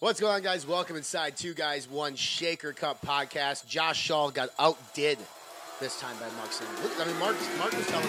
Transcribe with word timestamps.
What's 0.00 0.18
going 0.18 0.32
on, 0.32 0.42
guys? 0.42 0.66
Welcome 0.66 0.96
inside 0.96 1.36
Two 1.36 1.52
Guys, 1.52 1.86
One 1.86 2.16
Shaker 2.16 2.72
Cup 2.72 3.04
podcast. 3.04 3.66
Josh 3.66 4.00
Shaw 4.00 4.30
got 4.30 4.48
outdid 4.58 5.18
this 5.78 6.00
time 6.00 6.16
by 6.18 6.26
Mark 6.36 6.52
Singer. 6.52 6.70
Look, 6.82 6.98
I 6.98 7.04
mean, 7.04 7.18
Mark, 7.18 7.36
Mark 7.58 7.76
was 7.76 7.86
telling 7.86 8.06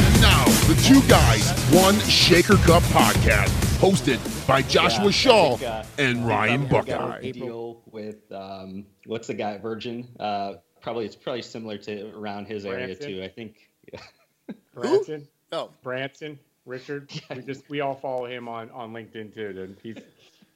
And 0.00 0.20
now, 0.22 0.44
the 0.66 0.80
Two 0.82 1.06
Guys, 1.08 1.50
One 1.74 1.98
Shaker 2.08 2.56
Cup 2.56 2.82
podcast, 2.84 3.48
hosted 3.80 4.46
by 4.48 4.62
Joshua 4.62 5.04
Yeah, 5.04 5.10
Shaw 5.10 5.56
think, 5.56 5.70
uh, 5.70 5.84
and 5.98 6.26
Ryan 6.26 6.62
We've 6.62 6.70
a 6.70 6.72
Buckeye. 6.72 7.30
Deal 7.32 7.82
with 7.92 8.32
um, 8.32 8.86
what's 9.04 9.26
the 9.26 9.34
guy 9.34 9.58
Virgin? 9.58 10.08
Uh, 10.18 10.54
probably 10.80 11.04
it's 11.04 11.16
probably 11.16 11.42
similar 11.42 11.76
to 11.76 12.10
around 12.16 12.46
his 12.46 12.64
area 12.64 12.94
too. 12.94 13.22
I 13.22 13.28
think. 13.28 13.56
Branson, 14.74 15.28
Oh, 15.52 15.70
Branson, 15.82 16.38
Richard. 16.66 17.10
We 17.34 17.42
just 17.42 17.68
we 17.68 17.80
all 17.80 17.94
follow 17.94 18.26
him 18.26 18.48
on 18.48 18.70
on 18.70 18.92
LinkedIn 18.92 19.34
too. 19.34 19.52
Dude. 19.52 19.76
He's 19.82 19.98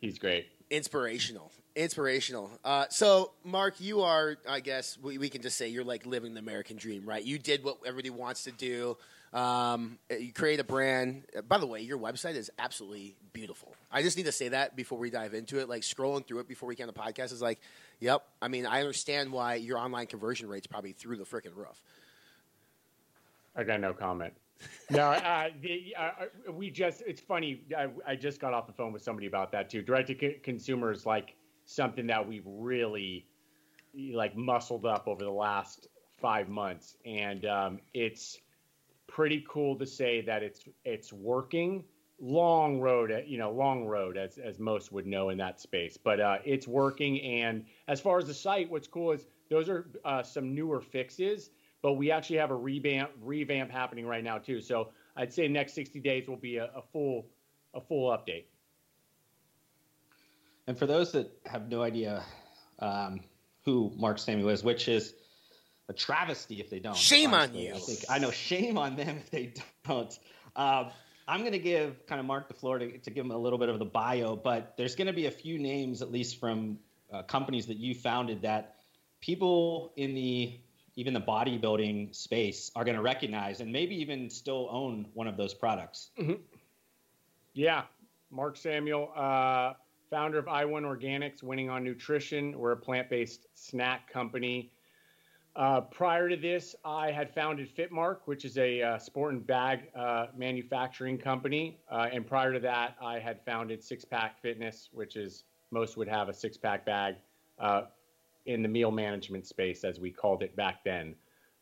he's 0.00 0.18
great. 0.18 0.46
inspirational. 0.70 1.50
Inspirational. 1.76 2.50
Uh, 2.64 2.86
so, 2.90 3.30
Mark, 3.44 3.80
you 3.80 4.00
are, 4.00 4.36
I 4.48 4.58
guess, 4.58 4.98
we, 5.00 5.16
we 5.16 5.28
can 5.28 5.42
just 5.42 5.56
say 5.56 5.68
you're 5.68 5.84
like 5.84 6.06
living 6.06 6.34
the 6.34 6.40
American 6.40 6.76
dream, 6.76 7.06
right? 7.06 7.22
You 7.24 7.38
did 7.38 7.62
what 7.62 7.78
everybody 7.86 8.10
wants 8.10 8.44
to 8.44 8.50
do. 8.50 8.96
Um, 9.32 9.98
you 10.10 10.32
create 10.32 10.58
a 10.58 10.64
brand. 10.64 11.22
By 11.46 11.58
the 11.58 11.66
way, 11.66 11.80
your 11.82 11.98
website 11.98 12.34
is 12.34 12.50
absolutely 12.58 13.14
beautiful. 13.32 13.76
I 13.92 14.02
just 14.02 14.16
need 14.16 14.26
to 14.26 14.32
say 14.32 14.48
that 14.48 14.74
before 14.74 14.98
we 14.98 15.10
dive 15.10 15.34
into 15.34 15.60
it. 15.60 15.68
Like 15.68 15.82
scrolling 15.82 16.26
through 16.26 16.40
it 16.40 16.48
before 16.48 16.68
we 16.68 16.74
get 16.74 16.88
on 16.88 16.94
the 16.94 16.98
podcast 16.98 17.32
is 17.32 17.40
like, 17.42 17.60
yep. 18.00 18.24
I 18.42 18.48
mean, 18.48 18.66
I 18.66 18.80
understand 18.80 19.30
why 19.30 19.54
your 19.54 19.78
online 19.78 20.06
conversion 20.08 20.48
rate's 20.48 20.66
probably 20.66 20.92
through 20.92 21.18
the 21.18 21.24
freaking 21.24 21.54
roof. 21.54 21.80
I 23.54 23.62
got 23.62 23.80
no 23.80 23.92
comment. 23.92 24.32
No, 24.90 25.10
uh, 25.10 25.50
the, 25.60 25.94
uh, 25.98 26.52
we 26.52 26.70
just, 26.70 27.02
it's 27.06 27.20
funny. 27.20 27.62
I, 27.76 27.88
I 28.06 28.16
just 28.16 28.40
got 28.40 28.54
off 28.54 28.66
the 28.66 28.72
phone 28.72 28.92
with 28.92 29.02
somebody 29.02 29.26
about 29.26 29.52
that 29.52 29.68
too. 29.68 29.82
Direct 29.82 30.08
to 30.08 30.34
consumer 30.40 30.90
is 30.90 31.04
like 31.04 31.34
something 31.66 32.06
that 32.06 32.26
we've 32.26 32.46
really 32.46 33.26
like 34.12 34.36
muscled 34.36 34.86
up 34.86 35.06
over 35.06 35.24
the 35.24 35.30
last 35.30 35.88
five 36.16 36.48
months. 36.48 36.96
And 37.04 37.44
um, 37.44 37.80
it's 37.92 38.38
pretty 39.06 39.44
cool 39.48 39.76
to 39.76 39.86
say 39.86 40.22
that 40.22 40.42
it's, 40.42 40.64
it's 40.84 41.12
working 41.12 41.84
long 42.20 42.80
road, 42.80 43.12
you 43.26 43.38
know, 43.38 43.50
long 43.50 43.84
road 43.84 44.16
as, 44.16 44.38
as 44.38 44.58
most 44.58 44.90
would 44.90 45.06
know 45.06 45.28
in 45.28 45.38
that 45.38 45.60
space, 45.60 45.96
but 45.96 46.18
uh, 46.18 46.38
it's 46.44 46.66
working. 46.66 47.20
And 47.20 47.64
as 47.86 48.00
far 48.00 48.18
as 48.18 48.26
the 48.26 48.34
site, 48.34 48.70
what's 48.70 48.88
cool 48.88 49.12
is 49.12 49.26
those 49.50 49.68
are 49.68 49.86
uh, 50.04 50.22
some 50.22 50.54
newer 50.54 50.80
fixes 50.80 51.50
but 51.82 51.94
we 51.94 52.10
actually 52.10 52.36
have 52.36 52.50
a 52.50 52.56
revamp 52.56 53.10
revamp 53.22 53.70
happening 53.70 54.06
right 54.06 54.24
now 54.24 54.38
too. 54.38 54.60
So 54.60 54.88
I'd 55.16 55.32
say 55.32 55.48
next 55.48 55.74
60 55.74 56.00
days 56.00 56.28
will 56.28 56.36
be 56.36 56.56
a, 56.56 56.66
a 56.74 56.82
full 56.92 57.26
a 57.74 57.80
full 57.80 58.10
update. 58.10 58.44
And 60.66 60.78
for 60.78 60.86
those 60.86 61.12
that 61.12 61.30
have 61.46 61.68
no 61.68 61.82
idea 61.82 62.22
um, 62.78 63.20
who 63.64 63.92
Mark 63.96 64.18
Samuel 64.18 64.50
is, 64.50 64.62
which 64.62 64.88
is 64.88 65.14
a 65.88 65.92
travesty 65.92 66.60
if 66.60 66.70
they 66.70 66.78
don't. 66.78 66.96
Shame 66.96 67.32
on 67.34 67.54
you. 67.54 67.74
I, 67.74 67.78
think, 67.78 68.00
I 68.08 68.18
know 68.18 68.30
shame 68.30 68.76
on 68.76 68.96
them 68.96 69.16
if 69.18 69.30
they 69.30 69.54
don't. 69.86 70.18
Um, 70.54 70.90
I'm 71.26 71.40
going 71.40 71.52
to 71.52 71.58
give 71.58 72.06
kind 72.06 72.20
of 72.20 72.26
Mark 72.26 72.48
the 72.48 72.54
floor 72.54 72.78
to, 72.78 72.98
to 72.98 73.10
give 73.10 73.24
him 73.24 73.30
a 73.30 73.38
little 73.38 73.58
bit 73.58 73.68
of 73.68 73.78
the 73.78 73.84
bio, 73.84 74.36
but 74.36 74.74
there's 74.76 74.94
going 74.94 75.06
to 75.06 75.12
be 75.12 75.26
a 75.26 75.30
few 75.30 75.58
names, 75.58 76.00
at 76.00 76.10
least 76.10 76.40
from 76.40 76.78
uh, 77.12 77.22
companies 77.22 77.66
that 77.66 77.76
you 77.76 77.94
founded, 77.94 78.42
that 78.42 78.76
people 79.20 79.92
in 79.96 80.14
the 80.14 80.58
even 80.98 81.14
the 81.14 81.20
bodybuilding 81.20 82.12
space 82.12 82.72
are 82.74 82.84
going 82.84 82.96
to 82.96 83.02
recognize 83.02 83.60
and 83.60 83.72
maybe 83.72 83.94
even 83.94 84.28
still 84.28 84.66
own 84.72 85.06
one 85.14 85.28
of 85.28 85.36
those 85.36 85.54
products. 85.54 86.10
Yeah, 87.54 87.84
Mark 88.32 88.56
Samuel, 88.56 89.12
uh, 89.14 89.74
founder 90.10 90.38
of 90.38 90.46
iWon 90.46 90.82
Organics, 90.82 91.40
winning 91.40 91.70
on 91.70 91.84
nutrition. 91.84 92.58
We're 92.58 92.72
a 92.72 92.76
plant-based 92.76 93.46
snack 93.54 94.12
company. 94.12 94.72
Uh, 95.54 95.82
prior 95.82 96.28
to 96.28 96.36
this, 96.36 96.74
I 96.84 97.12
had 97.12 97.32
founded 97.32 97.68
Fitmark, 97.72 98.18
which 98.24 98.44
is 98.44 98.58
a 98.58 98.82
uh, 98.82 98.98
sport 98.98 99.34
and 99.34 99.46
bag 99.46 99.90
uh, 99.94 100.26
manufacturing 100.36 101.16
company. 101.16 101.78
Uh, 101.88 102.08
and 102.12 102.26
prior 102.26 102.52
to 102.52 102.58
that, 102.60 102.96
I 103.00 103.20
had 103.20 103.40
founded 103.44 103.84
Six 103.84 104.04
Pack 104.04 104.42
Fitness, 104.42 104.88
which 104.92 105.14
is 105.14 105.44
most 105.70 105.96
would 105.96 106.08
have 106.08 106.28
a 106.28 106.34
six 106.34 106.56
pack 106.56 106.84
bag 106.84 107.16
uh, 107.58 107.82
in 108.48 108.62
the 108.62 108.68
meal 108.68 108.90
management 108.90 109.46
space, 109.46 109.84
as 109.84 110.00
we 110.00 110.10
called 110.10 110.42
it 110.42 110.56
back 110.56 110.82
then. 110.82 111.14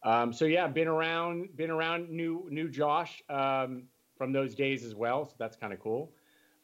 Um, 0.04 0.32
so 0.32 0.44
yeah, 0.44 0.68
been 0.68 0.86
around, 0.86 1.56
been 1.56 1.70
around 1.70 2.08
new 2.08 2.46
new 2.48 2.68
Josh 2.68 3.22
um, 3.28 3.82
from 4.16 4.32
those 4.32 4.54
days 4.54 4.84
as 4.84 4.94
well. 4.94 5.26
So 5.26 5.34
that's 5.36 5.56
kind 5.56 5.72
of 5.72 5.80
cool. 5.80 6.12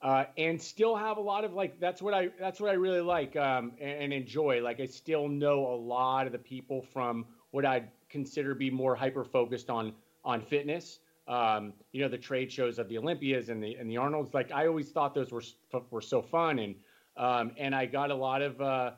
Uh, 0.00 0.24
and 0.38 0.60
still 0.60 0.96
have 0.96 1.16
a 1.16 1.20
lot 1.20 1.44
of 1.44 1.52
like 1.52 1.78
that's 1.80 2.00
what 2.00 2.14
I 2.14 2.30
that's 2.38 2.60
what 2.60 2.70
I 2.70 2.74
really 2.74 3.00
like 3.00 3.34
um, 3.36 3.72
and, 3.80 4.04
and 4.04 4.12
enjoy. 4.12 4.62
Like 4.62 4.80
I 4.80 4.86
still 4.86 5.28
know 5.28 5.66
a 5.66 5.76
lot 5.76 6.26
of 6.26 6.32
the 6.32 6.38
people 6.38 6.82
from 6.82 7.26
what 7.50 7.66
I'd 7.66 7.88
consider 8.08 8.54
be 8.54 8.70
more 8.70 8.94
hyper 8.94 9.24
focused 9.24 9.70
on 9.70 9.92
on 10.24 10.40
fitness. 10.40 11.00
Um, 11.26 11.72
you 11.90 12.00
know 12.00 12.08
the 12.08 12.18
trade 12.18 12.50
shows 12.50 12.78
of 12.78 12.88
the 12.88 12.96
Olympias 12.96 13.48
and 13.48 13.62
the 13.62 13.74
and 13.74 13.90
the 13.90 13.96
Arnolds. 13.96 14.34
Like 14.34 14.52
I 14.52 14.68
always 14.68 14.90
thought 14.90 15.14
those 15.14 15.32
were 15.32 15.42
were 15.90 16.00
so 16.00 16.22
fun 16.22 16.60
and 16.60 16.76
um, 17.16 17.52
and 17.58 17.74
I 17.74 17.86
got 17.86 18.10
a 18.10 18.14
lot 18.14 18.40
of 18.40 18.60
uh, 18.60 18.92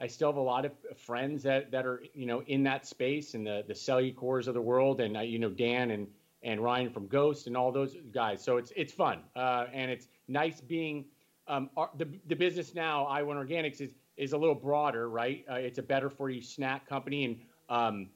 I 0.00 0.06
still 0.06 0.28
have 0.28 0.36
a 0.36 0.40
lot 0.40 0.64
of 0.64 0.72
friends 0.96 1.42
that, 1.44 1.70
that 1.70 1.86
are 1.86 2.02
you 2.14 2.26
know 2.26 2.42
in 2.46 2.62
that 2.64 2.86
space 2.86 3.34
and 3.34 3.46
the 3.46 3.64
the 3.66 3.74
Cellucors 3.74 4.46
of 4.48 4.54
the 4.54 4.60
world 4.60 5.00
and 5.00 5.16
uh, 5.16 5.20
you 5.20 5.38
know 5.38 5.50
Dan 5.50 5.90
and 5.90 6.06
and 6.42 6.62
Ryan 6.62 6.90
from 6.90 7.06
Ghost 7.08 7.46
and 7.46 7.56
all 7.56 7.72
those 7.72 7.96
guys. 8.12 8.42
So 8.42 8.56
it's 8.58 8.72
it's 8.76 8.92
fun 8.92 9.20
uh, 9.34 9.66
and 9.72 9.90
it's 9.90 10.08
nice 10.28 10.60
being 10.60 11.06
um, 11.48 11.70
our, 11.76 11.90
the 11.96 12.06
the 12.26 12.36
business 12.36 12.74
now. 12.74 13.06
iWon 13.06 13.36
Organics 13.36 13.80
is 13.80 13.94
is 14.16 14.32
a 14.32 14.38
little 14.38 14.54
broader, 14.54 15.08
right? 15.08 15.44
Uh, 15.50 15.54
it's 15.54 15.78
a 15.78 15.82
better 15.82 16.10
for 16.10 16.28
you 16.30 16.42
snack 16.42 16.86
company 16.86 17.24
and 17.24 17.38
um, 17.68 18.08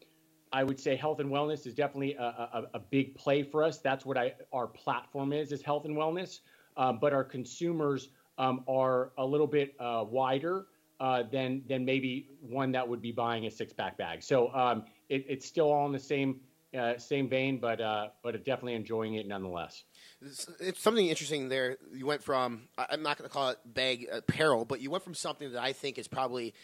I 0.53 0.65
would 0.65 0.81
say 0.81 0.97
health 0.97 1.21
and 1.21 1.31
wellness 1.31 1.67
is 1.67 1.75
definitely 1.75 2.15
a, 2.15 2.23
a, 2.23 2.65
a 2.75 2.79
big 2.79 3.15
play 3.15 3.43
for 3.43 3.63
us. 3.63 3.79
That's 3.79 4.05
what 4.05 4.19
I 4.19 4.35
our 4.53 4.67
platform 4.67 5.33
is 5.33 5.51
is 5.53 5.63
health 5.63 5.87
and 5.87 5.97
wellness. 5.97 6.41
Um, 6.77 6.99
but 7.01 7.13
our 7.13 7.25
consumers 7.25 8.11
um, 8.39 8.65
are 8.69 9.13
a 9.19 9.25
little 9.25 9.47
bit 9.47 9.75
uh, 9.81 10.05
wider 10.09 10.67
uh, 11.01 11.23
than 11.33 11.63
than 11.67 11.85
maybe 11.85 12.29
one 12.41 12.73
that 12.73 12.87
would 12.87 13.01
be 13.01 13.11
buying 13.11 13.47
a 13.47 13.51
six 13.51 13.73
pack 13.73 13.97
bag. 13.97 14.23
So 14.23 14.53
um, 14.55 14.85
it, 15.09 15.25
it's 15.29 15.47
still 15.47 15.73
all 15.73 15.87
in 15.87 15.93
the 15.93 15.99
same 15.99 16.41
uh, 16.79 16.99
same 16.99 17.29
vein, 17.29 17.59
but 17.59 17.81
uh, 17.81 18.09
but 18.23 18.33
definitely 18.45 18.75
enjoying 18.75 19.15
it 19.15 19.27
nonetheless. 19.27 19.83
It's, 20.21 20.81
something 20.81 21.07
interesting 21.07 21.49
there. 21.49 21.79
You 21.93 22.07
went 22.07 22.23
from 22.23 22.69
I'm 22.79 23.03
not 23.03 23.19
going 23.19 23.29
to 23.29 23.33
call 23.33 23.51
it 23.51 23.59
bag 23.65 24.07
apparel, 24.13 24.65
but 24.65 24.81
you 24.81 24.91
went 24.91 25.03
from 25.03 25.15
something 25.15 25.53
that 25.53 25.63
I 25.63 25.73
think 25.73 25.99
is 25.99 26.07
probably 26.07 26.55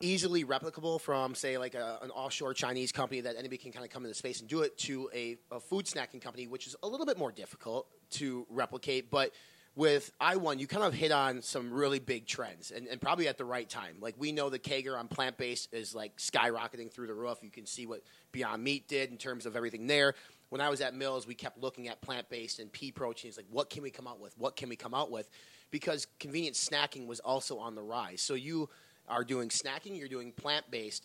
easily 0.00 0.44
replicable 0.44 1.00
from 1.00 1.34
say 1.34 1.58
like 1.58 1.74
a, 1.74 1.98
an 2.02 2.10
offshore 2.12 2.54
Chinese 2.54 2.92
company 2.92 3.22
that 3.22 3.34
anybody 3.36 3.58
can 3.58 3.72
kind 3.72 3.84
of 3.84 3.90
come 3.90 4.04
into 4.04 4.14
space 4.14 4.38
and 4.38 4.48
do 4.48 4.60
it 4.60 4.78
to 4.78 5.10
a, 5.12 5.36
a 5.50 5.58
food 5.58 5.86
snacking 5.86 6.22
company, 6.22 6.46
which 6.46 6.68
is 6.68 6.76
a 6.84 6.88
little 6.88 7.04
bit 7.04 7.18
more 7.18 7.32
difficult 7.32 7.88
to 8.10 8.46
replicate, 8.48 9.10
but. 9.10 9.32
With 9.78 10.10
iWon, 10.20 10.58
you 10.58 10.66
kind 10.66 10.82
of 10.82 10.92
hit 10.92 11.12
on 11.12 11.40
some 11.40 11.72
really 11.72 12.00
big 12.00 12.26
trends 12.26 12.72
and, 12.72 12.88
and 12.88 13.00
probably 13.00 13.28
at 13.28 13.38
the 13.38 13.44
right 13.44 13.68
time. 13.68 13.94
Like, 14.00 14.16
we 14.18 14.32
know 14.32 14.50
the 14.50 14.58
CAGR 14.58 14.98
on 14.98 15.06
plant 15.06 15.38
based 15.38 15.72
is 15.72 15.94
like 15.94 16.16
skyrocketing 16.16 16.92
through 16.92 17.06
the 17.06 17.14
roof. 17.14 17.38
You 17.42 17.50
can 17.50 17.64
see 17.64 17.86
what 17.86 18.02
Beyond 18.32 18.64
Meat 18.64 18.88
did 18.88 19.12
in 19.12 19.18
terms 19.18 19.46
of 19.46 19.54
everything 19.54 19.86
there 19.86 20.14
when 20.50 20.60
I 20.60 20.68
was 20.68 20.80
at 20.80 20.94
Mills, 20.94 21.26
we 21.26 21.34
kept 21.34 21.58
looking 21.58 21.88
at 21.88 22.00
plant 22.00 22.28
based 22.28 22.58
and 22.58 22.72
pea 22.72 22.90
proteins. 22.90 23.36
Like, 23.36 23.46
what 23.50 23.70
can 23.70 23.82
we 23.82 23.90
come 23.90 24.06
out 24.06 24.20
with? 24.20 24.36
What 24.38 24.56
can 24.56 24.68
we 24.68 24.76
come 24.76 24.94
out 24.94 25.10
with? 25.10 25.28
Because 25.70 26.06
convenient 26.18 26.56
snacking 26.56 27.06
was 27.06 27.20
also 27.20 27.58
on 27.58 27.74
the 27.74 27.82
rise. 27.82 28.22
So 28.22 28.34
you 28.34 28.68
are 29.08 29.24
doing 29.24 29.48
snacking, 29.48 29.98
you're 29.98 30.08
doing 30.08 30.32
plant 30.32 30.70
based. 30.70 31.04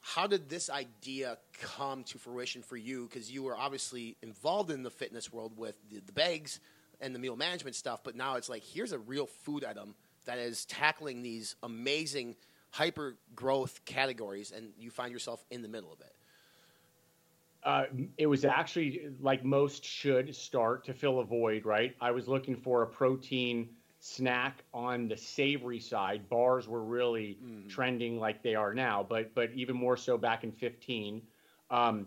How 0.00 0.26
did 0.26 0.50
this 0.50 0.68
idea 0.68 1.38
come 1.60 2.04
to 2.04 2.18
fruition 2.18 2.62
for 2.62 2.76
you? 2.76 3.08
Because 3.10 3.30
you 3.30 3.42
were 3.42 3.56
obviously 3.56 4.16
involved 4.22 4.70
in 4.70 4.82
the 4.82 4.90
fitness 4.90 5.32
world 5.32 5.56
with 5.56 5.76
the, 5.90 6.00
the 6.00 6.12
bags 6.12 6.60
and 7.00 7.14
the 7.14 7.18
meal 7.18 7.36
management 7.36 7.76
stuff, 7.76 8.02
but 8.04 8.16
now 8.16 8.36
it's 8.36 8.48
like 8.48 8.62
here's 8.62 8.92
a 8.92 8.98
real 8.98 9.26
food 9.26 9.64
item 9.64 9.94
that 10.24 10.38
is 10.38 10.64
tackling 10.66 11.22
these 11.22 11.56
amazing 11.62 12.36
hyper 12.70 13.16
growth 13.34 13.84
categories, 13.84 14.52
and 14.52 14.72
you 14.78 14.90
find 14.90 15.12
yourself 15.12 15.44
in 15.50 15.62
the 15.62 15.68
middle 15.68 15.92
of 15.92 16.00
it. 16.00 16.14
Uh, 17.62 17.84
it 18.18 18.26
was 18.26 18.44
actually 18.44 19.08
like 19.20 19.44
most 19.44 19.84
should 19.84 20.34
start 20.34 20.84
to 20.84 20.92
fill 20.92 21.20
a 21.20 21.24
void, 21.24 21.64
right? 21.64 21.94
I 22.00 22.10
was 22.10 22.28
looking 22.28 22.56
for 22.56 22.82
a 22.82 22.86
protein 22.86 23.70
snack 24.00 24.64
on 24.74 25.08
the 25.08 25.16
savory 25.16 25.80
side. 25.80 26.28
Bars 26.28 26.68
were 26.68 26.84
really 26.84 27.38
trending 27.68 28.18
like 28.18 28.42
they 28.42 28.54
are 28.54 28.74
now, 28.74 29.06
but 29.08 29.34
but 29.34 29.50
even 29.54 29.76
more 29.76 29.96
so 29.96 30.18
back 30.18 30.44
in 30.44 30.52
15. 30.52 31.22
Um, 31.70 32.06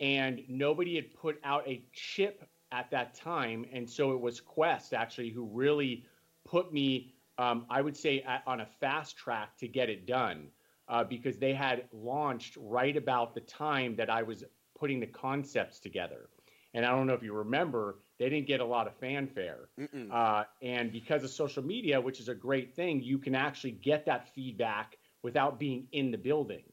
and 0.00 0.42
nobody 0.48 0.96
had 0.96 1.14
put 1.14 1.38
out 1.44 1.68
a 1.68 1.82
chip 1.92 2.48
at 2.78 2.90
that 2.90 3.08
time, 3.14 3.60
and 3.72 3.88
so 3.88 4.12
it 4.16 4.20
was 4.20 4.40
Quest 4.40 4.92
actually 5.02 5.30
who 5.30 5.44
really 5.64 6.04
put 6.44 6.72
me, 6.72 7.14
um, 7.38 7.58
I 7.76 7.80
would 7.80 7.96
say, 7.96 8.14
at, 8.32 8.42
on 8.46 8.60
a 8.60 8.66
fast 8.80 9.16
track 9.16 9.56
to 9.58 9.68
get 9.68 9.88
it 9.88 10.06
done. 10.06 10.50
Uh, 10.86 11.02
because 11.02 11.38
they 11.38 11.54
had 11.54 11.78
launched 11.92 12.58
right 12.60 12.96
about 12.98 13.34
the 13.34 13.40
time 13.40 13.96
that 13.96 14.10
I 14.10 14.22
was 14.22 14.44
putting 14.78 15.00
the 15.00 15.06
concepts 15.06 15.80
together. 15.80 16.28
And 16.74 16.84
I 16.84 16.90
don't 16.90 17.06
know 17.06 17.14
if 17.14 17.22
you 17.22 17.32
remember, 17.32 18.00
they 18.18 18.28
didn't 18.28 18.46
get 18.46 18.60
a 18.60 18.66
lot 18.66 18.86
of 18.86 18.94
fanfare. 18.96 19.70
Uh, 20.12 20.44
and 20.60 20.92
because 20.92 21.24
of 21.24 21.30
social 21.30 21.64
media, 21.64 21.98
which 21.98 22.20
is 22.20 22.28
a 22.28 22.34
great 22.34 22.74
thing, 22.76 23.02
you 23.02 23.16
can 23.16 23.34
actually 23.34 23.70
get 23.70 24.04
that 24.04 24.28
feedback 24.34 24.98
without 25.22 25.58
being 25.58 25.86
in 25.92 26.10
the 26.10 26.18
building. 26.18 26.64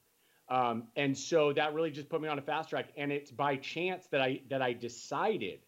Um, 0.49 0.89
and 0.97 1.17
so 1.17 1.53
that 1.53 1.73
really 1.73 1.91
just 1.91 2.09
put 2.09 2.19
me 2.21 2.27
on 2.27 2.37
a 2.37 2.41
fast 2.41 2.69
track. 2.71 2.87
And 2.97 3.13
it's 3.13 3.31
by 3.31 3.55
chance 3.55 4.07
that 4.07 4.21
I 4.21 4.41
that 4.49 4.61
I 4.61 4.73
decided, 4.73 5.59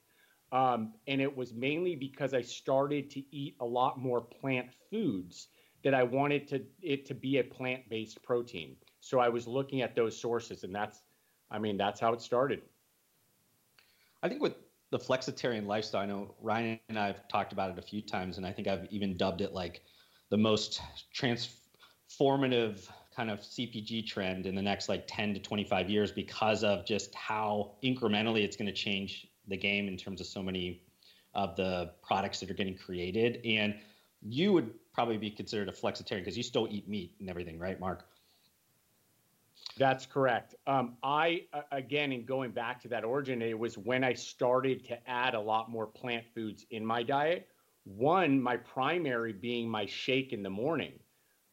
um, 0.54 0.94
and 1.08 1.20
it 1.20 1.36
was 1.36 1.52
mainly 1.54 1.96
because 1.96 2.36
I 2.36 2.42
started 2.42 3.10
to 3.10 3.24
eat 3.36 3.56
a 3.60 3.66
lot 3.66 4.00
more 4.00 4.22
plant 4.22 4.68
foods 4.92 5.48
that 5.84 5.96
I 5.96 6.04
wanted 6.04 6.48
to 6.50 6.62
it 6.82 7.06
to 7.08 7.16
be 7.16 7.40
a 7.40 7.44
plant 7.44 7.90
based 7.90 8.22
protein. 8.24 8.76
So 9.02 9.20
I 9.20 9.30
was 9.30 9.48
looking 9.48 9.82
at 9.82 9.96
those 9.96 10.18
sources, 10.18 10.64
and 10.64 10.74
that's, 10.74 11.02
I 11.52 11.58
mean, 11.58 11.76
that's 11.76 12.00
how 12.00 12.14
it 12.14 12.22
started. 12.22 12.62
I 14.22 14.30
think 14.30 14.42
with 14.42 14.54
the 14.92 15.00
flexitarian 15.00 15.66
lifestyle, 15.66 16.02
I 16.02 16.06
know 16.06 16.36
Ryan 16.40 16.80
and 16.88 17.00
I 17.00 17.08
have 17.08 17.28
talked 17.28 17.52
about 17.52 17.72
it 17.72 17.80
a 17.80 17.82
few 17.82 18.02
times, 18.02 18.38
and 18.38 18.46
I 18.46 18.52
think 18.52 18.68
I've 18.68 18.88
even 18.92 19.18
dubbed 19.18 19.42
it 19.42 19.54
like 19.54 19.82
the 20.30 20.38
most 20.38 20.82
transformative 21.14 22.88
kind 23.14 23.32
of 23.32 23.40
CPG 23.40 24.06
trend 24.06 24.46
in 24.46 24.54
the 24.54 24.62
next 24.62 24.88
like 24.88 25.06
10 25.08 25.34
to 25.34 25.40
25 25.40 25.90
years 25.90 26.12
because 26.12 26.64
of 26.64 26.86
just 26.86 27.14
how 27.16 27.74
incrementally 27.84 28.44
it's 28.44 28.56
going 28.56 28.68
to 28.68 28.74
change 28.74 29.28
the 29.48 29.58
game 29.58 29.88
in 29.88 29.98
terms 29.98 30.22
of 30.22 30.28
so 30.28 30.42
many 30.42 30.82
of 31.34 31.56
the 31.56 31.92
products 32.02 32.40
that 32.40 32.50
are 32.50 32.54
getting 32.54 32.78
created. 32.78 33.40
And 33.46 33.76
you 34.22 34.54
would 34.54 34.72
probably 34.94 35.18
be 35.18 35.30
considered 35.30 35.70
a 35.70 35.72
flexitarian 35.72 36.20
because 36.20 36.38
you 36.38 36.44
still 36.44 36.68
eat 36.70 36.88
meat 36.88 37.16
and 37.20 37.30
everything, 37.30 37.60
right, 37.60 37.80
Mark? 37.80 38.06
That's 39.78 40.06
correct. 40.06 40.56
Um, 40.68 40.98
I 41.04 41.44
again, 41.72 42.12
in 42.12 42.26
going 42.26 42.52
back 42.52 42.82
to 42.82 42.88
that 42.90 43.04
origin, 43.04 43.42
it 43.42 43.58
was 43.58 43.78
when 43.78 44.04
I 44.04 44.14
started 44.14 44.86
to 44.86 45.10
add 45.10 45.34
a 45.34 45.40
lot 45.40 45.70
more 45.70 45.88
plant 45.88 46.26
foods 46.36 46.66
in 46.70 46.86
my 46.86 47.02
diet. 47.02 47.48
One, 47.86 48.42
my 48.42 48.58
primary 48.58 49.34
being 49.34 49.68
my 49.68 49.86
shake 49.86 50.32
in 50.32 50.44
the 50.44 50.50
morning. 50.50 50.94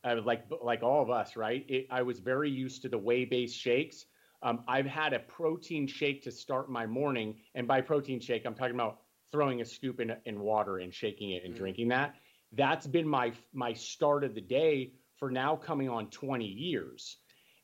Like 0.04 0.44
like 0.62 0.82
all 0.82 1.02
of 1.02 1.10
us, 1.10 1.36
right? 1.36 1.64
It, 1.68 1.86
I 1.90 2.02
was 2.02 2.20
very 2.20 2.50
used 2.50 2.82
to 2.82 2.88
the 2.88 2.98
whey-based 2.98 3.56
shakes. 3.56 4.06
Um, 4.42 4.64
I've 4.66 4.86
had 4.86 5.12
a 5.12 5.18
protein 5.18 5.86
shake 5.86 6.22
to 6.22 6.30
start 6.30 6.70
my 6.70 6.86
morning, 6.86 7.36
and 7.54 7.68
by 7.68 7.80
protein 7.80 8.20
shake, 8.20 8.46
I'm 8.46 8.54
talking 8.54 8.74
about 8.74 9.00
throwing 9.30 9.60
a 9.60 9.64
scoop 9.64 10.00
in, 10.00 10.14
in 10.24 10.40
water 10.40 10.78
and 10.78 10.92
shaking 10.92 11.32
it 11.32 11.44
and 11.44 11.54
mm. 11.54 11.58
drinking 11.58 11.88
that. 11.88 12.16
That's 12.52 12.86
been 12.86 13.06
my 13.06 13.32
my 13.52 13.72
start 13.72 14.24
of 14.24 14.34
the 14.34 14.40
day 14.40 14.92
for 15.20 15.30
now 15.30 15.54
coming 15.54 15.88
on 15.88 16.08
20 16.08 16.44
years. 16.44 17.18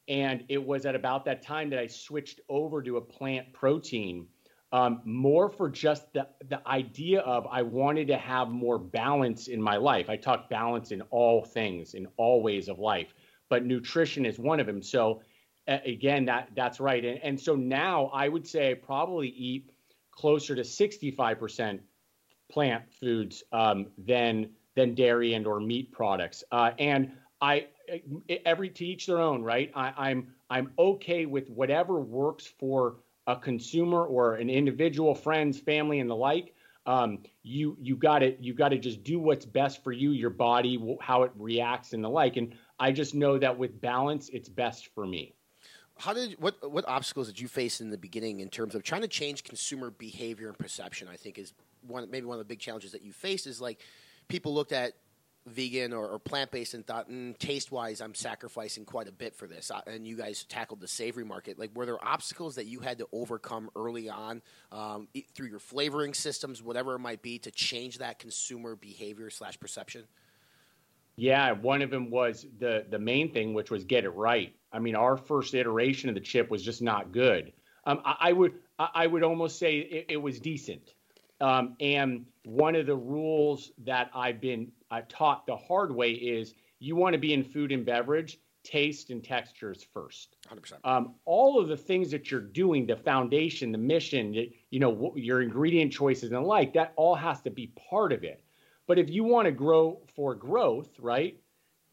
And 0.09 0.45
it 0.49 0.65
was 0.65 0.87
at 0.87 0.95
about 0.95 1.25
that 1.25 1.43
time 1.43 1.71
that 1.71 1.81
I 1.81 1.89
switched 1.89 2.41
over 2.49 2.81
to 2.83 2.99
a 2.99 3.01
plant 3.01 3.53
protein, 3.53 4.29
um, 4.71 5.01
more 5.05 5.51
for 5.51 5.69
just 5.69 6.13
the, 6.13 6.29
the 6.49 6.61
idea 6.69 7.21
of 7.21 7.47
I 7.51 7.63
wanted 7.63 8.07
to 8.09 8.17
have 8.17 8.49
more 8.49 8.79
balance 8.79 9.49
in 9.49 9.61
my 9.61 9.77
life. 9.77 10.09
I 10.09 10.17
talk 10.17 10.49
balance 10.49 10.93
in 10.93 11.03
all 11.11 11.45
things, 11.45 11.95
in 11.95 12.07
all 12.19 12.43
ways 12.43 12.69
of 12.69 12.79
life, 12.79 13.15
but 13.49 13.65
nutrition 13.65 14.25
is 14.25 14.39
one 14.39 14.61
of 14.61 14.67
them. 14.67 14.83
So, 14.83 15.23
again, 15.69 16.25
that 16.27 16.51
that's 16.55 16.81
right. 16.81 17.05
And, 17.05 17.19
and 17.23 17.41
so 17.41 17.55
now 17.55 18.07
I 18.07 18.29
would 18.29 18.47
say 18.47 18.71
I 18.71 18.75
probably 18.75 19.29
eat 19.29 19.71
closer 20.13 20.55
to 20.55 20.63
65% 20.63 21.81
plant 22.51 22.85
foods 23.01 23.43
um, 23.53 23.87
than 23.99 24.51
than 24.75 24.95
dairy 24.95 25.35
and 25.35 25.47
or 25.47 25.61
meat 25.61 25.93
products. 25.93 26.45
Uh, 26.53 26.73
and 26.79 27.13
I 27.41 27.67
every 28.45 28.71
to 28.71 28.85
each 28.85 29.07
their 29.07 29.21
own, 29.21 29.43
right? 29.43 29.71
I, 29.75 29.93
I'm 29.97 30.35
I'm 30.51 30.73
okay 30.79 31.27
with 31.27 31.49
whatever 31.51 32.01
works 32.01 32.47
for 32.59 32.97
a 33.27 33.37
consumer 33.37 34.05
or 34.05 34.35
an 34.35 34.49
individual, 34.49 35.15
friends, 35.15 35.59
family, 35.59 36.01
and 36.01 36.09
the 36.09 36.17
like. 36.17 36.55
Um, 36.87 37.25
you 37.43 37.77
you 37.81 37.97
got 37.97 38.21
to 38.21 38.37
you 38.41 38.55
got 38.55 38.69
to 38.69 38.79
just 38.79 39.03
do 39.03 39.19
what's 39.19 39.45
best 39.45 39.83
for 39.83 39.93
you, 39.93 40.13
your 40.13 40.31
body, 40.31 40.97
how 41.01 41.25
it 41.25 41.33
reacts, 41.37 41.93
and 41.93 42.03
the 42.03 42.09
like. 42.09 42.37
And 42.37 42.55
I 42.79 42.93
just 42.93 43.15
know 43.15 43.39
that 43.39 43.59
with 43.59 43.81
balance, 43.81 44.29
it's 44.29 44.49
best 44.49 44.95
for 44.95 45.05
me. 45.05 45.36
How 45.99 46.13
did 46.13 46.37
what 46.39 46.71
what 46.71 46.87
obstacles 46.89 47.27
did 47.29 47.41
you 47.41 47.49
face 47.49 47.81
in 47.81 47.91
the 47.91 47.99
beginning 47.99 48.41
in 48.41 48.49
terms 48.49 48.75
of 48.75 48.83
trying 48.83 49.03
to 49.03 49.09
change 49.09 49.45
consumer 49.45 49.91
behavior 49.91 50.49
and 50.49 50.59
perception? 50.59 51.09
I 51.09 51.17
think 51.17 51.39
is 51.39 51.53
one 51.87 52.11
maybe 52.11 52.27
one 52.27 52.35
of 52.35 52.41
the 52.41 52.49
big 52.49 52.59
challenges 52.59 52.93
that 52.93 53.03
you 53.03 53.13
faced 53.13 53.47
is 53.47 53.61
like 53.61 53.81
people 54.29 54.53
looked 54.55 54.73
at 54.73 54.93
vegan 55.47 55.93
or, 55.93 56.09
or 56.09 56.19
plant 56.19 56.51
based 56.51 56.75
and 56.75 56.87
thought, 56.87 57.09
mm, 57.09 57.37
taste 57.39 57.71
wise, 57.71 58.01
I'm 58.01 58.15
sacrificing 58.15 58.85
quite 58.85 59.09
a 59.09 59.13
bit 59.13 59.35
for 59.35 59.47
this. 59.47 59.71
Uh, 59.71 59.81
and 59.87 60.07
you 60.07 60.17
guys 60.17 60.45
tackled 60.45 60.81
the 60.81 60.89
savory 60.89 61.25
market. 61.25 61.59
Like, 61.59 61.71
were 61.75 61.87
there 61.87 62.05
obstacles 62.05 62.57
that 62.57 62.67
you 62.67 62.81
had 62.81 62.99
to 62.99 63.09
overcome 63.13 63.71
early 63.77 64.09
on 64.09 64.43
um, 64.73 65.09
through 65.35 65.49
your 65.49 65.59
flavoring 65.59 66.15
systems, 66.15 66.63
whatever 66.63 66.97
it 66.97 66.99
might 66.99 67.23
be, 67.23 67.39
to 67.41 67.51
change 67.51 67.99
that 67.99 68.19
consumer 68.19 68.77
behavior 68.77 69.31
slash 69.31 69.59
perception? 69.59 70.05
Yeah, 71.19 71.53
one 71.53 71.81
of 71.81 71.91
them 71.91 72.11
was 72.11 72.47
the 72.59 72.85
the 72.91 72.99
main 72.99 73.33
thing, 73.33 73.55
which 73.55 73.71
was 73.71 73.85
get 73.85 74.05
it 74.05 74.11
right. 74.11 74.55
I 74.77 74.79
mean, 74.79 74.95
our 74.95 75.17
first 75.17 75.55
iteration 75.55 76.11
of 76.11 76.15
the 76.15 76.21
chip 76.21 76.51
was 76.51 76.63
just 76.63 76.83
not 76.83 77.11
good. 77.11 77.53
Um, 77.87 78.03
I, 78.05 78.17
I, 78.21 78.33
would 78.33 78.53
I 78.79 79.07
would 79.07 79.23
almost 79.23 79.59
say 79.59 79.79
it, 79.79 80.07
it 80.11 80.17
was 80.19 80.39
decent. 80.39 80.93
Um, 81.41 81.77
and 81.81 82.27
one 82.45 82.77
of 82.77 82.85
the 82.85 82.95
rules 82.95 83.73
that 83.85 84.11
I've 84.15 84.39
been 84.39 84.71
I've 84.91 85.09
taught 85.09 85.47
the 85.47 85.57
hard 85.57 85.95
way 85.95 86.11
is 86.11 86.55
you 86.79 86.95
want 86.95 87.15
to 87.15 87.19
be 87.19 87.33
in 87.33 87.43
food 87.43 87.73
and 87.73 87.87
beverage, 87.87 88.39
taste 88.65 89.09
and 89.09 89.25
textures 89.25 89.87
first. 89.95 90.37
100%. 90.49 90.75
Um, 90.85 91.15
all 91.25 91.59
of 91.59 91.69
the 91.69 91.77
things 91.77 92.11
that 92.11 92.31
you're 92.31 92.41
doing, 92.41 92.87
the 92.87 92.97
foundation, 92.97 93.73
the 93.73 93.79
mission, 93.79 94.35
you 94.71 94.79
know, 94.79 95.15
your 95.17 95.41
ingredient 95.41 95.91
choices 95.91 96.25
and 96.25 96.33
the 96.33 96.41
like, 96.41 96.75
that 96.75 96.93
all 96.97 97.15
has 97.15 97.41
to 97.43 97.51
be 97.51 97.73
part 97.89 98.13
of 98.13 98.25
it. 98.25 98.43
But 98.87 98.99
if 98.99 99.09
you 99.09 99.25
want 99.25 99.47
to 99.47 99.53
grow 99.53 100.03
for 100.15 100.35
growth, 100.35 100.91
right, 101.01 101.41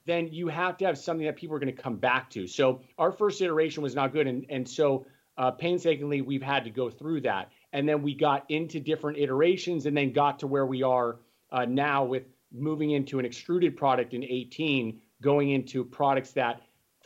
then 0.05 0.27
you 0.31 0.47
have 0.47 0.77
to 0.77 0.85
have 0.85 0.97
something 0.97 1.25
that 1.25 1.35
people 1.35 1.55
are 1.55 1.59
going 1.59 1.73
to 1.73 1.81
come 1.81 1.97
back 1.97 2.29
to. 2.31 2.47
So 2.47 2.81
our 2.97 3.11
first 3.11 3.41
iteration 3.41 3.83
was 3.83 3.95
not 3.95 4.13
good, 4.13 4.27
and 4.27 4.45
and 4.49 4.67
so 4.67 5.05
uh, 5.37 5.51
painstakingly 5.51 6.21
we've 6.21 6.43
had 6.43 6.63
to 6.63 6.69
go 6.69 6.89
through 6.89 7.21
that, 7.21 7.51
and 7.71 7.87
then 7.87 8.01
we 8.01 8.13
got 8.13 8.45
into 8.49 8.79
different 8.79 9.17
iterations, 9.17 9.85
and 9.85 9.95
then 9.95 10.11
got 10.11 10.39
to 10.39 10.47
where 10.47 10.65
we 10.65 10.83
are 10.83 11.19
uh, 11.51 11.65
now 11.65 12.03
with 12.03 12.23
moving 12.51 12.91
into 12.91 13.19
an 13.19 13.25
extruded 13.25 13.75
product 13.75 14.13
in 14.13 14.23
18, 14.23 14.99
going 15.21 15.51
into 15.51 15.83
products 15.83 16.31
that 16.31 16.61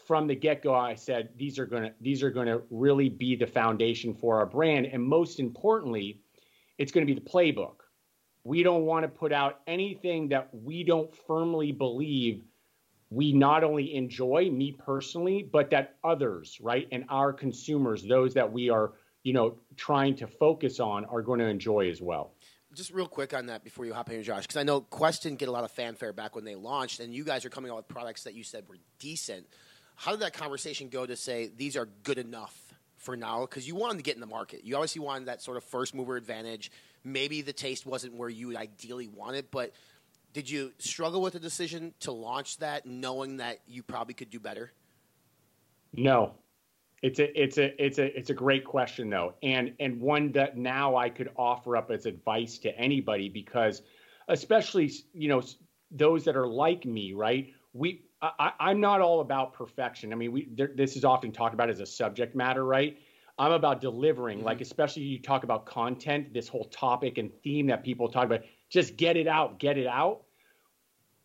from 0.06 0.26
the 0.28 0.36
get-go 0.36 0.74
I 0.74 0.96
said 0.96 1.30
these 1.38 1.60
are 1.60 1.66
going 1.66 1.84
to 1.84 1.94
these 2.00 2.24
are 2.24 2.30
going 2.30 2.48
to 2.48 2.62
really 2.70 3.10
be 3.10 3.36
the 3.36 3.46
foundation 3.46 4.14
for 4.14 4.38
our 4.38 4.46
brand 4.46 4.86
and 4.86 5.04
most 5.04 5.40
importantly 5.40 6.22
it's 6.78 6.92
going 6.92 7.06
to 7.06 7.14
be 7.14 7.20
the 7.20 7.30
playbook. 7.30 7.82
We 8.44 8.64
don't 8.64 8.86
want 8.86 9.04
to 9.04 9.10
put 9.10 9.34
out 9.34 9.60
anything 9.68 10.30
that 10.30 10.50
we 10.54 10.84
don't 10.84 11.14
firmly 11.28 11.72
believe 11.72 12.44
we 13.10 13.34
not 13.34 13.64
only 13.64 13.96
enjoy 13.96 14.50
me 14.52 14.72
personally 14.72 15.48
but 15.52 15.70
that 15.72 15.96
others, 16.04 16.58
right? 16.62 16.88
And 16.92 17.06
our 17.10 17.34
consumers, 17.34 18.04
those 18.04 18.34
that 18.34 18.52
we 18.52 18.70
are, 18.70 18.94
you 19.24 19.34
know, 19.34 19.58
trying 19.76 20.16
to 20.18 20.28
focus 20.28 20.80
on 20.80 21.06
are 21.06 21.22
going 21.22 21.40
to 21.40 21.48
enjoy 21.48 21.90
as 21.90 22.02
well 22.02 22.34
just 22.78 22.92
real 22.92 23.08
quick 23.08 23.34
on 23.34 23.48
that 23.48 23.64
before 23.64 23.86
you 23.86 23.94
hop 23.94 24.12
in, 24.12 24.22
Josh, 24.22 24.44
because 24.44 24.58
I 24.58 24.64
know 24.64 24.82
Quest 24.82 25.24
didn't 25.24 25.40
get 25.40 25.50
a 25.50 25.52
lot 25.52 25.64
of 25.64 25.72
fanfare 25.72 26.14
back 26.14 26.36
when 26.36 26.46
they 26.46 26.56
launched, 26.56 27.00
and 27.00 27.14
you 27.14 27.24
guys 27.24 27.44
are 27.44 27.50
coming 27.50 27.72
out 27.72 27.78
with 27.78 27.88
products 27.88 28.24
that 28.24 28.36
you 28.36 28.44
said 28.44 28.70
were 28.70 28.78
decent. 29.00 29.48
How 29.96 30.12
did 30.12 30.20
that 30.20 30.34
conversation 30.34 30.90
go 30.90 31.06
to 31.06 31.16
say 31.16 31.50
these 31.58 31.76
are 31.76 31.88
good 32.04 32.20
enough 32.20 32.56
for 32.98 33.18
now? 33.18 33.42
Because 33.42 33.68
you 33.68 33.76
wanted 33.76 33.98
to 33.98 34.04
get 34.04 34.14
in 34.14 34.22
the 34.22 34.28
market. 34.28 34.64
You 34.64 34.76
obviously 34.76 35.02
wanted 35.02 35.28
that 35.28 35.42
sort 35.42 35.58
of 35.58 35.64
first 35.64 35.96
mover 35.96 36.18
advantage. 36.18 36.72
Maybe 37.04 37.42
the 37.42 37.54
taste 37.54 37.86
wasn't 37.88 38.16
where 38.16 38.30
you 38.30 38.56
ideally 38.56 39.08
wanted, 39.08 39.50
but 39.50 39.74
did 40.38 40.48
you 40.48 40.72
struggle 40.78 41.20
with 41.20 41.34
the 41.34 41.40
decision 41.40 41.96
to 42.00 42.12
launch 42.12 42.58
that, 42.60 42.86
knowing 42.86 43.38
that 43.38 43.58
you 43.66 43.82
probably 43.82 44.14
could 44.14 44.30
do 44.30 44.40
better? 44.40 44.72
No, 45.94 46.36
it's 47.02 47.18
a 47.18 47.42
it's 47.42 47.58
a 47.58 47.84
it's 47.84 47.98
a 47.98 48.16
it's 48.16 48.30
a 48.30 48.36
great 48.36 48.64
question 48.64 49.10
though, 49.10 49.34
and 49.42 49.74
and 49.80 50.00
one 50.00 50.32
that 50.34 50.56
now 50.56 50.96
I 50.96 51.10
could 51.10 51.32
offer 51.38 51.76
up 51.76 51.90
as 51.90 52.06
advice 52.06 52.60
to 52.60 52.78
anybody 52.78 53.30
because, 53.30 53.82
especially 54.28 54.92
you 55.12 55.28
know 55.28 55.42
those 55.90 56.24
that 56.26 56.36
are 56.36 56.48
like 56.48 56.86
me, 56.86 57.14
right? 57.14 57.52
We 57.74 58.04
I, 58.22 58.52
am 58.60 58.80
not 58.80 59.02
all 59.02 59.22
about 59.22 59.54
perfection. 59.54 60.14
I 60.14 60.18
mean, 60.18 60.32
we 60.32 60.50
there, 60.52 60.70
this 60.76 60.96
is 60.96 61.04
often 61.04 61.32
talked 61.32 61.56
about 61.56 61.72
as 61.72 61.80
a 61.80 61.86
subject 61.88 62.36
matter, 62.36 62.64
right? 62.64 62.96
I'm 63.40 63.54
about 63.54 63.82
delivering, 63.82 64.38
mm-hmm. 64.38 64.46
like 64.46 64.62
especially 64.62 65.02
you 65.02 65.20
talk 65.20 65.44
about 65.44 65.66
content, 65.66 66.32
this 66.32 66.48
whole 66.48 66.66
topic 66.66 67.18
and 67.18 67.32
theme 67.44 67.66
that 67.68 67.84
people 67.84 68.08
talk 68.08 68.26
about. 68.26 68.42
Just 68.70 68.98
get 68.98 69.18
it 69.18 69.28
out, 69.28 69.58
get 69.58 69.80
it 69.80 69.88
out. 69.88 70.26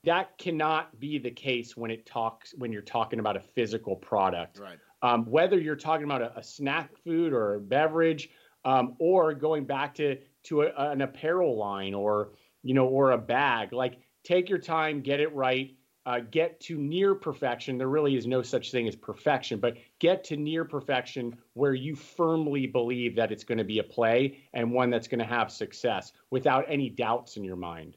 That 0.04 0.36
cannot 0.36 0.98
be 0.98 1.18
the 1.18 1.30
case 1.30 1.76
when 1.76 1.90
it 1.90 2.06
talks 2.06 2.54
when 2.58 2.72
you're 2.72 2.82
talking 2.82 3.20
about 3.20 3.36
a 3.36 3.40
physical 3.40 3.94
product. 3.94 4.58
Right. 4.58 4.78
Um, 5.02 5.26
whether 5.26 5.58
you're 5.58 5.76
talking 5.76 6.04
about 6.04 6.22
a, 6.22 6.38
a, 6.38 6.42
snack 6.42 6.96
food 7.04 7.32
or 7.32 7.54
a 7.54 7.60
beverage, 7.60 8.30
um, 8.64 8.94
or 8.98 9.34
going 9.34 9.64
back 9.64 9.94
to 9.96 10.18
to 10.44 10.62
a, 10.62 10.90
an 10.90 11.02
apparel 11.02 11.56
line 11.56 11.94
or 11.94 12.32
you 12.62 12.74
know 12.74 12.86
or 12.86 13.12
a 13.12 13.18
bag, 13.18 13.72
like 13.72 13.98
take 14.24 14.48
your 14.48 14.58
time, 14.58 15.00
get 15.02 15.20
it 15.20 15.32
right. 15.34 15.76
uh, 16.04 16.20
get 16.30 16.60
to 16.60 16.78
near 16.78 17.14
perfection. 17.14 17.78
There 17.78 17.88
really 17.88 18.16
is 18.16 18.26
no 18.26 18.42
such 18.42 18.72
thing 18.72 18.88
as 18.88 18.96
perfection, 18.96 19.60
but 19.60 19.76
get 20.00 20.24
to 20.24 20.36
near 20.36 20.64
perfection 20.64 21.36
where 21.54 21.74
you 21.74 21.94
firmly 21.94 22.66
believe 22.66 23.14
that 23.16 23.30
it's 23.30 23.44
going 23.44 23.58
to 23.58 23.64
be 23.64 23.78
a 23.78 23.84
play 23.84 24.38
and 24.52 24.72
one 24.72 24.90
that's 24.90 25.06
going 25.06 25.20
to 25.20 25.24
have 25.24 25.52
success 25.52 26.12
without 26.30 26.64
any 26.68 26.90
doubts 26.90 27.36
in 27.36 27.44
your 27.44 27.56
mind. 27.56 27.96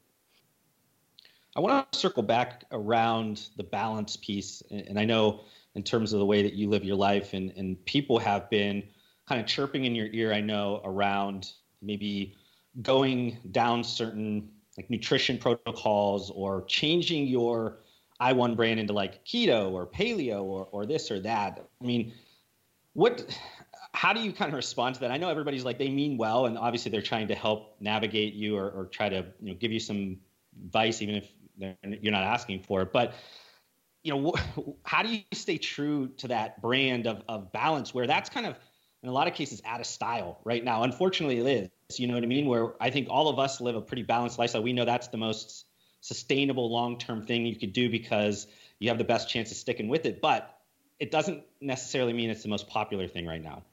I 1.56 1.62
want 1.62 1.92
to 1.92 1.98
circle 1.98 2.24
back 2.24 2.66
around 2.72 3.48
the 3.56 3.64
balance 3.64 4.18
piece. 4.18 4.62
And 4.70 5.00
I 5.00 5.06
know 5.06 5.42
in 5.76 5.84
terms 5.84 6.12
of 6.12 6.20
the 6.20 6.26
way 6.26 6.44
that 6.44 6.54
you 6.54 6.70
live 6.70 6.84
your 6.84 6.98
life, 6.98 7.34
and, 7.34 7.52
and 7.56 7.84
people 7.86 8.20
have 8.20 8.50
been 8.50 8.84
kind 9.28 9.40
of 9.40 9.48
chirping 9.48 9.86
in 9.86 9.96
your 9.96 10.08
ear, 10.08 10.34
I 10.34 10.42
know, 10.42 10.82
around 10.84 11.52
maybe 11.82 12.36
going 12.82 13.38
down 13.52 13.84
certain 13.84 14.50
like 14.78 14.90
nutrition 14.90 15.38
protocols 15.38 16.30
or 16.32 16.66
changing 16.66 17.28
your 17.28 17.78
iWon 18.22 18.56
brand 18.56 18.80
into 18.80 18.94
like 18.94 19.26
keto 19.26 19.72
or 19.72 19.88
paleo 19.88 20.44
or, 20.44 20.68
or 20.72 20.86
this 20.86 21.10
or 21.10 21.20
that. 21.22 21.66
I 21.82 21.86
mean, 21.86 22.14
what, 22.94 23.26
how 23.94 24.12
do 24.12 24.20
you 24.20 24.34
kind 24.34 24.50
of 24.50 24.56
respond 24.56 24.96
to 24.96 25.02
that? 25.02 25.12
I 25.12 25.18
know 25.18 25.30
everybody's 25.30 25.64
like, 25.64 25.78
they 25.78 25.90
mean 25.90 26.18
well, 26.18 26.46
and 26.48 26.58
obviously 26.58 26.92
they're 26.92 27.02
trying 27.02 27.28
to 27.30 27.36
help 27.36 27.76
navigate 27.80 28.34
you 28.34 28.58
or, 28.58 28.70
or 28.72 28.86
try 28.86 29.08
to, 29.08 29.26
you 29.42 29.52
know, 29.52 29.54
give 29.54 29.72
you 29.72 29.80
some 29.80 30.18
advice, 30.66 31.02
even 31.02 31.16
if 31.16 31.32
you're 31.58 32.12
not 32.12 32.24
asking 32.24 32.62
for 32.62 32.82
it. 32.82 32.94
But 32.94 33.14
you 34.04 34.14
know, 34.14 34.34
how 34.84 35.04
do 35.04 35.10
you 35.10 35.24
stay 35.34 35.58
true 35.58 36.10
to 36.18 36.28
that 36.30 36.62
brand 36.62 37.08
of 37.08 37.24
of 37.28 37.52
balance 37.52 37.94
where 37.94 38.08
that's 38.08 38.30
kind 38.30 38.46
of 38.46 38.58
in 39.04 39.10
a 39.10 39.12
lot 39.12 39.28
of 39.28 39.34
cases 39.34 39.62
out 39.66 39.80
of 39.80 39.86
style 39.86 40.40
right 40.44 40.64
now? 40.64 40.84
Unfortunately, 40.84 41.40
it 41.40 41.72
is. 41.90 42.00
You 42.00 42.08
know 42.08 42.16
what 42.16 42.24
I 42.24 42.28
mean? 42.28 42.48
Where 42.48 42.74
I 42.82 42.90
think 42.90 43.08
all 43.10 43.28
of 43.30 43.40
us 43.40 43.62
live 43.62 43.76
a 43.76 43.82
pretty 43.82 44.04
balanced 44.04 44.40
lifestyle. 44.40 44.64
We 44.64 44.74
know 44.74 44.86
that's 44.86 45.08
the 45.08 45.18
most 45.18 45.66
sustainable 46.02 46.72
long 46.72 46.98
term 46.98 47.26
thing 47.26 47.46
you 47.46 47.56
could 47.56 47.74
do 47.74 47.90
because 47.90 48.48
you 48.80 48.90
have 48.90 48.98
the 48.98 49.04
best 49.04 49.30
chance 49.30 49.52
of 49.52 49.58
sticking 49.58 49.88
with 49.88 50.06
it. 50.06 50.22
But 50.22 50.56
it 51.00 51.12
doesn't 51.12 51.44
necessarily 51.62 52.14
mean 52.14 52.30
it's 52.30 52.44
the 52.44 52.50
most 52.50 52.68
popular 52.68 53.08
thing 53.08 53.26
right 53.26 53.42
now. 53.42 53.64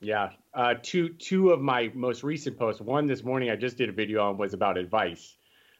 Yeah, 0.00 0.30
uh, 0.52 0.74
two 0.82 1.10
two 1.10 1.50
of 1.50 1.60
my 1.60 1.90
most 1.94 2.22
recent 2.22 2.58
posts. 2.58 2.80
One 2.80 3.06
this 3.06 3.24
morning 3.24 3.50
I 3.50 3.56
just 3.56 3.78
did 3.78 3.88
a 3.88 3.92
video 3.92 4.28
on 4.28 4.36
was 4.36 4.52
about 4.52 4.76
advice, 4.76 5.36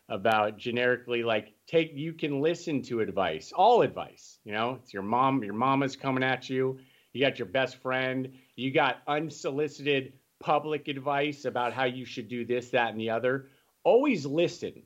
about 0.09 0.57
generically 0.57 1.23
like 1.23 1.53
take 1.67 1.93
you 1.95 2.13
can 2.13 2.41
listen 2.41 2.81
to 2.81 3.01
advice 3.01 3.53
all 3.55 3.83
advice 3.83 4.39
you 4.47 4.53
know? 4.53 4.79
It's 4.81 4.95
your 4.95 5.03
mom 5.03 5.43
your 5.43 5.55
mama's 5.55 5.97
coming 5.97 6.23
at 6.23 6.49
you. 6.49 6.79
You 7.13 7.21
got 7.25 7.39
your 7.39 7.47
best 7.47 7.77
friend. 7.83 8.33
You 8.55 8.71
got 8.71 8.99
unsolicited 9.09 10.13
public 10.39 10.87
advice 10.87 11.45
about 11.45 11.73
how 11.73 11.85
you 11.85 12.05
should 12.05 12.29
do 12.29 12.45
this 12.45 12.71
that 12.71 12.91
and 12.91 13.01
the 13.01 13.11
other. 13.11 13.49
Always 13.83 14.25
listen. 14.25 14.83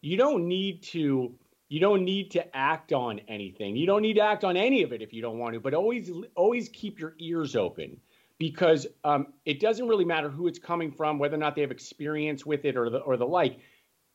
You 0.00 0.16
don't 0.16 0.46
need 0.46 0.82
to 0.84 1.34
you 1.68 1.80
don't 1.80 2.04
need 2.04 2.30
to 2.32 2.56
act 2.56 2.92
on 2.92 3.18
anything. 3.26 3.74
You 3.76 3.86
don't 3.86 4.02
need 4.02 4.14
to 4.14 4.22
act 4.22 4.44
on 4.44 4.56
any 4.56 4.82
of 4.84 4.92
it 4.92 5.02
if 5.02 5.12
you 5.12 5.20
don't 5.20 5.38
want 5.38 5.54
to 5.54 5.60
but 5.60 5.74
always 5.74 6.10
always 6.36 6.68
keep 6.68 7.00
your 7.00 7.14
ears 7.18 7.56
open 7.56 7.98
because 8.38 8.86
um, 9.04 9.28
it 9.44 9.58
doesn't 9.58 9.88
really 9.88 10.04
matter 10.04 10.28
who 10.28 10.46
it's 10.46 10.58
coming 10.58 10.92
from 10.92 11.18
whether 11.18 11.34
or 11.34 11.38
not 11.38 11.56
they 11.56 11.62
have 11.62 11.70
experience 11.72 12.46
with 12.46 12.64
it 12.64 12.76
or 12.76 12.90
the 12.90 12.98
or 12.98 13.16
the 13.16 13.26
like 13.26 13.58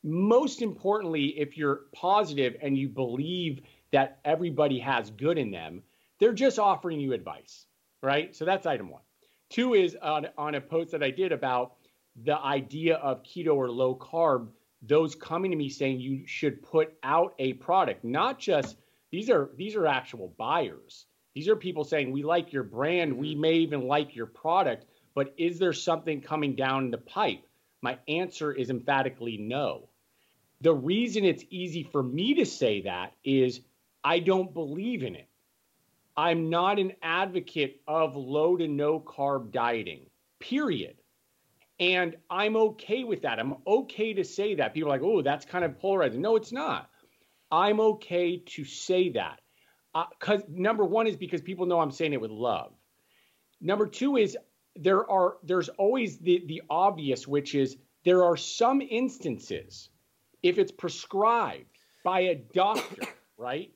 most 0.03 0.61
importantly, 0.61 1.39
if 1.39 1.57
you're 1.57 1.81
positive 1.93 2.55
and 2.61 2.77
you 2.77 2.87
believe 2.89 3.61
that 3.91 4.19
everybody 4.23 4.79
has 4.79 5.09
good 5.11 5.37
in 5.37 5.51
them, 5.51 5.81
they're 6.19 6.33
just 6.33 6.59
offering 6.59 6.99
you 6.99 7.13
advice, 7.13 7.65
right? 8.01 8.35
So 8.35 8.45
that's 8.45 8.65
item 8.65 8.89
one. 8.89 9.01
Two 9.49 9.73
is 9.73 9.95
on, 10.01 10.27
on 10.37 10.55
a 10.55 10.61
post 10.61 10.91
that 10.91 11.03
I 11.03 11.09
did 11.09 11.31
about 11.31 11.75
the 12.23 12.37
idea 12.37 12.95
of 12.97 13.23
keto 13.23 13.55
or 13.55 13.69
low 13.69 13.95
carb, 13.95 14.47
those 14.81 15.15
coming 15.15 15.51
to 15.51 15.57
me 15.57 15.69
saying 15.69 15.99
you 15.99 16.25
should 16.25 16.61
put 16.61 16.93
out 17.03 17.33
a 17.39 17.53
product, 17.53 18.03
not 18.03 18.39
just 18.39 18.77
these 19.11 19.29
are 19.29 19.49
these 19.57 19.75
are 19.75 19.87
actual 19.87 20.33
buyers. 20.37 21.05
These 21.35 21.47
are 21.47 21.55
people 21.55 21.83
saying 21.83 22.11
we 22.11 22.23
like 22.23 22.51
your 22.51 22.63
brand, 22.63 23.15
we 23.15 23.31
mm-hmm. 23.31 23.41
may 23.41 23.53
even 23.53 23.87
like 23.87 24.15
your 24.15 24.25
product, 24.25 24.85
but 25.15 25.33
is 25.37 25.59
there 25.59 25.73
something 25.73 26.21
coming 26.21 26.55
down 26.55 26.91
the 26.91 26.97
pipe? 26.97 27.45
My 27.81 27.97
answer 28.07 28.51
is 28.51 28.69
emphatically 28.69 29.37
no. 29.37 29.89
The 30.61 30.73
reason 30.73 31.23
it's 31.23 31.45
easy 31.49 31.83
for 31.83 32.03
me 32.03 32.33
to 32.35 32.45
say 32.45 32.81
that 32.81 33.13
is 33.23 33.61
I 34.03 34.19
don't 34.19 34.53
believe 34.53 35.03
in 35.03 35.15
it. 35.15 35.27
I'm 36.17 36.49
not 36.49 36.79
an 36.79 36.93
advocate 37.01 37.81
of 37.87 38.15
low 38.15 38.57
to 38.57 38.67
no 38.67 38.99
carb 38.99 39.51
dieting, 39.51 40.09
period. 40.39 40.95
And 41.79 42.17
I'm 42.29 42.57
okay 42.57 43.05
with 43.05 43.21
that. 43.21 43.39
I'm 43.39 43.55
okay 43.65 44.13
to 44.13 44.25
say 44.25 44.55
that. 44.55 44.73
People 44.73 44.89
are 44.89 44.95
like, 44.97 45.01
oh, 45.01 45.21
that's 45.21 45.45
kind 45.45 45.63
of 45.63 45.79
polarizing. 45.79 46.21
No, 46.21 46.35
it's 46.35 46.51
not. 46.51 46.89
I'm 47.49 47.79
okay 47.79 48.37
to 48.37 48.65
say 48.65 49.09
that. 49.11 49.39
Because 49.93 50.41
uh, 50.41 50.45
number 50.49 50.83
one 50.83 51.07
is 51.07 51.15
because 51.15 51.41
people 51.41 51.65
know 51.65 51.79
I'm 51.79 51.91
saying 51.91 52.11
it 52.11 52.21
with 52.21 52.31
love. 52.31 52.73
Number 53.61 53.87
two 53.87 54.17
is 54.17 54.37
there 54.81 55.09
are 55.09 55.37
there's 55.43 55.69
always 55.69 56.17
the 56.19 56.43
the 56.47 56.61
obvious, 56.69 57.27
which 57.27 57.55
is 57.55 57.77
there 58.05 58.23
are 58.23 58.37
some 58.37 58.81
instances 58.81 59.89
if 60.41 60.57
it's 60.57 60.71
prescribed 60.71 61.65
by 62.03 62.21
a 62.21 62.35
doctor, 62.35 63.07
right, 63.37 63.71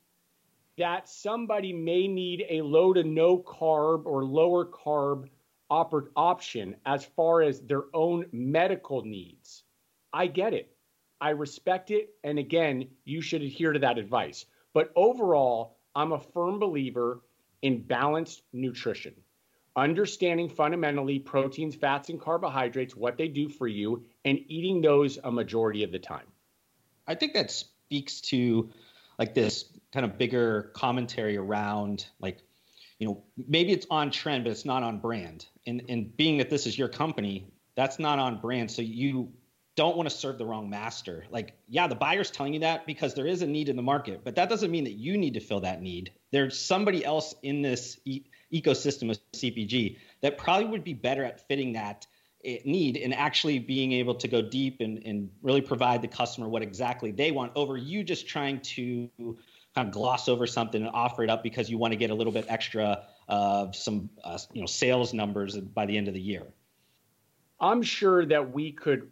that 0.77 1.09
somebody 1.09 1.73
may 1.73 2.07
need 2.07 2.45
a 2.49 2.61
low 2.61 2.93
to 2.93 3.03
no 3.03 3.37
carb 3.37 4.05
or 4.05 4.23
lower 4.23 4.65
carb 4.65 5.27
op- 5.69 6.09
option 6.15 6.75
as 6.85 7.03
far 7.03 7.41
as 7.41 7.59
their 7.61 7.83
own 7.93 8.25
medical 8.31 9.03
needs. 9.03 9.63
I 10.11 10.27
get 10.27 10.53
it. 10.53 10.75
I 11.19 11.29
respect 11.29 11.91
it. 11.91 12.09
And 12.23 12.39
again, 12.39 12.89
you 13.05 13.21
should 13.21 13.41
adhere 13.41 13.73
to 13.73 13.79
that 13.79 13.97
advice. 13.97 14.45
But 14.73 14.91
overall, 14.95 15.77
I'm 15.95 16.11
a 16.11 16.19
firm 16.19 16.59
believer 16.59 17.21
in 17.61 17.81
balanced 17.81 18.41
nutrition, 18.51 19.13
understanding 19.75 20.49
fundamentally 20.49 21.19
proteins, 21.19 21.75
fats, 21.75 22.09
and 22.09 22.19
carbohydrates, 22.19 22.95
what 22.95 23.17
they 23.17 23.27
do 23.27 23.49
for 23.49 23.67
you, 23.67 24.03
and 24.25 24.39
eating 24.47 24.81
those 24.81 25.17
a 25.23 25.31
majority 25.31 25.83
of 25.83 25.91
the 25.91 25.99
time. 25.99 26.25
I 27.07 27.15
think 27.15 27.33
that 27.33 27.51
speaks 27.51 28.21
to 28.21 28.69
like 29.19 29.33
this 29.33 29.65
kind 29.91 30.05
of 30.05 30.17
bigger 30.17 30.71
commentary 30.73 31.37
around 31.37 32.07
like 32.19 32.39
you 32.99 33.07
know 33.07 33.23
maybe 33.47 33.71
it's 33.71 33.85
on 33.89 34.11
trend 34.11 34.43
but 34.43 34.51
it's 34.51 34.65
not 34.65 34.83
on 34.83 34.99
brand. 34.99 35.45
And 35.67 35.83
and 35.89 36.15
being 36.15 36.37
that 36.37 36.49
this 36.49 36.65
is 36.65 36.77
your 36.77 36.87
company 36.87 37.47
that's 37.75 37.99
not 37.99 38.19
on 38.19 38.39
brand 38.39 38.71
so 38.71 38.81
you 38.81 39.31
don't 39.75 39.97
want 39.97 40.07
to 40.07 40.15
serve 40.15 40.37
the 40.37 40.45
wrong 40.45 40.69
master. 40.69 41.25
Like 41.29 41.57
yeah 41.67 41.87
the 41.87 41.95
buyer's 41.95 42.31
telling 42.31 42.53
you 42.53 42.61
that 42.61 42.85
because 42.85 43.13
there 43.13 43.27
is 43.27 43.41
a 43.41 43.47
need 43.47 43.69
in 43.69 43.75
the 43.75 43.81
market 43.81 44.21
but 44.23 44.35
that 44.35 44.49
doesn't 44.49 44.71
mean 44.71 44.85
that 44.85 44.93
you 44.93 45.17
need 45.17 45.33
to 45.33 45.39
fill 45.39 45.61
that 45.61 45.81
need. 45.81 46.11
There's 46.31 46.59
somebody 46.59 47.03
else 47.03 47.35
in 47.43 47.61
this 47.61 47.99
e- 48.05 48.23
ecosystem 48.53 49.09
of 49.09 49.17
cpg 49.33 49.97
that 50.21 50.37
probably 50.37 50.65
would 50.65 50.83
be 50.83 50.93
better 50.93 51.23
at 51.23 51.47
fitting 51.47 51.73
that 51.73 52.05
need 52.65 52.97
and 52.97 53.13
actually 53.13 53.57
being 53.57 53.93
able 53.93 54.13
to 54.13 54.27
go 54.27 54.41
deep 54.41 54.81
and, 54.81 55.01
and 55.05 55.29
really 55.41 55.61
provide 55.61 56.01
the 56.01 56.07
customer 56.07 56.47
what 56.47 56.61
exactly 56.61 57.11
they 57.11 57.31
want 57.31 57.51
over 57.55 57.77
you 57.77 58.03
just 58.03 58.27
trying 58.27 58.59
to 58.59 59.09
kind 59.75 59.87
of 59.87 59.93
gloss 59.93 60.27
over 60.27 60.45
something 60.45 60.81
and 60.81 60.91
offer 60.93 61.23
it 61.23 61.29
up 61.29 61.43
because 61.43 61.69
you 61.69 61.77
want 61.77 61.91
to 61.91 61.97
get 61.97 62.09
a 62.09 62.13
little 62.13 62.33
bit 62.33 62.45
extra 62.47 63.03
of 63.27 63.75
some 63.75 64.09
uh, 64.23 64.37
you 64.53 64.61
know 64.61 64.67
sales 64.67 65.13
numbers 65.13 65.57
by 65.57 65.85
the 65.85 65.97
end 65.97 66.07
of 66.07 66.13
the 66.13 66.21
year. 66.21 66.43
I'm 67.59 67.81
sure 67.81 68.25
that 68.25 68.53
we 68.53 68.71
could 68.71 69.09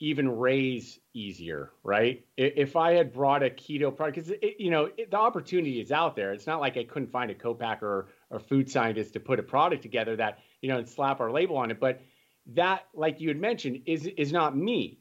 even 0.00 0.28
raise 0.28 0.98
easier 1.14 1.70
right? 1.84 2.24
If 2.36 2.76
i 2.76 2.92
had 2.92 3.12
brought 3.12 3.42
a 3.42 3.50
keto 3.50 3.94
product 3.94 4.16
because 4.16 4.32
you 4.58 4.70
know 4.70 4.90
it, 4.96 5.10
the 5.10 5.16
opportunity 5.16 5.80
is 5.80 5.92
out 5.92 6.16
there. 6.16 6.32
It's 6.32 6.46
not 6.46 6.60
like 6.60 6.76
i 6.76 6.84
couldn't 6.84 7.10
find 7.10 7.30
a 7.30 7.34
co-packer 7.34 8.08
or, 8.34 8.40
food 8.40 8.70
scientist 8.70 9.12
to 9.12 9.20
put 9.20 9.38
a 9.38 9.42
product 9.42 9.82
together 9.82 10.16
that 10.16 10.38
you 10.60 10.68
know 10.68 10.78
and 10.78 10.88
slap 10.88 11.20
our 11.20 11.30
label 11.30 11.56
on 11.56 11.70
it 11.70 11.80
but 11.80 12.00
that, 12.46 12.86
like 12.94 13.20
you 13.20 13.28
had 13.28 13.40
mentioned, 13.40 13.82
is 13.86 14.06
is 14.06 14.32
not 14.32 14.56
me. 14.56 14.98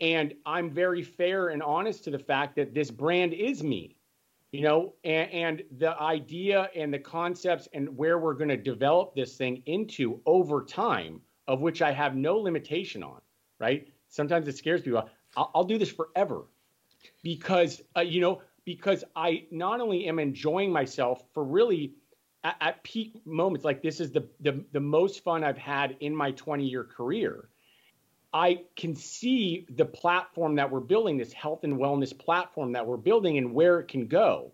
And 0.00 0.34
I'm 0.44 0.70
very 0.70 1.02
fair 1.02 1.48
and 1.48 1.62
honest 1.62 2.04
to 2.04 2.10
the 2.10 2.18
fact 2.18 2.56
that 2.56 2.74
this 2.74 2.90
brand 2.90 3.32
is 3.32 3.62
me. 3.62 3.96
You 4.52 4.62
know, 4.62 4.94
and, 5.04 5.30
and 5.32 5.62
the 5.78 6.00
idea 6.00 6.70
and 6.74 6.94
the 6.94 6.98
concepts 6.98 7.68
and 7.74 7.94
where 7.96 8.18
we're 8.18 8.34
going 8.34 8.48
to 8.48 8.56
develop 8.56 9.14
this 9.14 9.36
thing 9.36 9.62
into 9.66 10.20
over 10.24 10.64
time, 10.64 11.20
of 11.46 11.60
which 11.60 11.82
I 11.82 11.92
have 11.92 12.14
no 12.14 12.38
limitation 12.38 13.02
on, 13.02 13.20
right? 13.58 13.88
Sometimes 14.08 14.48
it 14.48 14.56
scares 14.56 14.82
people. 14.82 15.10
I'll, 15.36 15.50
I'll 15.54 15.64
do 15.64 15.76
this 15.76 15.90
forever 15.90 16.44
because, 17.22 17.82
uh, 17.96 18.00
you 18.00 18.20
know, 18.20 18.40
because 18.64 19.04
I 19.14 19.44
not 19.50 19.80
only 19.80 20.06
am 20.06 20.18
enjoying 20.18 20.72
myself 20.72 21.22
for 21.34 21.44
really 21.44 21.94
at, 22.46 22.56
at 22.60 22.84
peak 22.84 23.20
moments, 23.26 23.64
like 23.64 23.82
this 23.82 24.00
is 24.00 24.12
the, 24.12 24.28
the 24.40 24.64
the 24.72 24.80
most 24.80 25.24
fun 25.24 25.42
I've 25.42 25.58
had 25.58 25.96
in 26.00 26.14
my 26.14 26.30
20 26.30 26.64
year 26.64 26.84
career. 26.84 27.48
I 28.32 28.62
can 28.76 28.94
see 28.94 29.66
the 29.74 29.84
platform 29.84 30.56
that 30.56 30.70
we're 30.70 30.80
building, 30.80 31.16
this 31.16 31.32
health 31.32 31.64
and 31.64 31.76
wellness 31.76 32.16
platform 32.16 32.72
that 32.72 32.86
we're 32.86 32.98
building, 32.98 33.38
and 33.38 33.52
where 33.52 33.80
it 33.80 33.88
can 33.88 34.06
go, 34.06 34.52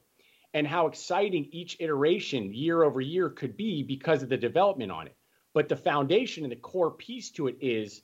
and 0.55 0.67
how 0.67 0.87
exciting 0.87 1.49
each 1.53 1.77
iteration 1.81 2.55
year 2.55 2.83
over 2.83 3.01
year 3.01 3.29
could 3.29 3.57
be 3.57 3.83
because 3.83 4.23
of 4.23 4.29
the 4.29 4.37
development 4.37 4.91
on 4.91 5.07
it. 5.07 5.17
But 5.53 5.69
the 5.69 5.77
foundation 5.77 6.45
and 6.45 6.53
the 6.53 6.57
core 6.57 6.93
piece 6.93 7.31
to 7.33 7.49
it 7.49 7.57
is 7.61 8.03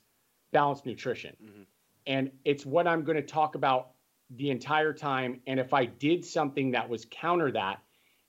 balanced 0.51 0.85
nutrition. 0.85 1.35
Mm-hmm. 1.43 1.61
And 2.05 2.31
it's 2.45 2.65
what 2.65 2.87
I'm 2.87 3.03
going 3.03 3.17
to 3.17 3.23
talk 3.23 3.55
about 3.55 3.91
the 4.35 4.51
entire 4.51 4.93
time. 4.93 5.41
And 5.47 5.59
if 5.59 5.73
I 5.73 5.85
did 5.85 6.25
something 6.25 6.71
that 6.71 6.89
was 6.89 7.07
counter 7.09 7.51
that, 7.53 7.81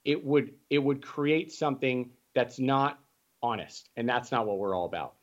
it 0.05 0.25
would 0.25 0.53
it 0.71 0.79
would 0.79 1.03
create 1.03 1.53
something 1.53 2.11
that's 2.35 2.59
not 2.59 2.99
honest, 3.43 3.89
and 3.97 4.09
that's 4.09 4.31
not 4.31 4.47
what 4.47 4.59
we're 4.59 4.75
all 4.75 4.87
about. 4.87 5.15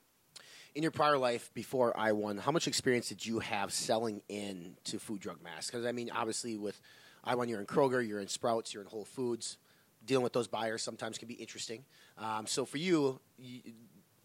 In 0.76 0.84
your 0.84 0.92
prior 0.92 1.18
life 1.18 1.52
before 1.54 1.94
iWon, 1.94 2.40
how 2.40 2.52
much 2.52 2.68
experience 2.68 3.10
did 3.10 3.26
you 3.26 3.40
have 3.40 3.74
selling 3.74 4.22
in 4.30 4.78
to 4.86 5.00
food 5.00 5.20
drug 5.20 5.44
mass? 5.44 5.68
Because 5.68 5.86
I 5.86 5.92
mean, 5.92 6.12
obviously 6.12 6.58
with 6.58 6.80
iWon, 7.26 7.50
you're 7.50 7.60
in 7.60 7.66
Kroger, 7.66 8.08
you're 8.08 8.20
in 8.20 8.28
Sprouts, 8.28 8.74
you're 8.74 8.84
in 8.84 8.90
Whole 8.90 9.06
Foods. 9.06 9.58
Dealing 10.06 10.24
with 10.24 10.34
those 10.34 10.48
buyers 10.48 10.84
sometimes 10.84 11.18
can 11.18 11.28
be 11.28 11.34
interesting. 11.34 11.84
Um, 12.18 12.48
so 12.48 12.64
for 12.64 12.78
you, 12.78 13.20
you, 13.38 13.62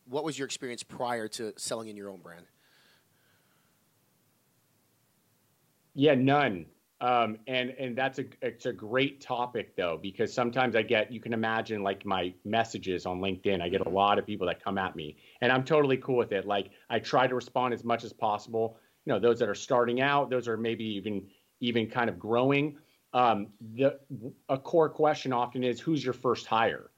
what 0.08 0.22
was 0.22 0.38
your 0.38 0.46
experience 0.46 0.82
prior 0.82 1.26
to 1.28 1.52
selling 1.56 1.88
in 1.88 1.96
your 1.96 2.10
own 2.10 2.20
brand? 2.20 2.44
Yeah, 5.94 6.14
none. 6.14 6.66
Um, 7.02 7.38
and 7.48 7.70
and 7.70 7.98
that's 7.98 8.20
a 8.20 8.24
it's 8.42 8.66
a 8.66 8.72
great 8.72 9.20
topic 9.20 9.74
though 9.74 9.98
because 10.00 10.32
sometimes 10.32 10.76
I 10.76 10.82
get 10.82 11.10
you 11.10 11.18
can 11.18 11.32
imagine 11.32 11.82
like 11.82 12.06
my 12.06 12.32
messages 12.44 13.06
on 13.06 13.20
LinkedIn. 13.20 13.60
I 13.60 13.68
get 13.68 13.84
a 13.84 13.88
lot 13.88 14.20
of 14.20 14.26
people 14.26 14.46
that 14.46 14.62
come 14.62 14.78
at 14.78 14.94
me 14.94 15.16
and 15.40 15.50
I'm 15.50 15.64
totally 15.64 15.96
cool 15.96 16.16
with 16.16 16.30
it. 16.30 16.46
Like 16.46 16.70
I 16.88 17.00
try 17.00 17.26
to 17.26 17.34
respond 17.34 17.74
as 17.74 17.82
much 17.82 18.04
as 18.04 18.12
possible. 18.12 18.78
You 19.04 19.12
know 19.12 19.18
those 19.18 19.40
that 19.40 19.48
are 19.48 19.54
starting 19.54 20.00
out 20.00 20.30
those 20.30 20.46
are 20.46 20.56
maybe 20.56 20.84
even 20.84 21.26
even 21.58 21.88
kind 21.88 22.08
of 22.08 22.20
growing. 22.20 22.76
Um, 23.12 23.48
the 23.74 23.98
a 24.48 24.56
core 24.56 24.88
question 24.88 25.32
often 25.32 25.64
is 25.64 25.80
who's 25.80 26.04
your 26.04 26.14
first 26.14 26.46
hire? 26.46 26.92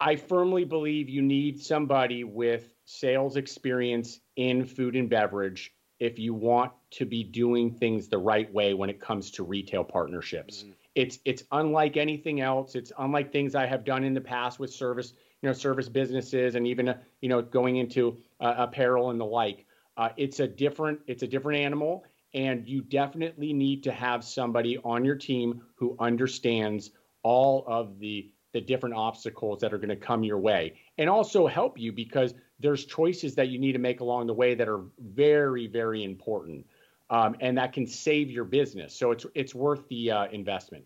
I 0.00 0.16
firmly 0.16 0.64
believe 0.64 1.10
you 1.10 1.20
need 1.20 1.60
somebody 1.60 2.24
with 2.24 2.72
sales 2.86 3.36
experience 3.36 4.20
in 4.36 4.64
food 4.64 4.96
and 4.96 5.10
beverage 5.10 5.74
if 6.00 6.18
you 6.18 6.32
want 6.32 6.72
to 6.92 7.04
be 7.04 7.24
doing 7.24 7.70
things 7.70 8.08
the 8.08 8.18
right 8.18 8.52
way 8.52 8.74
when 8.74 8.90
it 8.90 9.00
comes 9.00 9.30
to 9.32 9.42
retail 9.42 9.84
partnerships. 9.84 10.62
Mm-hmm. 10.62 10.72
It's 10.94 11.18
it's 11.24 11.42
unlike 11.52 11.96
anything 11.96 12.40
else. 12.40 12.74
It's 12.74 12.92
unlike 12.98 13.32
things 13.32 13.54
I 13.54 13.66
have 13.66 13.84
done 13.84 14.04
in 14.04 14.14
the 14.14 14.20
past 14.20 14.58
with 14.58 14.72
service, 14.72 15.12
you 15.42 15.48
know, 15.48 15.52
service 15.52 15.88
businesses 15.88 16.54
and 16.54 16.66
even 16.66 16.88
uh, 16.88 16.98
you 17.20 17.28
know 17.28 17.42
going 17.42 17.76
into 17.76 18.18
uh, 18.40 18.54
apparel 18.58 19.10
and 19.10 19.20
the 19.20 19.26
like. 19.26 19.66
Uh, 19.96 20.10
it's 20.16 20.40
a 20.40 20.48
different 20.48 21.00
it's 21.06 21.22
a 21.22 21.26
different 21.26 21.60
animal, 21.60 22.04
and 22.32 22.66
you 22.66 22.80
definitely 22.82 23.52
need 23.52 23.82
to 23.82 23.92
have 23.92 24.24
somebody 24.24 24.78
on 24.78 25.04
your 25.04 25.16
team 25.16 25.60
who 25.74 25.96
understands 25.98 26.92
all 27.22 27.64
of 27.66 27.98
the 27.98 28.30
the 28.52 28.60
different 28.62 28.94
obstacles 28.94 29.60
that 29.60 29.74
are 29.74 29.78
going 29.78 29.90
to 29.90 29.96
come 29.96 30.24
your 30.24 30.38
way 30.38 30.72
and 30.96 31.10
also 31.10 31.46
help 31.46 31.78
you 31.78 31.92
because 31.92 32.32
there's 32.58 32.86
choices 32.86 33.34
that 33.34 33.48
you 33.48 33.58
need 33.58 33.72
to 33.72 33.78
make 33.78 34.00
along 34.00 34.26
the 34.26 34.32
way 34.32 34.54
that 34.54 34.68
are 34.68 34.84
very, 34.98 35.66
very 35.66 36.04
important, 36.04 36.66
um, 37.10 37.36
and 37.40 37.56
that 37.58 37.72
can 37.72 37.86
save 37.86 38.30
your 38.30 38.44
business. 38.44 38.94
So 38.94 39.10
it's 39.10 39.26
it's 39.34 39.54
worth 39.54 39.88
the 39.88 40.10
uh, 40.10 40.26
investment. 40.26 40.84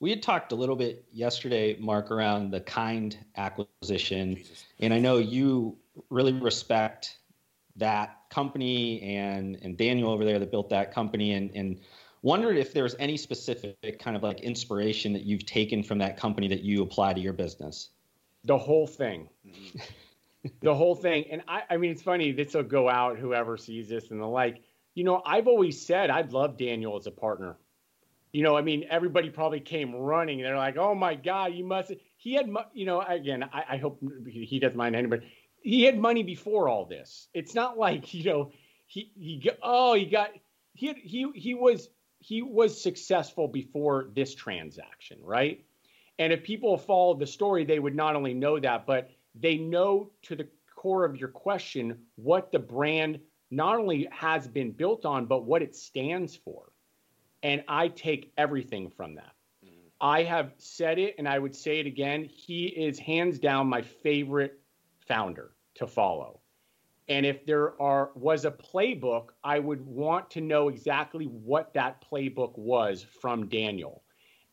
We 0.00 0.10
had 0.10 0.22
talked 0.22 0.52
a 0.52 0.56
little 0.56 0.74
bit 0.74 1.04
yesterday, 1.12 1.76
Mark, 1.78 2.10
around 2.10 2.50
the 2.50 2.60
Kind 2.60 3.18
acquisition, 3.36 4.36
Jesus. 4.36 4.64
and 4.80 4.92
I 4.92 4.98
know 4.98 5.18
you 5.18 5.76
really 6.10 6.32
respect 6.32 7.18
that 7.76 8.22
company 8.30 9.00
and 9.02 9.58
and 9.62 9.76
Daniel 9.76 10.10
over 10.10 10.24
there 10.24 10.38
that 10.38 10.50
built 10.50 10.70
that 10.70 10.92
company, 10.92 11.32
and 11.32 11.50
and 11.54 11.80
wondered 12.22 12.56
if 12.56 12.72
there's 12.72 12.94
any 12.98 13.16
specific 13.16 13.98
kind 13.98 14.16
of 14.16 14.22
like 14.22 14.40
inspiration 14.40 15.12
that 15.12 15.22
you've 15.22 15.46
taken 15.46 15.82
from 15.82 15.98
that 15.98 16.16
company 16.16 16.48
that 16.48 16.62
you 16.62 16.82
apply 16.82 17.12
to 17.12 17.20
your 17.20 17.32
business. 17.32 17.90
The 18.44 18.58
whole 18.58 18.86
thing. 18.86 19.28
The 20.60 20.74
whole 20.74 20.94
thing. 20.94 21.26
And 21.30 21.42
I, 21.46 21.62
I 21.70 21.76
mean, 21.76 21.92
it's 21.92 22.02
funny. 22.02 22.32
This 22.32 22.54
will 22.54 22.64
go 22.64 22.88
out 22.88 23.18
whoever 23.18 23.56
sees 23.56 23.88
this 23.88 24.10
and 24.10 24.20
the 24.20 24.26
like. 24.26 24.62
You 24.94 25.04
know, 25.04 25.22
I've 25.24 25.46
always 25.46 25.80
said 25.80 26.10
I'd 26.10 26.32
love 26.32 26.56
Daniel 26.56 26.96
as 26.96 27.06
a 27.06 27.10
partner. 27.10 27.56
You 28.32 28.42
know, 28.42 28.56
I 28.56 28.62
mean, 28.62 28.84
everybody 28.90 29.30
probably 29.30 29.60
came 29.60 29.94
running. 29.94 30.40
They're 30.40 30.56
like, 30.56 30.76
"Oh 30.76 30.94
my 30.94 31.14
God, 31.14 31.54
you 31.54 31.64
must." 31.64 31.92
He 32.16 32.34
had, 32.34 32.52
you 32.72 32.86
know, 32.86 33.00
again, 33.02 33.44
I, 33.52 33.64
I 33.70 33.76
hope 33.76 34.02
he 34.26 34.58
doesn't 34.58 34.76
mind 34.76 34.96
anybody. 34.96 35.26
He 35.62 35.84
had 35.84 35.98
money 35.98 36.22
before 36.22 36.68
all 36.68 36.86
this. 36.86 37.28
It's 37.34 37.54
not 37.54 37.78
like 37.78 38.12
you 38.14 38.24
know, 38.24 38.52
he 38.86 39.12
he 39.18 39.50
oh 39.62 39.94
he 39.94 40.06
got 40.06 40.30
he 40.74 40.86
had, 40.88 40.96
he 40.96 41.30
he 41.34 41.54
was 41.54 41.88
he 42.18 42.42
was 42.42 42.80
successful 42.80 43.48
before 43.48 44.08
this 44.14 44.34
transaction, 44.34 45.18
right? 45.22 45.64
And 46.18 46.32
if 46.32 46.42
people 46.42 46.76
followed 46.78 47.18
the 47.18 47.26
story, 47.26 47.64
they 47.64 47.78
would 47.78 47.94
not 47.94 48.16
only 48.16 48.34
know 48.34 48.58
that, 48.60 48.86
but 48.86 49.10
they 49.34 49.56
know 49.56 50.10
to 50.22 50.36
the 50.36 50.48
core 50.76 51.04
of 51.04 51.16
your 51.16 51.28
question 51.28 51.98
what 52.16 52.52
the 52.52 52.58
brand 52.58 53.20
not 53.50 53.78
only 53.78 54.08
has 54.10 54.48
been 54.48 54.72
built 54.72 55.04
on, 55.04 55.26
but 55.26 55.44
what 55.44 55.62
it 55.62 55.76
stands 55.76 56.34
for. 56.34 56.72
And 57.42 57.62
I 57.68 57.88
take 57.88 58.32
everything 58.36 58.90
from 58.90 59.14
that. 59.16 59.32
Mm-hmm. 59.64 59.88
I 60.00 60.22
have 60.22 60.54
said 60.58 60.98
it 60.98 61.16
and 61.18 61.28
I 61.28 61.38
would 61.38 61.54
say 61.54 61.78
it 61.78 61.86
again. 61.86 62.24
He 62.24 62.66
is 62.66 62.98
hands 62.98 63.38
down 63.38 63.68
my 63.68 63.82
favorite 63.82 64.58
founder 65.06 65.52
to 65.74 65.86
follow. 65.86 66.40
And 67.08 67.26
if 67.26 67.44
there 67.44 67.80
are 67.80 68.10
was 68.14 68.44
a 68.44 68.50
playbook, 68.50 69.30
I 69.44 69.58
would 69.58 69.84
want 69.84 70.30
to 70.30 70.40
know 70.40 70.68
exactly 70.68 71.26
what 71.26 71.74
that 71.74 72.02
playbook 72.08 72.56
was 72.56 73.04
from 73.20 73.48
Daniel. 73.48 74.01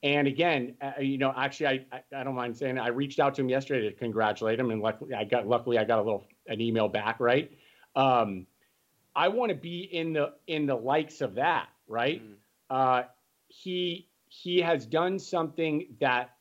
And 0.01 0.27
again, 0.27 0.75
uh, 0.81 1.01
you 1.01 1.17
know, 1.17 1.33
actually, 1.35 1.67
I, 1.67 1.85
I, 1.91 2.19
I 2.21 2.23
don't 2.23 2.35
mind 2.35 2.55
saying 2.55 2.77
I 2.77 2.87
reached 2.87 3.19
out 3.19 3.35
to 3.35 3.41
him 3.41 3.49
yesterday 3.49 3.89
to 3.89 3.95
congratulate 3.95 4.59
him, 4.59 4.71
and 4.71 4.81
luckily, 4.81 5.13
I 5.13 5.25
got 5.25 5.45
luckily 5.47 5.77
I 5.77 5.83
got 5.83 5.99
a 5.99 6.01
little 6.01 6.25
an 6.47 6.61
email 6.61 6.87
back. 6.87 7.19
Right, 7.19 7.51
um, 7.95 8.47
I 9.15 9.27
want 9.27 9.49
to 9.49 9.57
be 9.57 9.81
in 9.81 10.13
the 10.13 10.33
in 10.47 10.65
the 10.65 10.75
likes 10.75 11.19
of 11.19 11.35
that. 11.35 11.67
Right, 11.87 12.23
mm. 12.23 12.35
uh, 12.69 13.03
he 13.49 14.07
he 14.29 14.61
has 14.61 14.85
done 14.85 15.19
something 15.19 15.87
that 15.99 16.35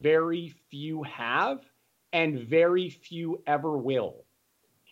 very 0.00 0.54
few 0.70 1.02
have, 1.02 1.64
and 2.12 2.38
very 2.38 2.90
few 2.90 3.42
ever 3.46 3.76
will. 3.76 4.24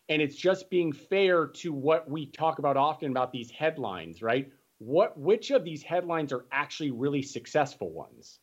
And 0.09 0.23
it's 0.23 0.37
just 0.37 0.71
being 0.71 0.93
fair 0.93 1.47
to 1.47 1.73
what 1.73 2.11
we 2.11 2.27
talk 2.27 2.59
about 2.59 2.77
often 2.77 3.11
about 3.11 3.31
these 3.31 3.51
headlines, 3.51 4.23
right? 4.23 4.51
What 4.79 5.19
which 5.19 5.51
of 5.51 5.65
these 5.65 5.83
headlines 5.83 6.33
are 6.33 6.47
actually 6.53 6.91
really 6.91 7.23
successful 7.23 7.91
ones? 7.91 8.39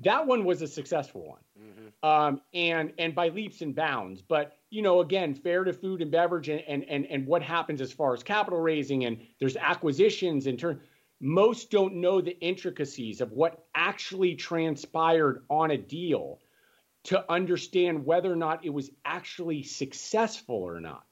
That 0.00 0.26
one 0.26 0.44
was 0.44 0.62
a 0.62 0.66
successful 0.66 1.28
one. 1.28 1.42
Mm-hmm. 1.62 2.08
um, 2.08 2.40
and 2.54 2.92
and 2.98 3.14
by 3.14 3.28
leaps 3.28 3.60
and 3.60 3.74
bounds 3.74 4.22
but 4.22 4.56
you 4.70 4.80
know 4.80 5.00
again 5.00 5.34
fair 5.34 5.64
to 5.64 5.72
food 5.72 6.00
and 6.00 6.10
beverage 6.10 6.48
and, 6.48 6.62
and 6.66 6.82
and 6.88 7.06
and 7.06 7.26
what 7.26 7.42
happens 7.42 7.80
as 7.82 7.92
far 7.92 8.14
as 8.14 8.22
capital 8.22 8.58
raising 8.58 9.04
and 9.04 9.18
there's 9.38 9.56
acquisitions 9.56 10.46
in 10.46 10.56
turn 10.56 10.80
most 11.20 11.70
don't 11.70 11.94
know 11.94 12.20
the 12.20 12.36
intricacies 12.40 13.20
of 13.20 13.32
what 13.32 13.66
actually 13.74 14.34
transpired 14.34 15.44
on 15.50 15.70
a 15.70 15.76
deal 15.78 16.40
to 17.04 17.30
understand 17.30 18.04
whether 18.04 18.32
or 18.32 18.36
not 18.36 18.64
it 18.64 18.70
was 18.70 18.90
actually 19.04 19.62
successful 19.62 20.56
or 20.56 20.80
not 20.80 21.04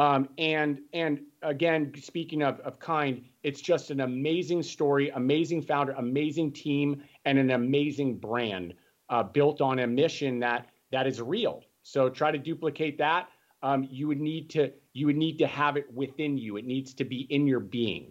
um, 0.00 0.30
and 0.38 0.80
and 0.94 1.20
again, 1.42 1.92
speaking 2.00 2.42
of, 2.42 2.58
of 2.60 2.78
kind, 2.78 3.22
it's 3.42 3.60
just 3.60 3.90
an 3.90 4.00
amazing 4.00 4.62
story, 4.62 5.10
amazing 5.10 5.60
founder, 5.60 5.92
amazing 5.92 6.52
team, 6.52 7.02
and 7.26 7.38
an 7.38 7.50
amazing 7.50 8.16
brand 8.16 8.72
uh, 9.10 9.22
built 9.22 9.60
on 9.60 9.80
a 9.80 9.86
mission 9.86 10.40
that 10.40 10.68
that 10.90 11.06
is 11.06 11.20
real. 11.20 11.64
So 11.82 12.08
try 12.08 12.30
to 12.30 12.38
duplicate 12.38 12.96
that. 12.96 13.28
Um, 13.62 13.86
you 13.90 14.08
would 14.08 14.22
need 14.22 14.48
to 14.50 14.72
you 14.94 15.04
would 15.04 15.18
need 15.18 15.36
to 15.36 15.46
have 15.46 15.76
it 15.76 15.92
within 15.92 16.38
you. 16.38 16.56
It 16.56 16.64
needs 16.64 16.94
to 16.94 17.04
be 17.04 17.26
in 17.28 17.46
your 17.46 17.60
being. 17.60 18.10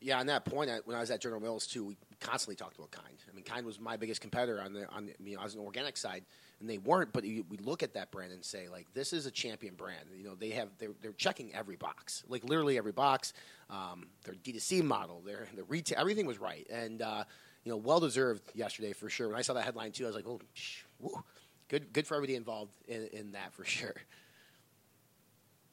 Yeah, 0.00 0.20
on 0.20 0.26
that 0.26 0.44
point, 0.44 0.70
when 0.84 0.96
I 0.96 1.00
was 1.00 1.10
at 1.10 1.20
General 1.20 1.40
Mills 1.40 1.66
too, 1.66 1.84
we 1.84 1.96
constantly 2.20 2.54
talked 2.54 2.76
about 2.76 2.90
Kind. 2.90 3.16
I 3.30 3.34
mean, 3.34 3.44
Kind 3.44 3.64
was 3.64 3.80
my 3.80 3.96
biggest 3.96 4.20
competitor 4.20 4.60
on 4.60 4.72
the 4.72 4.88
on 4.90 5.06
the, 5.06 5.14
you 5.24 5.36
know, 5.36 5.40
I 5.40 5.44
was 5.44 5.54
an 5.54 5.60
organic 5.60 5.96
side 5.96 6.24
and 6.60 6.68
they 6.68 6.78
weren't. 6.78 7.12
But 7.12 7.24
we 7.24 7.44
look 7.62 7.82
at 7.82 7.94
that 7.94 8.10
brand 8.10 8.32
and 8.32 8.44
say, 8.44 8.68
like, 8.68 8.86
this 8.94 9.12
is 9.12 9.26
a 9.26 9.30
champion 9.30 9.74
brand. 9.74 10.06
You 10.14 10.24
know, 10.24 10.34
they 10.34 10.50
have 10.50 10.68
they're, 10.78 10.94
they're 11.00 11.12
checking 11.12 11.54
every 11.54 11.76
box, 11.76 12.24
like 12.28 12.44
literally 12.44 12.78
every 12.78 12.92
box. 12.92 13.32
Um, 13.70 14.08
their 14.24 14.34
D2C 14.34 14.82
model, 14.82 15.22
their 15.24 15.48
the 15.56 15.64
retail, 15.64 15.98
everything 15.98 16.26
was 16.26 16.38
right, 16.38 16.66
and 16.70 17.00
uh, 17.00 17.24
you 17.64 17.70
know, 17.70 17.76
well 17.76 18.00
deserved 18.00 18.42
yesterday 18.54 18.92
for 18.92 19.08
sure. 19.08 19.28
When 19.28 19.38
I 19.38 19.42
saw 19.42 19.54
that 19.54 19.64
headline 19.64 19.92
too, 19.92 20.04
I 20.04 20.06
was 20.08 20.16
like, 20.16 20.26
oh, 20.28 20.40
good, 21.68 21.92
good 21.92 22.06
for 22.06 22.14
everybody 22.14 22.36
involved 22.36 22.72
in, 22.86 23.08
in 23.12 23.32
that 23.32 23.52
for 23.52 23.64
sure. 23.64 23.94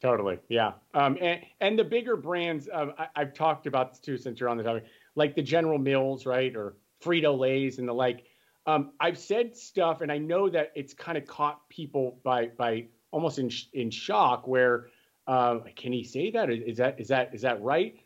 Totally, 0.04 0.38
yeah. 0.50 0.74
Um, 0.94 1.18
and 1.22 1.40
and 1.62 1.80
the 1.80 1.84
bigger 1.86 2.18
brands, 2.18 2.68
um, 2.74 2.92
I, 2.98 3.08
have 3.16 3.34
talked 3.34 3.68
about 3.68 3.92
this 3.92 4.00
too 4.00 4.18
since 4.18 4.38
you're 4.38 4.50
on 4.50 4.58
the 4.58 4.64
topic, 4.64 4.84
like 5.16 5.34
the 5.34 5.42
General 5.42 5.80
Mills, 5.80 6.26
right, 6.26 6.54
or 6.58 6.76
Frito 7.02 7.40
Lay's 7.40 7.80
and 7.80 7.88
the 7.88 7.94
like. 7.94 8.26
Um, 8.66 8.92
I've 9.00 9.18
said 9.18 9.56
stuff, 9.56 10.02
and 10.02 10.12
I 10.12 10.18
know 10.18 10.50
that 10.50 10.74
it's 10.76 10.94
kind 10.94 11.18
of 11.18 11.26
caught 11.26 11.70
people 11.70 12.20
by 12.22 12.48
by 12.48 12.88
almost 13.12 13.40
in 13.40 13.50
in 13.72 13.90
shock. 13.90 14.46
Where 14.46 14.90
uh, 15.26 15.60
can 15.78 15.94
he 15.94 16.04
say 16.04 16.32
that? 16.32 16.50
Is 16.50 16.78
that 16.80 17.00
is 17.00 17.08
that 17.08 17.34
is 17.34 17.42
that 17.44 17.62
right? 17.62 17.98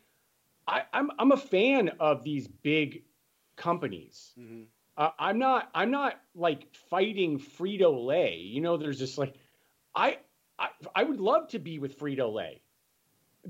I, 0.68 0.82
am 0.92 1.10
I'm, 1.10 1.10
I'm 1.18 1.32
a 1.32 1.36
fan 1.36 1.90
of 1.98 2.22
these 2.22 2.46
big 2.46 3.02
companies. 3.56 4.34
Mm-hmm. 4.38 4.62
Uh, 4.96 5.10
I'm 5.18 5.40
not 5.40 5.68
I'm 5.74 5.90
not 5.90 6.20
like 6.36 6.72
fighting 6.90 7.40
Frito 7.40 8.06
Lay. 8.06 8.36
You 8.36 8.60
know, 8.60 8.76
there's 8.76 9.00
just 9.00 9.18
like 9.18 9.34
I, 9.96 10.18
I 10.58 10.68
I 10.94 11.02
would 11.04 11.20
love 11.20 11.48
to 11.48 11.58
be 11.58 11.78
with 11.78 11.98
Frito 11.98 12.32
Lay. 12.32 12.60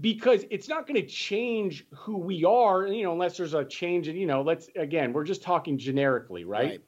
because 0.00 0.44
it's 0.50 0.68
not 0.68 0.86
going 0.86 1.00
to 1.00 1.06
change 1.06 1.86
who 1.94 2.18
we 2.18 2.44
are, 2.44 2.86
you 2.86 3.02
know, 3.02 3.12
unless 3.12 3.36
there's 3.36 3.54
a 3.54 3.64
change 3.64 4.08
in, 4.08 4.16
you 4.16 4.26
know, 4.26 4.42
let's 4.42 4.68
again, 4.76 5.12
we're 5.12 5.24
just 5.24 5.42
talking 5.42 5.78
generically, 5.78 6.44
right? 6.44 6.68
right? 6.70 6.80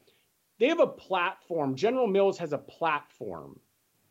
They 0.59 0.69
have 0.69 0.81
a 0.81 0.87
platform. 0.87 1.75
General 1.75 2.07
Mills 2.07 2.39
has 2.39 2.53
a 2.53 2.59
platform 2.59 3.59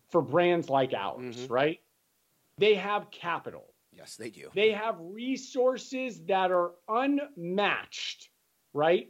for 0.10 0.22
brands 0.22 0.70
like 0.70 0.94
ours, 0.94 1.36
mm-hmm. 1.38 1.54
right? 1.54 1.80
They 2.58 2.76
have 2.76 3.12
capital. 3.12 3.74
Yes, 3.94 4.16
they 4.16 4.30
do. 4.30 4.50
They 4.56 4.72
have 4.72 4.96
resources 5.00 6.22
that 6.26 6.52
are 6.52 6.72
unmatched, 6.88 8.30
right? 8.74 9.10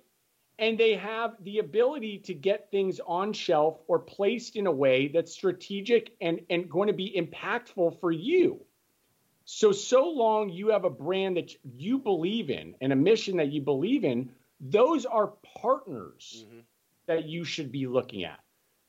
And 0.60 0.78
they 0.78 0.96
have 0.96 1.36
the 1.42 1.60
ability 1.60 2.20
to 2.26 2.34
get 2.34 2.70
things 2.70 3.00
on 3.08 3.32
shelf 3.32 3.80
or 3.88 4.00
placed 4.00 4.58
in 4.58 4.68
a 4.68 4.72
way 4.72 5.08
that's 5.08 5.32
strategic 5.32 6.12
and, 6.20 6.42
and 6.50 6.70
going 6.70 6.88
to 6.88 6.94
be 6.94 7.16
impactful 7.18 8.00
for 8.02 8.12
you. 8.12 8.60
So, 9.46 9.72
so 9.72 10.10
long 10.10 10.50
you 10.50 10.70
have 10.70 10.84
a 10.84 10.90
brand 10.90 11.38
that 11.38 11.56
you 11.64 11.98
believe 11.98 12.50
in 12.50 12.76
and 12.82 12.94
a 12.94 12.96
mission 12.96 13.38
that 13.38 13.52
you 13.52 13.62
believe 13.62 14.04
in, 14.04 14.32
those 14.60 15.06
are 15.06 15.34
partners 15.58 16.46
mm-hmm. 16.46 16.60
that 17.08 17.26
you 17.26 17.46
should 17.46 17.72
be 17.72 17.88
looking 17.88 18.26
at. 18.26 18.40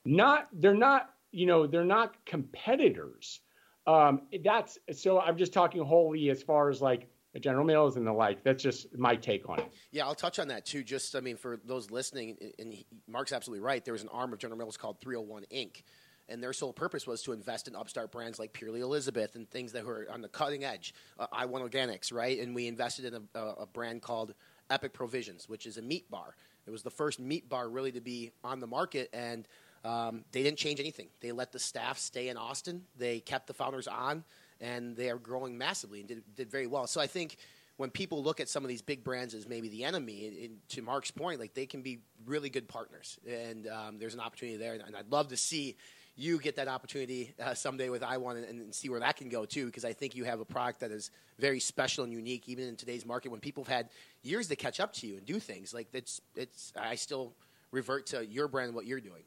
Not, 0.05 0.49
they're 0.53 0.75
not, 0.75 1.15
you 1.31 1.47
know, 1.47 1.67
they're 1.67 1.85
not 1.85 2.15
competitors. 2.27 3.41
Um, 3.87 4.23
that's 4.45 4.79
so 4.93 5.21
I'm 5.21 5.39
just 5.39 5.53
talking 5.53 5.83
wholly 5.83 6.29
as 6.31 6.43
far 6.43 6.69
as 6.69 6.83
like 6.83 7.09
General 7.39 7.65
Mills 7.65 7.97
and 7.97 8.07
the 8.07 8.13
like. 8.13 8.43
That's 8.43 8.63
just 8.63 8.97
my 8.99 9.15
take 9.15 9.49
on 9.49 9.61
it. 9.61 9.71
Yeah, 9.93 10.07
I'll 10.07 10.15
touch 10.15 10.39
on 10.39 10.49
that 10.49 10.67
too. 10.67 10.83
Just, 10.83 11.15
I 11.15 11.21
mean, 11.21 11.37
for 11.37 11.61
those 11.65 11.91
listening, 11.91 12.37
and 12.59 12.75
Mark's 13.07 13.33
absolutely 13.33 13.65
right. 13.65 13.85
There 13.85 13.93
was 13.93 14.03
an 14.03 14.09
arm 14.09 14.33
of 14.33 14.41
General 14.41 14.59
Mills 14.59 14.77
called 14.77 15.01
301 15.01 15.45
Inc 15.53 15.83
and 16.31 16.43
their 16.43 16.53
sole 16.53 16.73
purpose 16.73 17.07
was 17.07 17.23
to 17.23 17.33
invest 17.33 17.69
in 17.69 17.77
upstart 17.77 18.13
brands 18.13 18.39
like 18.39 18.53
Purely 18.53 18.81
Elizabeth 18.81 19.35
and 19.35 19.51
things 19.51 19.73
that 19.73 19.85
were 19.85 20.07
on 20.11 20.23
the 20.23 20.29
cutting 20.29 20.65
edge. 20.65 20.95
Uh, 21.19 21.27
iWon 21.35 21.69
Organics, 21.69 22.13
right? 22.13 22.39
And 22.39 22.55
we 22.55 22.69
invested 22.69 23.05
in 23.07 23.29
a, 23.35 23.41
a, 23.41 23.67
brand 23.67 24.01
called 24.01 24.35
Epic 24.71 24.93
Provisions, 24.93 25.49
which 25.49 25.67
is 25.67 25.77
a 25.77 25.83
meat 25.83 26.09
bar. 26.11 26.37
It 26.67 26.71
was 26.71 26.83
the 26.83 26.91
first 26.91 27.19
meat 27.19 27.49
bar 27.49 27.69
really 27.69 27.93
to 27.93 28.01
be 28.01 28.31
on 28.45 28.61
the 28.61 28.67
market, 28.67 29.11
and 29.13 29.47
um, 29.85 30.25
they 30.31 30.43
didn't 30.43 30.59
change 30.59 30.79
anything. 30.79 31.09
They 31.21 31.33
let 31.33 31.51
the 31.51 31.59
staff 31.59 31.99
stay 31.99 32.29
in 32.29 32.37
Austin. 32.37 32.85
They 32.97 33.19
kept 33.21 33.49
the 33.49 33.55
founders 33.55 33.89
on, 33.89 34.25
and 34.61 34.97
they 34.97 35.11
are 35.11 35.19
growing 35.19 35.57
massively 35.57 36.01
and 36.01 36.09
did, 36.09 36.23
did 36.35 36.51
very 36.51 36.67
well. 36.67 36.87
So 36.87 37.01
I 37.01 37.07
think 37.07 37.37
when 37.77 37.91
people 37.91 38.23
look 38.23 38.41
at 38.41 38.49
some 38.49 38.63
of 38.63 38.69
these 38.69 38.83
big 38.83 39.03
brands 39.03 39.33
as 39.33 39.49
maybe 39.49 39.69
the 39.69 39.85
enemy, 39.85 40.27
and, 40.27 40.37
and 40.37 40.69
to 40.69 40.83
Mark's 40.83 41.11
point, 41.11 41.41
like 41.41 41.55
they 41.55 41.67
can 41.67 41.81
be 41.81 42.01
really 42.27 42.51
good 42.51 42.69
partners, 42.69 43.19
and 43.27 43.67
um, 43.69 43.99
there's 43.99 44.15
an 44.15 44.21
opportunity 44.21 44.59
there. 44.59 44.75
And 44.75 44.95
I'd 44.95 45.11
love 45.11 45.29
to 45.29 45.37
see 45.37 45.77
you 46.15 46.39
get 46.39 46.57
that 46.57 46.69
opportunity 46.69 47.33
uh, 47.43 47.55
someday 47.55 47.89
with 47.89 48.03
iWon 48.03 48.37
and, 48.37 48.45
and, 48.61 48.75
see 48.75 48.91
where 48.91 49.01
that 49.01 49.17
can 49.17 49.31
go 49.31 49.47
too, 49.47 49.65
because 49.67 49.87
I 49.87 49.95
think 49.95 50.15
you 50.15 50.25
have 50.25 50.41
a 50.41 50.45
product 50.45 50.81
that 50.81 50.91
is 50.91 51.11
very 51.39 51.61
special 51.61 52.05
and 52.05 52.13
unique, 52.13 52.47
even 52.47 52.69
in 52.69 52.77
today's 52.77 53.07
market 53.07 53.31
when 53.31 53.41
people 53.41 53.65
have 53.65 53.75
had 53.75 53.89
years 54.23 54.47
to 54.49 54.57
catch 54.57 54.81
up 54.81 54.93
to 54.95 55.07
you 55.07 55.17
and 55.17 55.25
do 55.25 55.41
things. 55.41 55.73
Like 55.73 55.89
it's, 55.95 56.21
it's. 56.37 56.75
I 56.79 56.97
still 56.97 57.33
revert 57.71 58.07
to 58.09 58.27
your 58.27 58.49
brand 58.49 58.69
and 58.69 58.77
what 58.77 58.85
you're 58.85 59.01
doing. 59.01 59.23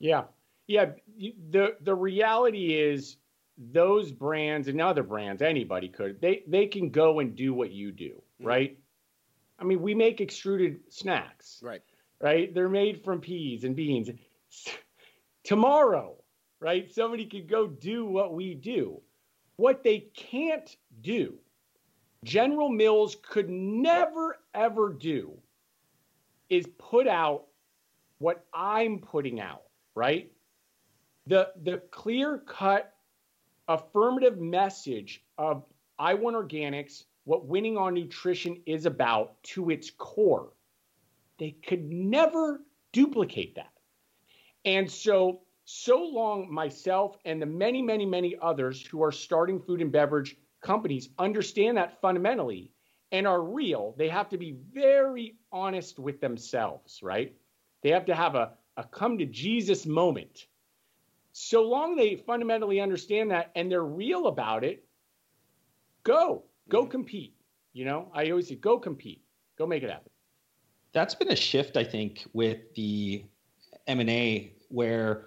Yeah, 0.00 0.24
yeah. 0.66 0.86
The 1.50 1.76
the 1.82 1.94
reality 1.94 2.74
is 2.74 3.16
those 3.60 4.10
brands 4.10 4.68
and 4.68 4.80
other 4.80 5.02
brands, 5.02 5.42
anybody 5.42 5.88
could 5.88 6.20
they 6.20 6.42
they 6.46 6.66
can 6.66 6.90
go 6.90 7.20
and 7.20 7.36
do 7.36 7.52
what 7.52 7.70
you 7.70 7.92
do, 7.92 8.22
mm-hmm. 8.40 8.46
right? 8.46 8.78
I 9.58 9.64
mean, 9.64 9.82
we 9.82 9.94
make 9.94 10.20
extruded 10.20 10.80
snacks, 10.88 11.60
right? 11.62 11.82
Right? 12.20 12.52
They're 12.54 12.68
made 12.68 13.04
from 13.04 13.20
peas 13.20 13.64
and 13.64 13.76
beans 13.76 14.10
tomorrow, 15.44 16.16
right? 16.58 16.90
Somebody 16.90 17.26
could 17.26 17.48
go 17.48 17.66
do 17.66 18.06
what 18.06 18.34
we 18.34 18.54
do. 18.54 19.00
What 19.56 19.84
they 19.84 20.06
can't 20.14 20.74
do, 21.02 21.34
General 22.24 22.70
Mills 22.70 23.16
could 23.22 23.50
never, 23.50 24.38
ever 24.54 24.90
do, 24.90 25.36
is 26.48 26.66
put 26.78 27.06
out 27.06 27.44
what 28.18 28.44
I'm 28.54 28.98
putting 29.00 29.38
out, 29.38 29.62
right? 29.94 30.32
The, 31.26 31.50
the 31.62 31.78
clear 31.90 32.38
cut 32.38 32.94
affirmative 33.70 34.38
message 34.38 35.22
of 35.38 35.64
iWon 36.00 36.34
Organics, 36.34 37.04
what 37.24 37.46
winning 37.46 37.76
on 37.76 37.94
nutrition 37.94 38.60
is 38.66 38.84
about 38.84 39.40
to 39.44 39.70
its 39.70 39.90
core. 39.90 40.52
They 41.38 41.52
could 41.52 41.90
never 41.90 42.60
duplicate 42.92 43.54
that. 43.54 43.70
And 44.64 44.90
so, 44.90 45.42
so 45.64 46.02
long 46.02 46.52
myself 46.52 47.16
and 47.24 47.40
the 47.40 47.46
many, 47.46 47.80
many, 47.80 48.04
many 48.04 48.36
others 48.42 48.84
who 48.84 49.02
are 49.04 49.12
starting 49.12 49.60
food 49.60 49.80
and 49.80 49.92
beverage 49.92 50.36
companies 50.60 51.08
understand 51.18 51.76
that 51.76 52.00
fundamentally 52.00 52.72
and 53.12 53.26
are 53.26 53.42
real, 53.42 53.94
they 53.96 54.08
have 54.08 54.28
to 54.30 54.36
be 54.36 54.56
very 54.72 55.36
honest 55.52 55.98
with 55.98 56.20
themselves, 56.20 57.00
right? 57.02 57.36
They 57.82 57.90
have 57.90 58.06
to 58.06 58.14
have 58.16 58.34
a, 58.34 58.52
a 58.76 58.84
come 58.84 59.18
to 59.18 59.26
Jesus 59.26 59.86
moment. 59.86 60.46
So 61.32 61.62
long 61.62 61.96
they 61.96 62.16
fundamentally 62.16 62.80
understand 62.80 63.30
that 63.30 63.50
and 63.54 63.70
they're 63.70 63.84
real 63.84 64.26
about 64.26 64.64
it, 64.64 64.84
go, 66.02 66.44
go 66.68 66.82
mm-hmm. 66.82 66.90
compete. 66.90 67.34
You 67.72 67.84
know, 67.84 68.08
I 68.12 68.30
always 68.30 68.48
say, 68.48 68.56
go 68.56 68.78
compete, 68.78 69.22
go 69.56 69.66
make 69.66 69.82
it 69.82 69.90
happen. 69.90 70.10
That's 70.92 71.14
been 71.14 71.30
a 71.30 71.36
shift, 71.36 71.76
I 71.76 71.84
think, 71.84 72.26
with 72.32 72.74
the 72.74 73.24
M&A 73.86 74.54
where 74.68 75.26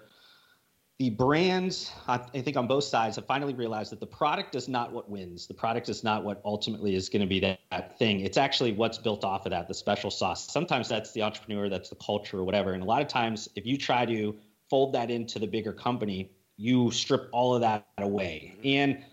the 0.98 1.10
brands, 1.10 1.90
I 2.06 2.18
think 2.18 2.56
on 2.56 2.68
both 2.68 2.84
sides, 2.84 3.16
have 3.16 3.26
finally 3.26 3.54
realized 3.54 3.90
that 3.92 3.98
the 3.98 4.06
product 4.06 4.54
is 4.54 4.68
not 4.68 4.92
what 4.92 5.10
wins. 5.10 5.46
The 5.46 5.54
product 5.54 5.88
is 5.88 6.04
not 6.04 6.22
what 6.22 6.40
ultimately 6.44 6.94
is 6.94 7.08
going 7.08 7.22
to 7.22 7.26
be 7.26 7.40
that, 7.40 7.58
that, 7.72 7.98
thing. 7.98 8.20
It's 8.20 8.36
actually 8.36 8.72
what's 8.72 8.98
built 8.98 9.24
off 9.24 9.44
of 9.44 9.50
that, 9.50 9.66
the 9.66 9.74
special 9.74 10.10
sauce. 10.10 10.52
Sometimes 10.52 10.88
that's 10.88 11.10
the 11.12 11.22
entrepreneur, 11.22 11.68
that's 11.68 11.88
the 11.88 11.96
culture, 11.96 12.38
or 12.38 12.44
whatever. 12.44 12.74
And 12.74 12.82
a 12.82 12.86
lot 12.86 13.02
of 13.02 13.08
times, 13.08 13.48
if 13.56 13.66
you 13.66 13.76
try 13.76 14.06
to 14.06 14.36
fold 14.74 14.94
that 14.94 15.08
into 15.08 15.38
the 15.38 15.46
bigger 15.46 15.72
company, 15.72 16.32
you 16.56 16.90
strip 16.90 17.28
all 17.30 17.54
of 17.54 17.60
that 17.60 17.86
away. 17.96 18.56
Mm-hmm. 18.56 18.66
And 18.66 19.04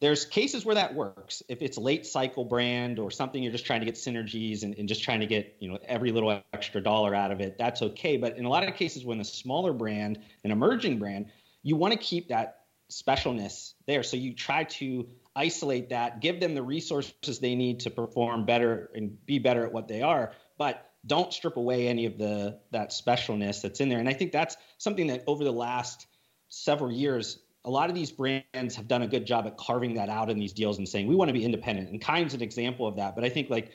there's 0.00 0.24
cases 0.24 0.64
where 0.64 0.76
that 0.76 0.94
works. 0.94 1.42
If 1.48 1.60
it's 1.60 1.76
late 1.76 2.06
cycle 2.06 2.44
brand 2.44 3.00
or 3.00 3.10
something 3.10 3.42
you're 3.42 3.50
just 3.50 3.66
trying 3.66 3.80
to 3.80 3.86
get 3.86 3.96
synergies 3.96 4.62
and, 4.62 4.76
and, 4.78 4.88
just 4.88 5.02
trying 5.02 5.18
to 5.18 5.26
get 5.26 5.56
you 5.58 5.72
know 5.72 5.78
every 5.84 6.12
little 6.12 6.40
extra 6.52 6.80
dollar 6.80 7.16
out 7.16 7.32
of 7.32 7.40
it 7.40 7.58
that's 7.58 7.82
okay. 7.82 8.16
But 8.16 8.38
in 8.38 8.44
a 8.44 8.48
lot 8.48 8.62
of 8.62 8.76
cases 8.76 9.04
when 9.04 9.18
a 9.18 9.24
smaller 9.24 9.72
brand 9.72 10.20
an 10.44 10.52
emerging 10.52 11.00
brand 11.00 11.26
you 11.64 11.74
want 11.74 11.94
to 11.94 11.98
keep 11.98 12.28
that 12.28 12.60
specialness 12.88 13.72
there. 13.88 14.04
So 14.04 14.16
you 14.16 14.34
try 14.34 14.62
to 14.78 15.08
isolate 15.34 15.88
that 15.88 16.20
give 16.20 16.38
them 16.38 16.54
the 16.54 16.62
resources 16.62 17.40
they 17.40 17.56
need 17.56 17.80
to 17.80 17.90
perform 17.90 18.44
better 18.44 18.88
and 18.94 19.26
be 19.26 19.40
better 19.40 19.66
at 19.66 19.72
what 19.72 19.88
they 19.88 20.00
are. 20.00 20.30
But 20.58 20.87
don't 21.06 21.32
strip 21.32 21.56
away 21.56 21.88
any 21.88 22.06
of 22.06 22.18
the 22.18 22.58
that 22.70 22.90
specialness 22.90 23.62
that's 23.62 23.80
in 23.80 23.88
there 23.88 23.98
and 23.98 24.08
i 24.08 24.12
think 24.12 24.32
that's 24.32 24.56
something 24.78 25.06
that 25.06 25.22
over 25.26 25.44
the 25.44 25.52
last 25.52 26.06
several 26.48 26.90
years 26.90 27.38
a 27.64 27.70
lot 27.70 27.90
of 27.90 27.94
these 27.94 28.10
brands 28.10 28.74
have 28.76 28.88
done 28.88 29.02
a 29.02 29.06
good 29.06 29.26
job 29.26 29.46
at 29.46 29.56
carving 29.56 29.94
that 29.94 30.08
out 30.08 30.30
in 30.30 30.38
these 30.38 30.54
deals 30.54 30.78
and 30.78 30.88
saying 30.88 31.06
we 31.06 31.14
want 31.14 31.28
to 31.28 31.32
be 31.34 31.44
independent. 31.44 31.90
And 31.90 32.00
Kind's 32.00 32.34
an 32.34 32.40
example 32.40 32.86
of 32.86 32.96
that. 32.96 33.14
But 33.14 33.24
I 33.24 33.28
think 33.28 33.50
like 33.50 33.72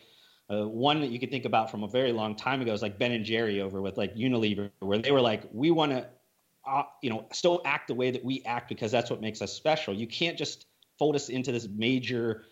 uh, 0.50 0.68
one 0.68 1.02
that 1.02 1.12
you 1.12 1.20
could 1.20 1.30
think 1.30 1.46
about 1.46 1.70
from 1.70 1.84
a 1.84 1.88
very 1.88 2.12
long 2.12 2.36
time 2.36 2.62
ago 2.62 2.74
is 2.74 2.82
like 2.82 2.98
Ben 2.98 3.12
and 3.12 3.24
Jerry 3.24 3.62
over 3.62 3.82
with 3.82 3.98
like 3.98 4.16
Unilever, 4.16 4.72
where 4.80 4.98
they 4.98 5.12
were 5.12 5.22
like, 5.22 5.44
we 5.52 5.70
want 5.70 5.92
to, 5.92 6.08
uh, 6.66 6.84
you 7.02 7.10
know, 7.12 7.28
still 7.32 7.62
act 7.66 7.88
the 7.88 7.94
way 7.94 8.10
that 8.10 8.24
we 8.24 8.42
act 8.46 8.68
because 8.68 8.92
that's 8.92 9.12
what 9.12 9.22
makes 9.22 9.42
us 9.42 9.54
special. 9.54 9.94
You 9.94 10.08
can't 10.08 10.38
just 10.38 10.66
fold 10.98 11.16
us 11.16 11.30
into 11.30 11.52
this 11.52 11.68
major 11.68 12.46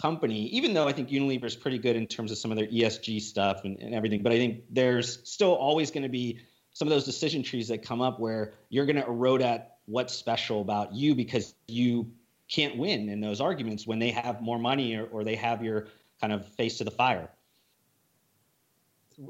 company, 0.00 0.46
even 0.48 0.74
though 0.74 0.88
I 0.88 0.92
think 0.92 1.08
Unilever 1.08 1.44
is 1.44 1.56
pretty 1.56 1.78
good 1.78 1.96
in 1.96 2.06
terms 2.06 2.30
of 2.30 2.38
some 2.38 2.50
of 2.50 2.56
their 2.56 2.66
ESG 2.66 3.20
stuff 3.20 3.64
and, 3.64 3.78
and 3.78 3.94
everything. 3.94 4.22
But 4.22 4.32
I 4.32 4.36
think 4.36 4.64
there's 4.70 5.28
still 5.28 5.54
always 5.54 5.90
going 5.90 6.02
to 6.02 6.08
be 6.08 6.40
some 6.72 6.88
of 6.88 6.90
those 6.90 7.04
decision 7.04 7.42
trees 7.42 7.68
that 7.68 7.82
come 7.82 8.00
up 8.00 8.18
where 8.18 8.54
you're 8.68 8.86
going 8.86 8.96
to 8.96 9.06
erode 9.06 9.42
at 9.42 9.78
what's 9.86 10.12
special 10.14 10.60
about 10.60 10.92
you 10.92 11.14
because 11.14 11.54
you 11.68 12.10
can't 12.48 12.76
win 12.76 13.08
in 13.08 13.20
those 13.20 13.40
arguments 13.40 13.86
when 13.86 13.98
they 13.98 14.10
have 14.10 14.40
more 14.40 14.58
money 14.58 14.96
or, 14.96 15.06
or 15.06 15.24
they 15.24 15.36
have 15.36 15.62
your 15.62 15.88
kind 16.20 16.32
of 16.32 16.46
face 16.46 16.78
to 16.78 16.84
the 16.84 16.90
fire. 16.90 17.30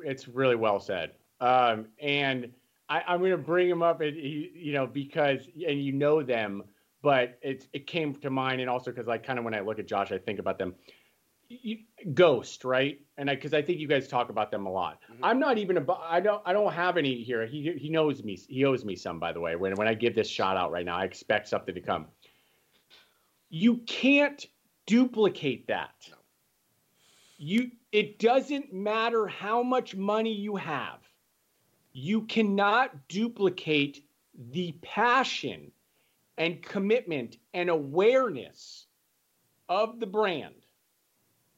It's 0.03 0.27
really 0.29 0.57
well 0.57 0.81
said. 0.81 1.13
Um, 1.41 1.87
and 2.01 2.51
I, 2.89 3.15
am 3.15 3.21
going 3.21 3.33
to 3.33 3.39
bring 3.39 3.69
him 3.69 3.83
up, 3.83 4.01
and 4.01 4.17
you 4.17 4.73
know, 4.73 4.87
because 4.87 5.41
and 5.67 5.83
you 5.83 5.93
know 5.93 6.23
them, 6.23 6.63
but 7.05 7.39
it 7.43 7.69
it 7.75 7.87
came 7.87 8.15
to 8.17 8.31
mind, 8.31 8.63
and 8.63 8.71
also 8.71 8.91
because 8.91 9.07
like 9.07 9.25
kind 9.25 9.39
of 9.39 9.45
when 9.45 9.55
I 9.55 9.61
look 9.61 9.79
at 9.79 9.87
Josh, 9.87 10.11
I 10.11 10.19
think 10.19 10.39
about 10.39 10.59
them. 10.59 10.75
Ghost, 12.15 12.65
right? 12.65 12.99
And 13.19 13.29
I 13.29 13.35
because 13.35 13.53
I 13.53 13.61
think 13.61 13.79
you 13.79 13.87
guys 13.87 14.09
talk 14.09 14.31
about 14.31 14.51
them 14.51 14.65
a 14.65 14.73
lot. 14.73 15.01
Mm-hmm. 15.13 15.23
I'm 15.23 15.39
not 15.39 15.59
even 15.59 15.77
about. 15.77 16.01
I 16.09 16.19
don't. 16.19 16.43
I 16.47 16.55
don't 16.55 16.73
have 16.73 16.97
any 16.97 17.23
here. 17.23 17.47
He 17.47 17.73
he 17.77 17.91
knows 17.91 18.25
me. 18.25 18.37
He 18.49 18.65
owes 18.65 18.87
me 18.87 18.97
some, 18.97 19.21
by 19.21 19.33
the 19.33 19.41
way. 19.41 19.55
When 19.55 19.75
when 19.75 19.87
I 19.87 19.93
give 19.93 20.15
this 20.15 20.27
shot 20.27 20.57
out 20.57 20.73
right 20.73 20.87
now, 20.87 20.97
I 20.97 21.05
expect 21.05 21.47
something 21.47 21.75
to 21.75 21.81
come. 21.83 22.07
You 23.51 23.77
can't 23.87 24.45
duplicate 24.87 25.69
that. 25.69 25.95
No. 26.11 26.17
You. 27.37 27.71
It 27.93 28.19
doesn't 28.19 28.73
matter 28.73 29.27
how 29.27 29.63
much 29.63 29.95
money 29.95 30.33
you 30.33 30.57
have. 30.57 31.01
You 31.93 32.23
cannot 32.23 33.07
duplicate 33.09 34.03
the 34.51 34.73
passion 34.83 35.71
and 36.39 36.63
commitment 36.63 37.37
and 37.53 37.71
awareness 37.71 38.87
of 39.69 40.01
the 40.01 40.07
brand 40.07 40.55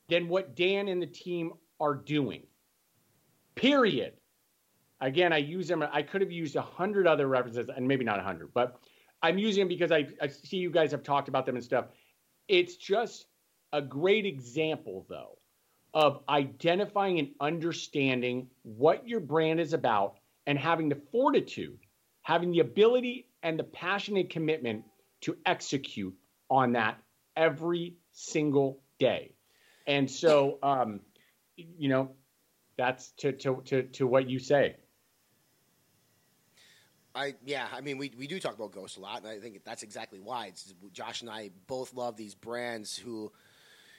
than 0.08 0.28
what 0.28 0.54
Dan 0.54 0.88
and 0.88 1.00
the 1.00 1.06
team 1.06 1.52
are 1.80 1.94
doing. 1.94 2.42
Period. 3.54 4.14
Again, 5.00 5.32
I 5.32 5.38
use 5.38 5.68
them. 5.68 5.84
I 5.92 6.02
could 6.02 6.20
have 6.20 6.32
used 6.32 6.56
a 6.56 6.62
hundred 6.62 7.06
other 7.06 7.26
references, 7.26 7.68
and 7.74 7.86
maybe 7.86 8.04
not 8.04 8.18
a 8.18 8.22
hundred, 8.22 8.52
but 8.54 8.80
I'm 9.22 9.38
using 9.38 9.62
them 9.62 9.68
because 9.68 9.92
I, 9.92 10.06
I 10.20 10.28
see 10.28 10.58
you 10.58 10.70
guys 10.70 10.90
have 10.92 11.02
talked 11.02 11.28
about 11.28 11.46
them 11.46 11.56
and 11.56 11.64
stuff. 11.64 11.86
It's 12.48 12.76
just 12.76 13.26
a 13.72 13.82
great 13.82 14.24
example, 14.24 15.04
though, 15.08 15.38
of 15.92 16.22
identifying 16.28 17.18
and 17.18 17.30
understanding 17.40 18.48
what 18.62 19.06
your 19.06 19.20
brand 19.20 19.60
is 19.60 19.72
about 19.72 20.18
and 20.46 20.58
having 20.58 20.88
the 20.88 21.00
fortitude, 21.10 21.78
having 22.22 22.52
the 22.52 22.60
ability 22.60 23.28
and 23.46 23.56
the 23.56 23.64
passionate 23.64 24.30
commitment 24.30 24.82
to 25.20 25.36
execute 25.46 26.16
on 26.50 26.72
that 26.72 26.98
every 27.36 27.94
single 28.10 28.82
day. 28.98 29.36
And 29.86 30.10
so, 30.10 30.58
um, 30.64 30.98
you 31.56 31.88
know, 31.88 32.10
that's 32.76 33.12
to, 33.18 33.30
to, 33.30 33.62
to, 33.66 33.82
to 33.84 34.06
what 34.08 34.28
you 34.28 34.40
say. 34.40 34.74
I 37.14 37.34
yeah, 37.46 37.66
I 37.72 37.80
mean 37.80 37.96
we, 37.98 38.12
we 38.18 38.26
do 38.26 38.38
talk 38.40 38.56
about 38.56 38.72
Ghost 38.72 38.98
a 38.98 39.00
lot, 39.00 39.22
and 39.22 39.28
I 39.28 39.38
think 39.38 39.64
that's 39.64 39.82
exactly 39.82 40.18
why. 40.20 40.48
It's, 40.48 40.74
Josh 40.92 41.22
and 41.22 41.30
I 41.30 41.50
both 41.66 41.94
love 41.94 42.16
these 42.16 42.34
brands 42.34 42.94
who, 42.98 43.32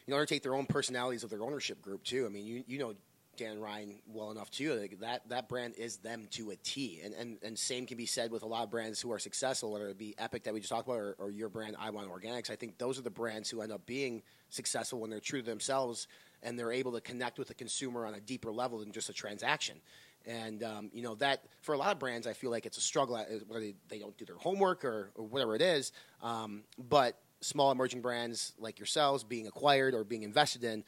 you 0.06 0.14
know, 0.14 0.24
take 0.26 0.44
their 0.44 0.54
own 0.54 0.68
personalities 0.68 1.24
of 1.24 1.32
their 1.32 1.42
ownership 1.42 1.82
group 1.82 2.04
too. 2.04 2.28
I 2.28 2.30
mean, 2.30 2.46
you 2.46 2.64
you 2.68 2.78
know 2.78 2.94
Dan 3.38 3.60
Ryan 3.60 3.96
well 4.08 4.32
enough 4.32 4.50
too. 4.52 4.74
Like 4.74 5.00
that 5.00 5.28
that 5.30 5.48
brand 5.48 5.76
is 5.78 5.98
them 5.98 6.28
to 6.32 6.52
a 6.52 6.56
T, 6.58 7.02
and, 7.04 7.14
and 7.14 7.38
and 7.44 7.58
same 7.58 7.86
can 7.86 7.98
be 7.98 8.06
said 8.06 8.32
with 8.32 8.44
a 8.44 8.46
lot 8.46 8.64
of 8.64 8.70
brands 8.70 9.00
who 9.00 9.12
are 9.12 9.20
successful, 9.20 9.72
whether 9.72 9.88
it 9.90 9.98
be 9.98 10.16
Epic 10.18 10.44
that 10.44 10.54
we 10.54 10.60
just 10.60 10.72
talked 10.72 10.88
about, 10.88 11.00
or, 11.00 11.16
or 11.20 11.32
your 11.32 11.50
brand 11.50 11.78
iWon 11.78 12.10
Organics. 12.10 12.50
I 12.50 12.56
think 12.56 12.78
those 12.78 13.00
are 13.00 13.04
the 13.04 13.10
brands 13.10 13.50
who 13.50 13.62
end 13.62 13.72
up 13.72 13.86
being 13.86 14.24
successful 14.50 15.00
when 15.00 15.10
they're 15.10 15.20
true 15.20 15.42
to 15.42 15.46
themselves 15.46 16.08
and 16.44 16.58
they're 16.58 16.72
able 16.72 16.92
to 16.94 17.02
connect 17.02 17.40
with 17.40 17.48
the 17.48 17.54
consumer 17.54 18.06
on 18.06 18.14
a 18.14 18.20
deeper 18.20 18.52
level 18.52 18.80
than 18.80 18.92
just 18.92 19.10
a 19.10 19.14
transaction. 19.14 19.78
And 20.26 20.62
um, 20.64 20.90
you 20.94 21.02
know 21.02 21.16
that 21.16 21.46
for 21.62 21.74
a 21.74 21.78
lot 21.78 21.92
of 21.92 22.00
brands, 22.00 22.28
I 22.28 22.34
feel 22.34 22.52
like 22.52 22.66
it's 22.66 22.78
a 22.78 22.82
struggle 22.82 23.16
uh, 23.16 23.24
whether 23.48 23.62
they, 23.62 23.76
they 23.88 24.00
don't 24.00 24.18
do 24.18 24.26
their 24.26 24.36
homework 24.36 24.84
or, 24.84 25.12
or 25.16 25.26
whatever 25.26 25.56
it 25.56 25.62
is. 25.62 25.94
Um, 26.22 26.64
but 26.78 27.18
small 27.42 27.72
emerging 27.72 28.02
brands 28.02 28.54
like 28.60 28.80
yourselves 28.80 29.24
being 29.24 29.48
acquired 29.48 29.94
or 29.94 30.04
being 30.04 30.24
invested 30.24 30.64
in, 30.64 30.84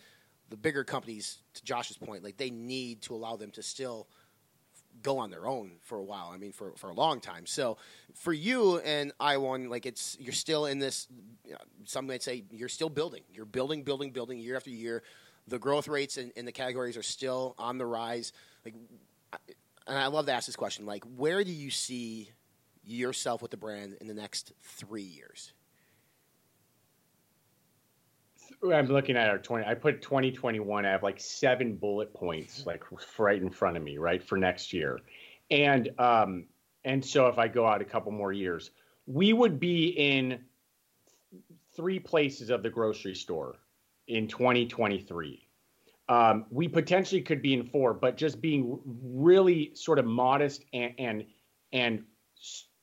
the 0.49 0.57
bigger 0.57 0.83
companies, 0.83 1.39
to 1.53 1.63
Josh's 1.63 1.97
point, 1.97 2.23
like 2.23 2.37
they 2.37 2.49
need 2.49 3.01
to 3.03 3.15
allow 3.15 3.35
them 3.35 3.51
to 3.51 3.63
still 3.63 4.07
go 5.01 5.17
on 5.17 5.29
their 5.29 5.47
own 5.47 5.71
for 5.81 5.97
a 5.97 6.03
while. 6.03 6.31
I 6.33 6.37
mean, 6.37 6.51
for, 6.51 6.73
for 6.75 6.89
a 6.89 6.93
long 6.93 7.21
time. 7.21 7.45
So 7.45 7.77
for 8.15 8.33
you 8.33 8.79
and 8.79 9.13
iWon, 9.19 9.69
like 9.69 9.85
it's 9.85 10.17
you're 10.19 10.33
still 10.33 10.65
in 10.65 10.79
this. 10.79 11.07
You 11.45 11.53
know, 11.53 11.59
some 11.85 12.07
might 12.07 12.23
say 12.23 12.43
you're 12.51 12.69
still 12.69 12.89
building. 12.89 13.23
You're 13.33 13.45
building, 13.45 13.83
building, 13.83 14.11
building 14.11 14.39
year 14.39 14.55
after 14.55 14.69
year. 14.69 15.03
The 15.47 15.59
growth 15.59 15.87
rates 15.87 16.17
in, 16.17 16.31
in 16.35 16.45
the 16.45 16.51
categories 16.51 16.97
are 16.97 17.03
still 17.03 17.55
on 17.57 17.77
the 17.77 17.85
rise. 17.85 18.33
Like 18.65 18.75
and 19.87 19.97
I 19.97 20.07
love 20.07 20.27
to 20.27 20.33
ask 20.33 20.45
this 20.45 20.55
question: 20.55 20.85
like, 20.85 21.03
where 21.15 21.43
do 21.43 21.51
you 21.51 21.71
see 21.71 22.29
yourself 22.83 23.41
with 23.41 23.51
the 23.51 23.57
brand 23.57 23.97
in 23.99 24.07
the 24.07 24.13
next 24.13 24.53
three 24.61 25.01
years? 25.03 25.53
I'm 28.63 28.87
looking 28.87 29.15
at 29.15 29.29
our 29.29 29.37
20. 29.37 29.65
I 29.65 29.73
put 29.73 30.01
2021. 30.01 30.85
I 30.85 30.89
have 30.89 31.03
like 31.03 31.19
seven 31.19 31.75
bullet 31.75 32.13
points, 32.13 32.65
like 32.65 32.83
right 33.17 33.41
in 33.41 33.49
front 33.49 33.77
of 33.77 33.83
me, 33.83 33.97
right 33.97 34.21
for 34.21 34.37
next 34.37 34.73
year, 34.73 34.99
and 35.49 35.89
um, 35.97 36.45
and 36.83 37.03
so 37.03 37.27
if 37.27 37.37
I 37.37 37.47
go 37.47 37.65
out 37.65 37.81
a 37.81 37.85
couple 37.85 38.11
more 38.11 38.33
years, 38.33 38.71
we 39.05 39.33
would 39.33 39.59
be 39.59 39.87
in 39.89 40.39
three 41.75 41.99
places 41.99 42.49
of 42.49 42.63
the 42.63 42.69
grocery 42.69 43.15
store 43.15 43.55
in 44.07 44.27
2023 44.27 45.49
um, 46.09 46.45
we 46.49 46.67
potentially 46.67 47.21
could 47.21 47.41
be 47.41 47.53
in 47.53 47.63
four, 47.63 47.93
but 47.93 48.17
just 48.17 48.41
being 48.41 48.79
really 48.85 49.71
sort 49.75 49.99
of 49.99 50.05
modest 50.05 50.65
and 50.73 50.93
and, 50.97 51.25
and 51.71 52.03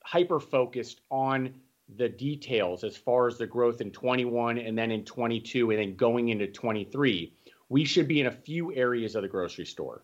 hyper 0.03 0.39
focused 0.39 1.01
on 1.11 1.53
the 1.95 2.09
details 2.09 2.83
as 2.83 2.97
far 2.97 3.27
as 3.27 3.37
the 3.37 3.47
growth 3.47 3.81
in 3.81 3.91
21 3.91 4.57
and 4.57 4.77
then 4.77 4.91
in 4.91 5.03
22 5.05 5.71
and 5.71 5.79
then 5.79 5.95
going 5.95 6.29
into 6.29 6.47
23 6.47 7.33
we 7.69 7.85
should 7.85 8.07
be 8.07 8.19
in 8.19 8.27
a 8.27 8.31
few 8.31 8.73
areas 8.73 9.15
of 9.15 9.21
the 9.21 9.27
grocery 9.27 9.65
store 9.65 10.03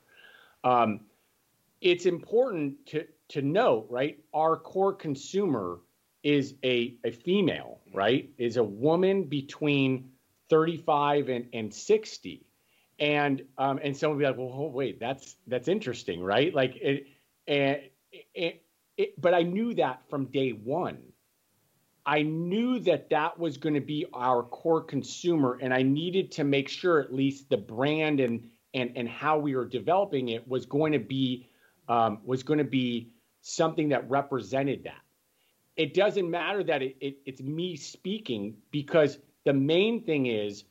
um, 0.64 1.02
it's 1.82 2.06
important 2.06 2.86
to 2.86 3.06
to 3.28 3.42
note 3.42 3.86
right 3.90 4.20
our 4.34 4.56
core 4.56 4.94
consumer 4.94 5.80
is 6.24 6.56
a, 6.64 6.96
a 7.04 7.12
female 7.12 7.82
right 7.94 8.30
is 8.38 8.58
a 8.58 8.64
woman 8.64 9.24
between 9.24 10.10
35 10.50 11.30
and, 11.30 11.48
and 11.54 11.74
60 11.74 12.46
and 13.00 13.42
um, 13.58 13.80
and 13.84 13.96
someone 13.96 14.18
would 14.18 14.24
be 14.24 14.28
like, 14.28 14.38
well, 14.38 14.70
wait, 14.70 15.00
that's 15.00 15.36
that's 15.48 15.68
interesting, 15.68 16.22
right? 16.22 16.54
Like 16.54 16.76
it, 16.78 17.08
and 17.48 17.82
it, 18.34 18.64
it, 18.98 19.22
but 19.22 19.34
I 19.34 19.42
knew 19.44 19.74
that 19.76 20.02
from 20.10 20.26
day 20.26 20.52
one. 20.52 21.00
I 22.06 22.22
knew 22.22 22.80
that 22.80 23.10
that 23.12 23.40
was 23.40 23.58
going 23.58 23.76
to 23.76 23.82
be 23.82 24.06
our 24.14 24.44
core 24.44 24.82
consumer, 24.82 25.58
and 25.62 25.74
I 25.74 25.84
needed 25.84 26.32
to 26.34 26.44
make 26.44 26.68
sure 26.68 27.00
at 27.00 27.14
least 27.14 27.50
the 27.50 27.58
brand 27.58 28.20
and 28.20 28.50
and 28.74 28.92
and 28.96 29.08
how 29.08 29.38
we 29.38 29.56
were 29.56 29.66
developing 29.66 30.30
it 30.30 30.48
was 30.48 30.66
going 30.66 30.92
to 30.92 31.00
be 31.00 31.48
um, 31.88 32.20
was 32.26 32.44
going 32.44 32.60
to 32.60 32.66
be 32.66 33.14
something 33.42 33.90
that 33.90 34.10
represented 34.10 34.84
that. 34.84 35.02
It 35.76 35.94
doesn't 35.94 36.30
matter 36.30 36.64
that 36.64 36.82
it, 36.82 36.98
it, 37.02 37.18
it's 37.26 37.42
me 37.42 37.76
speaking 37.76 38.56
because 38.72 39.18
the 39.44 39.54
main 39.54 40.04
thing 40.04 40.28
is 40.28 40.66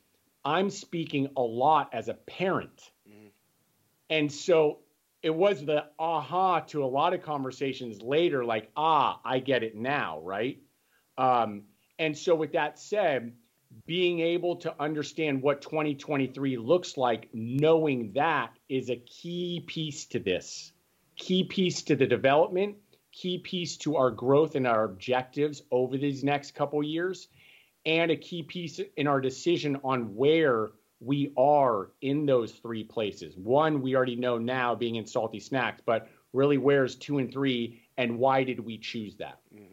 I'm 0.45 0.69
speaking 0.69 1.29
a 1.37 1.41
lot 1.41 1.89
as 1.93 2.09
a 2.09 2.13
parent. 2.13 2.91
Mm-hmm. 3.07 3.27
And 4.09 4.31
so 4.31 4.79
it 5.21 5.33
was 5.33 5.65
the 5.65 5.85
aha 5.99 6.61
to 6.61 6.83
a 6.83 6.85
lot 6.85 7.13
of 7.13 7.21
conversations 7.21 8.01
later, 8.01 8.43
like, 8.43 8.69
ah, 8.75 9.19
I 9.23 9.39
get 9.39 9.63
it 9.63 9.75
now, 9.75 10.19
right? 10.21 10.59
Um, 11.17 11.63
and 11.99 12.17
so, 12.17 12.35
with 12.35 12.53
that 12.53 12.79
said, 12.79 13.33
being 13.85 14.19
able 14.19 14.57
to 14.57 14.73
understand 14.79 15.41
what 15.41 15.61
2023 15.61 16.57
looks 16.57 16.97
like, 16.97 17.29
knowing 17.33 18.11
that 18.13 18.51
is 18.69 18.89
a 18.89 18.95
key 18.95 19.63
piece 19.65 20.05
to 20.07 20.19
this, 20.19 20.71
key 21.15 21.43
piece 21.43 21.83
to 21.83 21.95
the 21.95 22.07
development, 22.07 22.77
key 23.11 23.37
piece 23.37 23.77
to 23.77 23.95
our 23.95 24.11
growth 24.11 24.55
and 24.55 24.67
our 24.67 24.83
objectives 24.83 25.61
over 25.71 25.97
these 25.97 26.23
next 26.23 26.55
couple 26.55 26.83
years 26.83 27.27
and 27.85 28.11
a 28.11 28.15
key 28.15 28.43
piece 28.43 28.79
in 28.97 29.07
our 29.07 29.21
decision 29.21 29.79
on 29.83 30.15
where 30.15 30.71
we 30.99 31.33
are 31.37 31.91
in 32.01 32.25
those 32.25 32.51
three 32.53 32.83
places. 32.83 33.35
One, 33.35 33.81
we 33.81 33.95
already 33.95 34.15
know 34.15 34.37
now 34.37 34.73
being 34.73 34.95
in 34.95 35.05
salty 35.05 35.39
snacks, 35.39 35.81
but 35.85 36.07
really 36.31 36.57
where's 36.57 36.95
two 36.95 37.17
and 37.17 37.31
three, 37.31 37.81
and 37.97 38.17
why 38.17 38.43
did 38.43 38.59
we 38.59 38.77
choose 38.77 39.17
that? 39.17 39.39
Mm-hmm. 39.53 39.72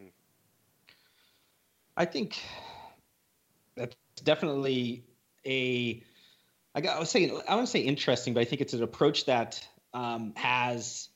I 2.00 2.06
think 2.06 2.42
that's 3.76 3.94
definitely 4.24 5.04
a. 5.44 6.02
I, 6.74 6.80
got, 6.80 6.96
I 6.96 6.98
was 6.98 7.10
saying 7.10 7.38
I 7.46 7.56
want 7.56 7.66
to 7.66 7.70
say 7.70 7.80
interesting, 7.80 8.32
but 8.32 8.40
I 8.40 8.44
think 8.44 8.62
it's 8.62 8.72
an 8.72 8.82
approach 8.82 9.26
that 9.26 9.68
um, 9.92 10.32
has 10.34 11.10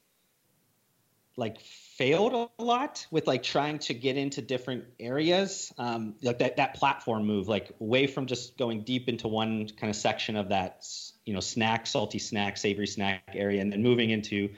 like 1.39 1.59
failed 1.61 2.51
a 2.59 2.63
lot 2.63 3.07
with 3.11 3.27
like 3.27 3.43
trying 3.43 3.79
to 3.79 3.95
get 3.95 4.19
into 4.19 4.43
different 4.43 4.85
areas 5.01 5.73
um, 5.79 6.17
like 6.23 6.41
that 6.41 6.59
that 6.59 6.75
platform 6.75 7.25
move 7.25 7.49
like 7.49 7.73
away 7.81 8.07
from 8.07 8.27
just 8.27 8.59
going 8.59 8.85
deep 8.85 9.09
into 9.09 9.27
one 9.27 9.67
kind 9.69 9.89
of 9.89 9.97
section 9.97 10.37
of 10.37 10.51
that 10.51 10.87
you 11.25 11.33
know 11.33 11.41
snack 11.41 11.87
salty 11.87 12.21
snack 12.21 12.57
savory 12.57 12.87
snack 12.87 13.31
area 13.33 13.61
and 13.61 13.73
then 13.73 13.83
moving 13.83 14.11
into 14.11 14.49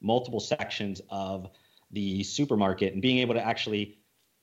multiple 0.00 0.40
sections 0.40 1.02
of 1.10 1.50
the 1.90 2.22
supermarket 2.22 2.94
and 2.94 3.02
being 3.02 3.18
able 3.18 3.34
to 3.34 3.44
actually 3.44 3.98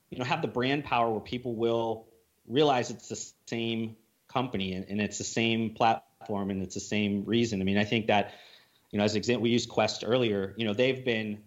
you 0.09 0.17
know 0.17 0.25
have 0.25 0.41
the 0.41 0.47
brand 0.47 0.83
power 0.83 1.09
where 1.09 1.19
people 1.19 1.55
will 1.55 2.07
realize 2.47 2.89
it's 2.89 3.09
the 3.09 3.31
same 3.47 3.95
company 4.27 4.73
and, 4.73 4.85
and 4.89 5.01
it's 5.01 5.17
the 5.17 5.23
same 5.23 5.71
platform 5.71 6.49
and 6.49 6.61
it's 6.61 6.75
the 6.75 6.79
same 6.79 7.23
reason 7.25 7.61
i 7.61 7.63
mean 7.63 7.77
i 7.77 7.83
think 7.83 8.07
that 8.07 8.33
you 8.91 8.97
know 8.97 9.03
as 9.03 9.13
an 9.13 9.17
example 9.17 9.43
we 9.43 9.49
used 9.49 9.69
quest 9.69 10.03
earlier 10.05 10.53
you 10.57 10.65
know 10.65 10.73
they've 10.73 11.03
been 11.05 11.39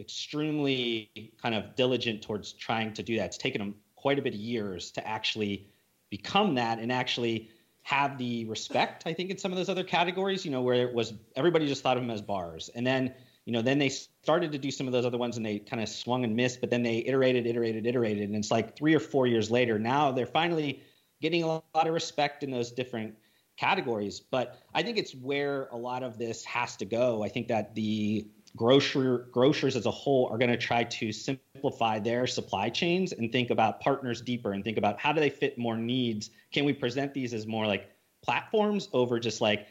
extremely 0.00 1.32
kind 1.40 1.54
of 1.54 1.76
diligent 1.76 2.22
towards 2.22 2.52
trying 2.52 2.92
to 2.94 3.02
do 3.02 3.18
that. 3.18 3.26
It's 3.26 3.38
taken 3.38 3.60
them 3.60 3.74
quite 3.94 4.18
a 4.18 4.22
bit 4.22 4.34
of 4.34 4.40
years 4.40 4.90
to 4.92 5.06
actually 5.06 5.68
become 6.08 6.54
that 6.54 6.78
and 6.78 6.90
actually 6.90 7.50
have 7.82 8.18
the 8.18 8.46
respect, 8.46 9.04
I 9.06 9.12
think, 9.12 9.30
in 9.30 9.38
some 9.38 9.52
of 9.52 9.58
those 9.58 9.68
other 9.68 9.84
categories, 9.84 10.44
you 10.44 10.50
know, 10.50 10.62
where 10.62 10.88
it 10.88 10.92
was 10.92 11.12
everybody 11.36 11.66
just 11.66 11.82
thought 11.82 11.96
of 11.96 12.02
them 12.02 12.10
as 12.10 12.22
bars. 12.22 12.70
And 12.74 12.86
then, 12.86 13.14
you 13.50 13.52
know, 13.54 13.62
then 13.62 13.80
they 13.80 13.88
started 13.88 14.52
to 14.52 14.58
do 14.58 14.70
some 14.70 14.86
of 14.86 14.92
those 14.92 15.04
other 15.04 15.18
ones 15.18 15.36
and 15.36 15.44
they 15.44 15.58
kind 15.58 15.82
of 15.82 15.88
swung 15.88 16.22
and 16.22 16.36
missed, 16.36 16.60
but 16.60 16.70
then 16.70 16.84
they 16.84 16.98
iterated, 16.98 17.48
iterated, 17.48 17.84
iterated. 17.84 18.28
And 18.28 18.36
it's 18.36 18.52
like 18.52 18.76
three 18.76 18.94
or 18.94 19.00
four 19.00 19.26
years 19.26 19.50
later, 19.50 19.76
now 19.76 20.12
they're 20.12 20.24
finally 20.24 20.84
getting 21.20 21.42
a 21.42 21.48
lot 21.48 21.64
of 21.74 21.92
respect 21.92 22.44
in 22.44 22.52
those 22.52 22.70
different 22.70 23.16
categories. 23.56 24.20
But 24.20 24.60
I 24.72 24.84
think 24.84 24.98
it's 24.98 25.16
where 25.16 25.66
a 25.72 25.76
lot 25.76 26.04
of 26.04 26.16
this 26.16 26.44
has 26.44 26.76
to 26.76 26.84
go. 26.84 27.24
I 27.24 27.28
think 27.28 27.48
that 27.48 27.74
the 27.74 28.28
grocer 28.54 29.26
grocers 29.32 29.74
as 29.74 29.84
a 29.84 29.90
whole 29.90 30.28
are 30.30 30.38
going 30.38 30.52
to 30.52 30.56
try 30.56 30.84
to 30.84 31.10
simplify 31.10 31.98
their 31.98 32.28
supply 32.28 32.68
chains 32.68 33.10
and 33.10 33.32
think 33.32 33.50
about 33.50 33.80
partners 33.80 34.20
deeper 34.20 34.52
and 34.52 34.62
think 34.62 34.78
about 34.78 35.00
how 35.00 35.12
do 35.12 35.18
they 35.18 35.30
fit 35.30 35.56
more 35.58 35.76
needs 35.76 36.30
can 36.52 36.64
we 36.64 36.72
present 36.72 37.14
these 37.14 37.32
as 37.32 37.46
more 37.46 37.64
like 37.64 37.90
platforms 38.22 38.88
over 38.92 39.20
just 39.20 39.40
like 39.40 39.68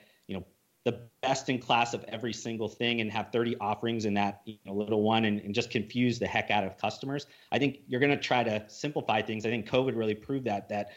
the 0.85 1.01
best 1.21 1.49
in 1.49 1.59
class 1.59 1.93
of 1.93 2.03
every 2.07 2.33
single 2.33 2.69
thing 2.69 3.01
and 3.01 3.11
have 3.11 3.31
30 3.31 3.57
offerings 3.59 4.05
in 4.05 4.13
that 4.13 4.41
you 4.45 4.57
know, 4.65 4.73
little 4.73 5.03
one 5.03 5.25
and, 5.25 5.41
and 5.41 5.53
just 5.53 5.69
confuse 5.69 6.19
the 6.19 6.27
heck 6.27 6.49
out 6.51 6.63
of 6.63 6.77
customers 6.77 7.27
i 7.51 7.59
think 7.59 7.79
you're 7.87 7.99
going 7.99 8.11
to 8.11 8.17
try 8.17 8.43
to 8.43 8.63
simplify 8.67 9.21
things 9.21 9.45
i 9.45 9.49
think 9.49 9.67
covid 9.67 9.95
really 9.95 10.15
proved 10.15 10.45
that 10.45 10.69
that 10.69 10.91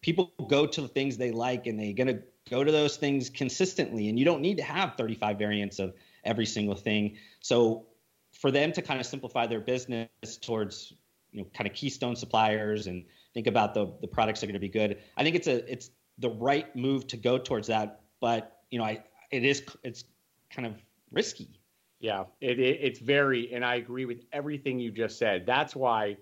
people 0.00 0.32
go 0.48 0.66
to 0.66 0.80
the 0.80 0.88
things 0.88 1.16
they 1.16 1.30
like 1.30 1.66
and 1.66 1.78
they're 1.78 1.92
going 1.92 2.06
to 2.06 2.22
go 2.48 2.64
to 2.64 2.72
those 2.72 2.96
things 2.96 3.28
consistently 3.28 4.08
and 4.08 4.18
you 4.18 4.24
don't 4.24 4.40
need 4.40 4.56
to 4.56 4.62
have 4.62 4.94
35 4.96 5.38
variants 5.38 5.78
of 5.78 5.94
every 6.24 6.46
single 6.46 6.74
thing. 6.74 7.16
So 7.40 7.86
for 8.32 8.50
them 8.50 8.72
to 8.72 8.82
kind 8.82 9.00
of 9.00 9.06
simplify 9.06 9.46
their 9.46 9.60
business 9.60 10.08
towards 10.40 10.92
you 11.32 11.42
know 11.42 11.48
kind 11.54 11.68
of 11.68 11.74
keystone 11.74 12.16
suppliers 12.16 12.86
and 12.86 13.04
think 13.34 13.46
about 13.46 13.74
the 13.74 13.92
the 14.00 14.06
products 14.06 14.40
that 14.40 14.46
are 14.46 14.48
going 14.48 14.54
to 14.54 14.60
be 14.60 14.68
good, 14.68 14.98
I 15.16 15.22
think 15.24 15.36
it's 15.36 15.48
a 15.48 15.70
it's 15.70 15.90
the 16.18 16.30
right 16.30 16.74
move 16.74 17.06
to 17.08 17.16
go 17.16 17.38
towards 17.38 17.68
that. 17.68 18.00
But 18.20 18.60
you 18.70 18.78
know, 18.78 18.84
I 18.84 19.02
it 19.30 19.44
is 19.44 19.62
it's 19.82 20.04
kind 20.50 20.66
of 20.66 20.74
risky. 21.10 21.60
Yeah, 22.00 22.24
it, 22.40 22.60
it, 22.60 22.78
it's 22.80 23.00
very, 23.00 23.52
and 23.52 23.64
I 23.64 23.74
agree 23.74 24.04
with 24.04 24.24
everything 24.32 24.78
you 24.78 24.92
just 24.92 25.18
said. 25.18 25.46
That's 25.46 25.74
why 25.74 26.16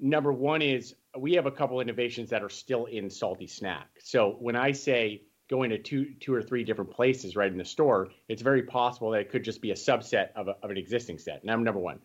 number 0.00 0.32
one 0.32 0.62
is 0.62 0.94
we 1.16 1.34
have 1.34 1.46
a 1.46 1.50
couple 1.50 1.80
innovations 1.80 2.30
that 2.30 2.42
are 2.42 2.48
still 2.48 2.86
in 2.86 3.08
salty 3.08 3.46
snack. 3.46 3.88
So 4.00 4.36
when 4.40 4.56
I 4.56 4.72
say 4.72 5.22
going 5.48 5.70
to 5.70 5.78
two 5.78 6.14
two 6.20 6.32
or 6.34 6.42
three 6.42 6.64
different 6.64 6.90
places 6.90 7.36
right 7.36 7.50
in 7.50 7.58
the 7.58 7.64
store, 7.64 8.08
it's 8.28 8.42
very 8.42 8.62
possible 8.62 9.10
that 9.10 9.20
it 9.20 9.30
could 9.30 9.44
just 9.44 9.60
be 9.60 9.70
a 9.70 9.74
subset 9.74 10.28
of, 10.34 10.48
a, 10.48 10.56
of 10.62 10.70
an 10.70 10.76
existing 10.76 11.18
set. 11.18 11.44
Now, 11.44 11.56
number 11.56 11.80
one. 11.80 12.00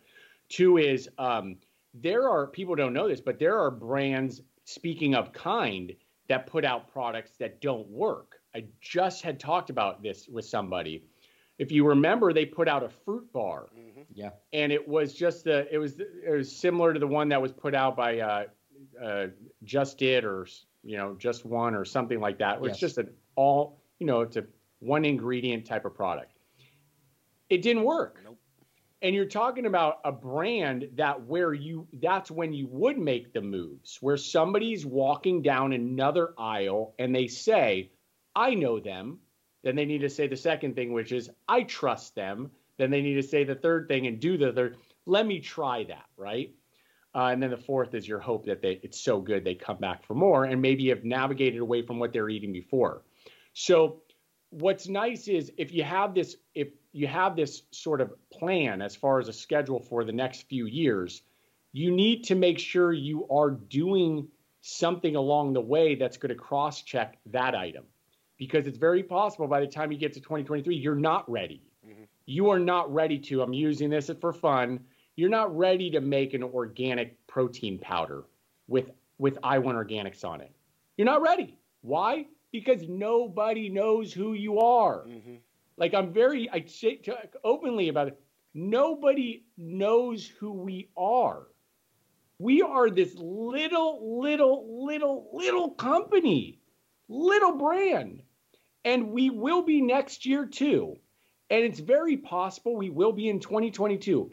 Two 0.48 0.78
is 0.78 1.10
um, 1.18 1.58
there 1.96 2.30
are 2.30 2.48
people 2.48 2.76
don't 2.76 2.94
know 2.94 3.08
this, 3.08 3.22
but 3.22 3.40
there 3.40 3.58
are 3.60 3.72
brands. 3.72 4.42
Speaking 4.66 5.16
of 5.16 5.32
kind, 5.32 5.94
that 6.28 6.48
put 6.48 6.66
out 6.66 6.92
products 6.92 7.32
that 7.40 7.62
don't 7.62 7.88
work. 7.88 8.35
I 8.56 8.64
just 8.80 9.22
had 9.22 9.40
talked 9.40 9.70
about 9.70 10.02
this 10.02 10.28
with 10.30 10.46
somebody. 10.46 11.04
If 11.60 11.72
you 11.72 11.86
remember, 11.88 12.32
they 12.32 12.46
put 12.46 12.70
out 12.70 12.84
a 12.84 12.90
fruit 12.90 13.32
bar. 13.34 13.68
Mm-hmm. 13.78 14.02
Yeah. 14.14 14.30
And 14.54 14.72
it 14.72 14.88
was 14.88 15.14
just 15.14 15.44
the 15.44 15.68
it 15.74 15.78
was 15.78 16.00
it 16.00 16.32
was 16.32 16.56
similar 16.56 16.94
to 16.94 17.00
the 17.00 17.08
one 17.08 17.30
that 17.30 17.42
was 17.42 17.52
put 17.52 17.76
out 17.76 17.98
by 17.98 18.20
uh, 18.20 18.44
uh, 19.04 19.28
Just 19.64 19.98
Did 19.98 20.24
or 20.24 20.48
you 20.84 20.98
know 20.98 21.16
Just 21.20 21.46
One 21.46 21.76
or 21.76 21.84
something 21.84 22.20
like 22.20 22.40
that. 22.40 22.56
It 22.56 22.62
was 22.62 22.72
yes. 22.72 22.80
just 22.80 22.98
an 22.98 23.10
all, 23.36 23.82
you 24.00 24.08
know, 24.08 24.22
it's 24.22 24.38
a 24.38 24.46
one 24.80 25.04
ingredient 25.04 25.66
type 25.66 25.84
of 25.86 25.94
product. 25.94 26.32
It 27.50 27.62
didn't 27.62 27.84
work. 27.84 28.22
Nope. 28.24 28.40
And 29.02 29.14
you're 29.14 29.26
talking 29.26 29.66
about 29.66 30.00
a 30.04 30.12
brand 30.12 30.88
that 30.96 31.26
where 31.26 31.54
you 31.54 31.88
that's 32.02 32.32
when 32.32 32.54
you 32.54 32.68
would 32.68 32.98
make 32.98 33.34
the 33.34 33.42
moves, 33.42 33.98
where 34.02 34.18
somebody's 34.18 34.86
walking 34.86 35.42
down 35.42 35.74
another 35.74 36.34
aisle 36.38 36.96
and 36.98 37.14
they 37.14 37.28
say, 37.28 37.92
I 38.36 38.54
know 38.54 38.80
them. 38.80 39.20
Then 39.64 39.76
they 39.76 39.86
need 39.86 40.02
to 40.02 40.10
say 40.10 40.28
the 40.28 40.38
second 40.38 40.76
thing, 40.76 40.94
which 40.94 41.12
is, 41.12 41.30
I 41.48 41.64
trust 41.64 42.16
them. 42.16 42.52
Then 42.78 42.92
they 42.92 43.02
need 43.02 43.16
to 43.16 43.24
say 43.24 43.44
the 43.44 43.56
third 43.56 43.88
thing 43.88 44.06
and 44.06 44.20
do 44.20 44.38
the 44.38 44.52
third. 44.52 44.78
Let 45.06 45.26
me 45.26 45.40
try 45.40 45.86
that, 45.86 46.06
right? 46.18 46.54
Uh, 47.16 47.30
and 47.32 47.42
then 47.42 47.50
the 47.50 47.58
fourth 47.58 47.94
is 47.94 48.08
your 48.08 48.20
hope 48.20 48.46
that 48.46 48.62
they, 48.62 48.80
it's 48.84 49.00
so 49.00 49.22
good 49.22 49.44
they 49.46 49.56
come 49.56 49.78
back 49.78 50.04
for 50.04 50.14
more 50.14 50.44
and 50.44 50.62
maybe 50.62 50.90
have 50.90 51.06
navigated 51.06 51.62
away 51.62 51.82
from 51.82 51.98
what 51.98 52.12
they're 52.12 52.30
eating 52.30 52.52
before. 52.52 53.04
So 53.54 54.02
what's 54.50 54.90
nice 54.90 55.30
is 55.30 55.52
if 55.58 55.72
you 55.74 55.84
have 55.84 56.14
this 56.14 56.36
if 56.54 56.70
you 56.92 57.08
have 57.08 57.36
this 57.36 57.64
sort 57.72 58.02
of 58.02 58.14
plan 58.32 58.82
as 58.82 58.96
far 58.96 59.20
as 59.20 59.30
a 59.30 59.34
schedule 59.34 59.80
for 59.80 60.04
the 60.04 60.12
next 60.12 60.48
few 60.50 60.66
years, 60.66 61.22
you 61.72 61.92
need 61.92 62.26
to 62.26 62.36
make 62.36 62.60
sure 62.60 62.92
you 62.92 63.28
are 63.30 63.52
doing 63.52 64.28
something 64.62 65.16
along 65.16 65.54
the 65.54 65.62
way 65.62 65.96
that's 65.96 66.18
going 66.18 66.30
to 66.30 66.36
cross 66.36 66.82
check 66.82 67.18
that 67.28 67.56
item 67.56 67.86
because 68.38 68.68
it's 68.68 68.78
very 68.78 69.04
possible 69.04 69.48
by 69.48 69.60
the 69.60 69.68
time 69.68 69.92
you 69.92 69.98
get 69.98 70.14
to 70.14 70.20
2023 70.20 70.76
you're 70.76 70.96
not 70.96 71.30
ready. 71.30 71.62
Mm-hmm. 71.88 72.04
You 72.26 72.50
are 72.50 72.60
not 72.60 72.94
ready 72.94 73.20
to 73.20 73.42
I'm 73.42 73.54
using 73.54 73.90
this 73.90 74.10
for 74.20 74.34
fun. 74.34 74.80
You're 75.16 75.30
not 75.30 75.56
ready 75.56 75.90
to 75.92 76.02
make 76.02 76.34
an 76.34 76.44
organic 76.44 77.26
protein 77.28 77.80
powder 77.80 78.24
with 78.68 78.92
with 79.18 79.36
iWon 79.42 79.76
organics 79.76 80.26
on 80.26 80.42
it. 80.42 80.52
You're 80.98 81.06
not 81.06 81.22
ready. 81.22 81.58
Why? 81.82 82.26
because 82.56 82.88
nobody 82.88 83.68
knows 83.68 84.14
who 84.14 84.32
you 84.32 84.60
are. 84.60 85.00
Mm-hmm. 85.06 85.36
Like 85.76 85.94
I'm 85.94 86.14
very, 86.14 86.50
I 86.50 86.64
say 86.66 87.02
openly 87.44 87.90
about 87.90 88.08
it. 88.08 88.22
Nobody 88.54 89.44
knows 89.58 90.26
who 90.26 90.54
we 90.54 90.88
are. 90.96 91.48
We 92.40 92.62
are 92.62 92.90
this 92.90 93.14
little, 93.18 94.22
little, 94.22 94.86
little, 94.86 95.30
little 95.34 95.72
company, 95.72 96.62
little 97.10 97.58
brand, 97.58 98.22
and 98.86 99.12
we 99.12 99.32
will 99.32 99.64
be 99.64 99.82
next 99.82 100.26
year 100.26 100.46
too. 100.46 100.96
And 101.50 101.64
it's 101.64 101.80
very 101.80 102.18
possible 102.18 102.76
we 102.76 102.90
will 102.90 103.12
be 103.12 103.28
in 103.28 103.40
2022. 103.40 104.32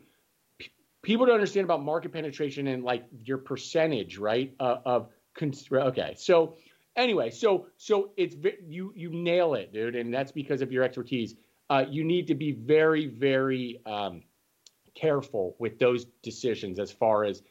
P- 0.58 0.70
people 1.02 1.26
don't 1.26 1.34
understand 1.34 1.64
about 1.64 1.82
market 1.82 2.12
penetration 2.12 2.68
and 2.68 2.84
like 2.84 3.04
your 3.24 3.38
percentage, 3.38 4.18
right? 4.18 4.54
Uh, 4.60 4.76
of 4.84 5.08
okay, 5.42 6.14
so 6.16 6.56
anyway, 6.94 7.30
so 7.30 7.66
so 7.76 8.10
it's 8.16 8.36
you 8.66 8.92
you 8.94 9.10
nail 9.10 9.54
it, 9.54 9.72
dude, 9.72 9.96
and 9.96 10.12
that's 10.12 10.32
because 10.32 10.60
of 10.60 10.70
your 10.70 10.84
expertise. 10.84 11.34
Uh, 11.68 11.84
you 11.88 12.04
need 12.04 12.26
to 12.26 12.34
be 12.34 12.52
very 12.52 13.06
very 13.06 13.80
um, 13.86 14.22
careful 14.94 15.56
with 15.58 15.78
those 15.78 16.04
decisions 16.22 16.78
as 16.78 16.92
far 16.92 17.24
as 17.24 17.42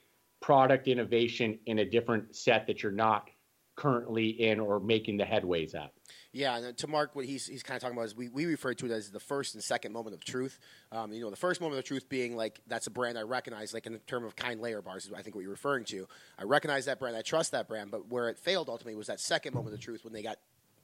product 0.42 0.88
innovation 0.88 1.60
in 1.66 1.80
a 1.80 1.86
different 1.86 2.36
set 2.36 2.66
that 2.68 2.82
you're 2.82 2.92
not 2.92 3.30
currently 3.76 4.30
in 4.30 4.60
or 4.60 4.80
making 4.80 5.18
the 5.18 5.24
headways 5.24 5.76
at. 5.76 5.92
Yeah, 6.34 6.58
and 6.58 6.78
to 6.78 6.88
Mark, 6.88 7.14
what 7.14 7.26
he's, 7.26 7.46
he's 7.46 7.62
kind 7.62 7.76
of 7.76 7.82
talking 7.82 7.98
about 7.98 8.06
is 8.06 8.16
we, 8.16 8.30
we 8.30 8.46
refer 8.46 8.74
to 8.74 8.86
it 8.86 8.92
as 8.92 9.10
the 9.10 9.20
first 9.20 9.54
and 9.54 9.62
second 9.64 9.92
moment 9.92 10.16
of 10.16 10.24
truth. 10.24 10.60
Um, 10.92 11.12
you 11.12 11.22
know, 11.22 11.30
the 11.30 11.36
first 11.36 11.60
moment 11.60 11.80
of 11.80 11.86
truth 11.86 12.08
being 12.08 12.38
like 12.38 12.62
that's 12.68 12.88
a 12.88 12.92
brand 12.92 13.18
I 13.18 13.24
recognize, 13.24 13.74
like 13.74 13.86
in 13.86 13.94
the 13.94 14.00
term 14.00 14.24
of 14.24 14.36
kind 14.38 14.62
layer 14.62 14.82
bars, 14.82 15.06
is 15.06 15.14
I 15.14 15.22
think 15.22 15.36
what 15.36 15.42
you're 15.42 15.52
referring 15.52 15.84
to. 15.86 16.08
I 16.40 16.44
recognize 16.44 16.86
that 16.86 17.00
brand, 17.00 17.18
I 17.18 17.22
trust 17.22 17.52
that 17.52 17.68
brand, 17.68 17.92
but 17.92 18.08
where 18.08 18.30
it 18.30 18.40
failed 18.40 18.70
ultimately 18.70 18.96
was 18.96 19.08
that 19.08 19.20
second 19.20 19.54
moment 19.54 19.74
of 19.74 19.82
truth 19.82 20.06
when 20.06 20.14
they 20.14 20.24
got 20.24 20.38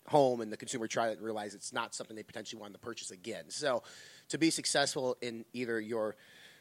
home 0.10 0.42
and 0.42 0.52
the 0.52 0.58
consumer 0.58 0.88
tried 0.88 1.10
it 1.10 1.18
and 1.18 1.22
realized 1.22 1.56
it's 1.56 1.72
not 1.72 1.96
something 1.96 2.16
they 2.16 2.24
potentially 2.24 2.60
wanted 2.60 2.74
to 2.74 2.80
purchase 2.80 3.12
again. 3.12 3.46
So, 3.50 3.84
to 4.30 4.38
be 4.38 4.50
successful 4.50 5.16
in 5.22 5.46
either 5.54 5.80
your 5.80 6.18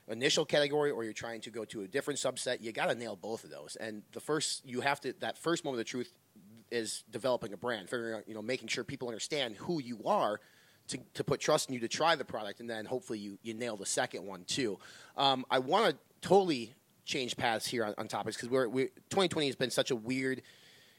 initial 0.08 0.44
category 0.44 0.92
or 0.92 1.02
you're 1.02 1.12
trying 1.12 1.40
to 1.40 1.50
go 1.50 1.64
to 1.64 1.82
a 1.82 1.88
different 1.88 2.20
subset, 2.20 2.58
you 2.60 2.70
got 2.70 2.86
to 2.86 2.94
nail 2.94 3.16
both 3.16 3.42
of 3.42 3.50
those. 3.50 3.76
And 3.76 4.02
the 4.12 4.20
first, 4.20 4.64
you 4.64 4.80
have 4.80 5.00
to 5.00 5.12
that 5.20 5.38
first 5.38 5.64
moment 5.64 5.80
of 5.80 5.86
truth 5.86 6.12
is 6.70 7.04
developing 7.10 7.52
a 7.52 7.56
brand, 7.56 7.88
figuring 7.88 8.14
out, 8.14 8.28
you 8.28 8.34
know, 8.34 8.42
making 8.42 8.68
sure 8.68 8.84
people 8.84 9.08
understand 9.08 9.56
who 9.56 9.80
you 9.80 10.00
are 10.04 10.40
to, 10.88 10.98
to 11.14 11.24
put 11.24 11.40
trust 11.40 11.68
in 11.68 11.74
you 11.74 11.80
to 11.80 11.88
try 11.88 12.14
the 12.14 12.24
product, 12.24 12.60
and 12.60 12.70
then 12.70 12.84
hopefully 12.84 13.18
you, 13.18 13.38
you 13.42 13.54
nail 13.54 13.76
the 13.76 13.86
second 13.86 14.24
one 14.24 14.44
too. 14.44 14.78
Um, 15.16 15.44
I 15.50 15.58
want 15.58 15.90
to 15.90 16.28
totally 16.28 16.74
change 17.04 17.36
paths 17.36 17.66
here 17.66 17.84
on, 17.84 17.94
on 17.98 18.08
topics 18.08 18.36
because 18.36 18.50
we're, 18.50 18.68
we 18.68 18.84
2020 19.10 19.46
has 19.46 19.56
been 19.56 19.70
such 19.70 19.90
a 19.90 19.96
weird 19.96 20.42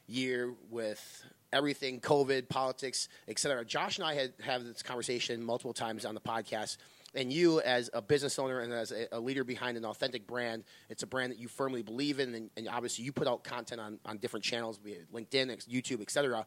year 0.07 0.53
with 0.69 1.23
everything 1.53 1.99
COVID, 1.99 2.49
politics, 2.49 3.09
etc. 3.27 3.63
Josh 3.65 3.97
and 3.97 4.07
I 4.07 4.15
had 4.15 4.33
have 4.43 4.63
this 4.63 4.83
conversation 4.83 5.43
multiple 5.43 5.73
times 5.73 6.05
on 6.05 6.15
the 6.15 6.21
podcast 6.21 6.77
and 7.17 7.33
you 7.33 7.59
as 7.61 7.89
a 7.93 8.01
business 8.01 8.37
owner 8.37 8.59
and 8.59 8.71
as 8.71 8.91
a, 8.91 9.07
a, 9.11 9.19
leader 9.19 9.43
behind 9.43 9.75
an 9.75 9.83
authentic 9.83 10.27
brand, 10.27 10.63
it's 10.87 11.01
a 11.01 11.07
brand 11.07 11.31
that 11.31 11.39
you 11.39 11.47
firmly 11.47 11.81
believe 11.81 12.19
in, 12.19 12.35
and, 12.35 12.49
and 12.55 12.69
obviously 12.69 13.03
you 13.03 13.11
put 13.11 13.27
out 13.27 13.43
content 13.43 13.81
on, 13.81 13.99
on 14.05 14.17
different 14.17 14.45
channels, 14.45 14.77
be 14.77 14.91
it 14.91 15.11
LinkedIn, 15.11 15.49
YouTube, 15.67 15.99
etc. 16.01 16.45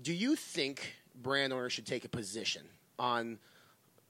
Do 0.00 0.14
you 0.14 0.36
think 0.36 0.94
brand 1.20 1.52
owners 1.52 1.72
should 1.72 1.86
take 1.86 2.04
a 2.04 2.08
position 2.08 2.62
on 2.98 3.38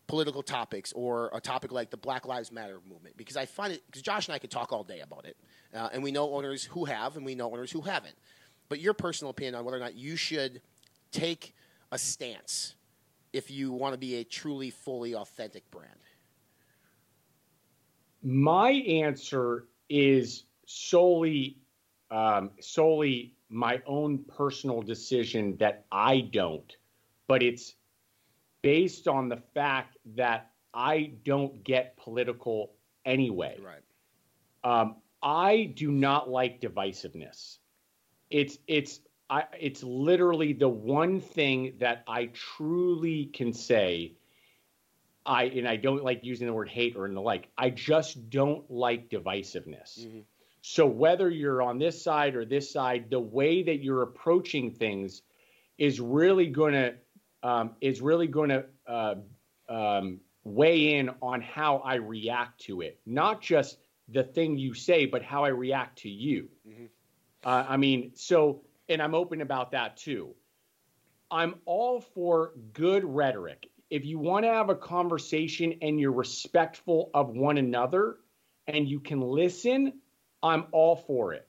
political 0.07 0.43
topics 0.43 0.93
or 0.93 1.31
a 1.33 1.41
topic 1.41 1.73
like 1.73 1.91
the 1.91 1.97
Black 1.97 2.27
Lives 2.27 2.53
Matter 2.53 2.81
movement? 2.87 3.17
Because 3.17 3.39
I 3.39 3.47
find 3.47 3.73
it, 3.73 3.83
because 3.87 4.03
Josh 4.03 4.29
and 4.29 4.35
I 4.35 4.39
could 4.39 4.51
talk 4.51 4.73
all 4.73 4.85
day 4.85 5.01
about 5.01 5.25
it, 5.25 5.39
uh, 5.75 5.89
and 5.91 6.03
we 6.03 6.13
know 6.13 6.35
owners 6.35 6.65
who 6.65 6.85
have, 6.85 7.17
and 7.17 7.25
we 7.25 7.35
know 7.35 7.51
owners 7.51 7.73
who 7.73 7.81
haven't. 7.81 8.15
But 8.69 8.79
your 8.81 8.93
personal 8.93 9.31
opinion 9.31 9.55
on 9.55 9.65
whether 9.65 9.79
or 9.79 9.81
not 9.81 9.95
you 9.95 10.17
should 10.17 10.61
take 11.13 11.55
a 11.91 11.99
stance 11.99 12.75
if 13.39 13.51
you 13.51 13.73
want 13.73 13.95
to 13.95 13.99
be 13.99 14.17
a 14.17 14.25
truly, 14.25 14.69
fully 14.69 15.15
authentic 15.15 15.71
brand? 15.71 16.03
My 18.23 18.71
answer 18.71 19.69
is 19.89 20.45
solely 20.67 21.57
um, 22.11 22.51
solely 22.61 23.35
my 23.49 23.81
own 23.87 24.25
personal 24.25 24.83
decision 24.83 25.57
that 25.59 25.85
I 25.93 26.21
don't, 26.33 26.77
but 27.29 27.43
it's 27.43 27.75
based 28.63 29.07
on 29.07 29.29
the 29.29 29.37
fact 29.55 29.97
that 30.17 30.51
I 30.75 31.13
don't 31.25 31.63
get 31.65 31.97
political 31.97 32.73
anyway. 33.05 33.57
Right. 33.63 33.83
Um, 34.65 34.97
I 35.23 35.73
do 35.77 35.91
not 35.93 36.29
like 36.29 36.61
divisiveness. 36.61 37.59
It's 38.31 38.59
it's 38.67 39.01
I, 39.31 39.45
it's 39.61 39.83
literally 39.83 40.53
the 40.53 40.69
one 40.69 41.21
thing 41.21 41.75
that 41.81 42.05
I 42.09 42.31
truly 42.33 43.27
can 43.27 43.53
say. 43.53 44.15
I 45.27 45.45
and 45.45 45.69
I 45.69 45.77
don't 45.77 46.03
like 46.03 46.25
using 46.25 46.47
the 46.47 46.55
word 46.55 46.71
hate 46.71 46.97
or 46.97 47.05
in 47.05 47.15
the 47.15 47.21
like. 47.21 47.49
I 47.59 47.69
just 47.69 48.31
don't 48.31 48.71
like 48.71 49.11
divisiveness. 49.11 50.01
Mm-hmm. 50.01 50.21
So 50.63 50.87
whether 50.87 51.29
you're 51.29 51.63
on 51.63 51.79
this 51.79 52.03
side 52.03 52.35
or 52.35 52.45
this 52.45 52.71
side, 52.73 53.11
the 53.11 53.21
way 53.21 53.63
that 53.63 53.83
you're 53.83 54.03
approaching 54.03 54.71
things 54.71 55.23
is 55.77 56.01
really 56.01 56.47
going 56.47 56.73
to 56.73 56.95
um, 57.43 57.73
is 57.81 58.01
really 58.01 58.27
going 58.27 58.51
to 58.51 58.65
uh, 58.87 59.15
um, 59.69 60.21
weigh 60.45 60.95
in 60.95 61.11
on 61.21 61.43
how 61.43 61.79
I 61.79 61.97
react 61.97 62.63
to 62.63 62.81
it, 62.81 62.99
not 63.07 63.43
just 63.43 63.79
the 64.09 64.25
thing 64.25 64.57
you 64.57 64.75
say, 64.75 65.05
but 65.05 65.23
how 65.23 65.45
I 65.45 65.49
react 65.49 65.99
to 66.01 66.09
you. 66.09 66.49
Mm-hmm. 66.67 66.87
Uh, 67.45 67.67
I 67.69 67.77
mean, 67.77 68.13
so 68.15 68.63
and 68.89 69.03
I'm 69.03 69.15
open 69.15 69.41
about 69.41 69.73
that 69.73 69.97
too. 69.97 70.35
I'm 71.31 71.57
all 71.67 72.01
for 72.01 72.53
good 72.73 73.05
rhetoric. 73.05 73.69
If 73.91 74.05
you 74.05 74.19
want 74.19 74.45
to 74.45 74.53
have 74.53 74.71
a 74.71 74.75
conversation 74.75 75.75
and 75.83 75.99
you're 76.01 76.13
respectful 76.13 77.11
of 77.15 77.31
one 77.31 77.59
another 77.59 78.17
and 78.67 78.89
you 78.89 79.01
can 79.01 79.21
listen, 79.21 80.01
I'm 80.43 80.67
all 80.73 80.97
for 80.97 81.33
it. 81.35 81.47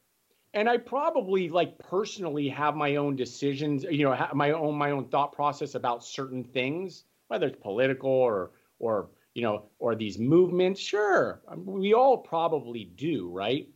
And 0.54 0.68
I 0.68 0.78
probably 0.78 1.50
like 1.50 1.78
personally 1.78 2.50
have 2.50 2.76
my 2.76 2.96
own 2.96 3.16
decisions, 3.16 3.84
you 3.84 4.06
know, 4.06 4.28
my 4.34 4.52
own 4.52 4.76
my 4.76 4.92
own 4.92 5.06
thought 5.10 5.34
process 5.34 5.76
about 5.76 6.04
certain 6.04 6.44
things, 6.44 7.04
whether 7.28 7.48
it's 7.48 7.62
political 7.62 8.10
or 8.10 8.52
or 8.80 9.10
you 9.36 9.44
know 9.44 9.66
or 9.78 9.94
these 9.96 10.18
movements. 10.18 10.82
Sure, 10.82 11.42
we 11.56 11.94
all 11.94 12.18
probably 12.18 12.86
do, 12.86 13.30
right? 13.30 13.70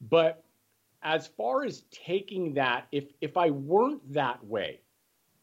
But 0.00 0.43
as 1.04 1.26
far 1.26 1.64
as 1.64 1.82
taking 1.90 2.54
that, 2.54 2.86
if 2.90 3.04
if 3.20 3.36
I 3.36 3.50
weren't 3.50 4.12
that 4.14 4.44
way, 4.44 4.80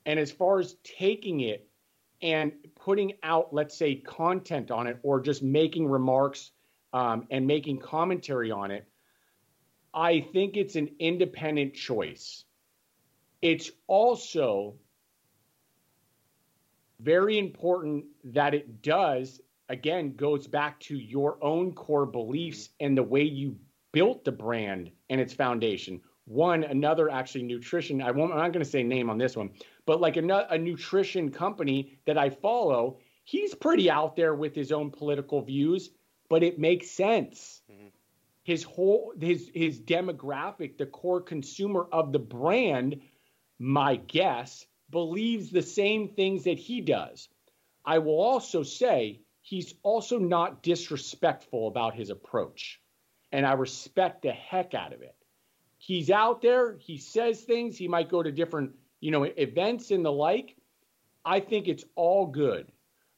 and 0.05 0.19
as 0.19 0.31
far 0.31 0.59
as 0.59 0.75
taking 0.83 1.41
it 1.41 1.69
and 2.21 2.51
putting 2.75 3.13
out, 3.23 3.53
let's 3.53 3.77
say, 3.77 3.95
content 3.95 4.71
on 4.71 4.87
it, 4.87 4.99
or 5.03 5.21
just 5.21 5.43
making 5.43 5.87
remarks 5.87 6.51
um, 6.93 7.27
and 7.29 7.45
making 7.47 7.79
commentary 7.79 8.51
on 8.51 8.71
it, 8.71 8.87
I 9.93 10.21
think 10.33 10.57
it's 10.57 10.75
an 10.75 10.89
independent 10.99 11.75
choice. 11.75 12.43
It's 13.41 13.71
also 13.87 14.75
very 16.99 17.39
important 17.39 18.05
that 18.23 18.53
it 18.53 18.81
does, 18.83 19.41
again, 19.69 20.15
goes 20.15 20.47
back 20.47 20.79
to 20.81 20.95
your 20.95 21.43
own 21.43 21.73
core 21.73 22.05
beliefs 22.05 22.69
and 22.79 22.95
the 22.95 23.03
way 23.03 23.23
you 23.23 23.57
built 23.91 24.23
the 24.23 24.31
brand 24.31 24.91
and 25.11 25.21
its 25.21 25.33
foundation. 25.33 26.01
One, 26.25 26.63
another 26.63 27.11
actually 27.11 27.43
nutrition, 27.43 28.01
I 28.01 28.09
won't, 28.09 28.31
I'm 28.31 28.39
not 28.39 28.53
going 28.53 28.65
to 28.65 28.69
say 28.69 28.81
name 28.81 29.09
on 29.09 29.19
this 29.19 29.35
one, 29.35 29.51
but 29.85 30.01
like 30.01 30.17
a, 30.17 30.47
a 30.49 30.57
nutrition 30.57 31.29
company 31.29 31.99
that 32.05 32.17
I 32.17 32.31
follow, 32.31 32.97
he's 33.23 33.53
pretty 33.53 33.91
out 33.91 34.15
there 34.15 34.33
with 34.33 34.55
his 34.55 34.71
own 34.71 34.89
political 34.89 35.41
views, 35.41 35.91
but 36.29 36.41
it 36.41 36.57
makes 36.57 36.89
sense. 36.89 37.61
Mm-hmm 37.71 37.87
his 38.43 38.63
whole 38.63 39.13
his 39.19 39.51
his 39.53 39.79
demographic, 39.79 40.77
the 40.77 40.85
core 40.85 41.21
consumer 41.21 41.87
of 41.91 42.11
the 42.11 42.19
brand, 42.19 43.01
my 43.59 43.95
guess, 43.95 44.65
believes 44.89 45.51
the 45.51 45.61
same 45.61 46.09
things 46.09 46.45
that 46.45 46.57
he 46.57 46.81
does. 46.81 47.29
I 47.85 47.99
will 47.99 48.19
also 48.19 48.63
say 48.63 49.21
he's 49.41 49.73
also 49.83 50.19
not 50.19 50.63
disrespectful 50.63 51.67
about 51.67 51.95
his 51.95 52.09
approach. 52.09 52.79
And 53.31 53.45
I 53.45 53.53
respect 53.53 54.23
the 54.23 54.31
heck 54.31 54.73
out 54.73 54.93
of 54.93 55.01
it. 55.01 55.15
He's 55.77 56.11
out 56.11 56.41
there, 56.41 56.77
he 56.77 56.97
says 56.97 57.41
things, 57.41 57.77
he 57.77 57.87
might 57.87 58.09
go 58.09 58.21
to 58.21 58.31
different, 58.31 58.71
you 58.99 59.09
know, 59.09 59.23
events 59.23 59.89
and 59.91 60.05
the 60.05 60.11
like. 60.11 60.55
I 61.25 61.39
think 61.39 61.67
it's 61.67 61.83
all 61.95 62.27
good. 62.27 62.71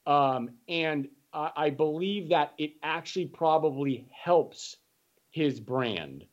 Um, 0.06 0.50
and 0.68 1.08
I, 1.32 1.50
I 1.56 1.70
believe 1.70 2.30
that 2.30 2.52
it 2.58 2.72
actually 2.82 3.26
probably 3.26 4.06
helps 4.10 4.76
his 5.30 5.60
brand. 5.60 6.24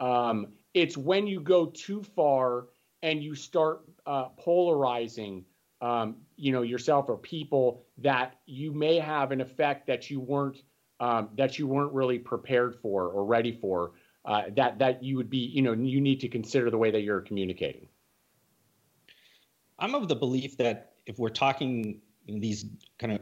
Um, 0.00 0.48
it's 0.74 0.96
when 0.96 1.26
you 1.26 1.40
go 1.40 1.66
too 1.66 2.02
far 2.02 2.66
and 3.02 3.22
you 3.22 3.34
start 3.34 3.82
uh, 4.06 4.28
polarizing, 4.38 5.44
um, 5.80 6.16
you 6.36 6.52
know, 6.52 6.62
yourself 6.62 7.08
or 7.08 7.16
people 7.16 7.84
that 7.98 8.36
you 8.46 8.72
may 8.72 8.98
have 8.98 9.32
an 9.32 9.40
effect 9.40 9.86
that 9.86 10.10
you 10.10 10.20
weren't 10.20 10.62
um, 11.00 11.28
that 11.36 11.58
you 11.58 11.66
weren't 11.66 11.92
really 11.92 12.18
prepared 12.18 12.76
for 12.76 13.06
or 13.06 13.24
ready 13.24 13.52
for. 13.52 13.92
Uh, 14.24 14.42
that 14.56 14.78
that 14.78 15.02
you 15.02 15.16
would 15.16 15.30
be, 15.30 15.38
you 15.38 15.62
know, 15.62 15.72
you 15.72 16.00
need 16.00 16.20
to 16.20 16.28
consider 16.28 16.70
the 16.70 16.78
way 16.78 16.90
that 16.90 17.00
you're 17.00 17.20
communicating. 17.20 17.88
I'm 19.78 19.94
of 19.94 20.08
the 20.08 20.16
belief 20.16 20.56
that 20.58 20.92
if 21.06 21.18
we're 21.18 21.28
talking 21.30 22.00
these 22.26 22.66
kind 22.98 23.12
of 23.12 23.20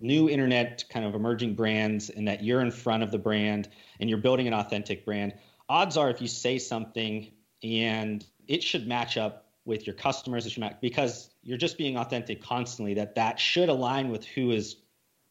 new 0.00 0.28
internet 0.28 0.84
kind 0.90 1.04
of 1.06 1.14
emerging 1.14 1.54
brands 1.54 2.10
and 2.10 2.28
that 2.28 2.42
you're 2.42 2.60
in 2.60 2.70
front 2.70 3.02
of 3.02 3.10
the 3.10 3.18
brand 3.18 3.68
and 4.00 4.08
you're 4.08 4.18
building 4.18 4.46
an 4.46 4.54
authentic 4.54 5.04
brand, 5.04 5.34
odds 5.68 5.96
are 5.96 6.10
if 6.10 6.20
you 6.20 6.28
say 6.28 6.58
something 6.58 7.32
and 7.62 8.24
it 8.46 8.62
should 8.62 8.86
match 8.86 9.16
up 9.16 9.46
with 9.64 9.86
your 9.86 9.94
customers, 9.94 10.46
it 10.46 10.50
should 10.50 10.60
match 10.60 10.76
because 10.80 11.30
you're 11.42 11.58
just 11.58 11.78
being 11.78 11.96
authentic 11.96 12.42
constantly, 12.42 12.94
that 12.94 13.14
that 13.14 13.40
should 13.40 13.68
align 13.68 14.10
with 14.10 14.24
who 14.24 14.50
is 14.50 14.76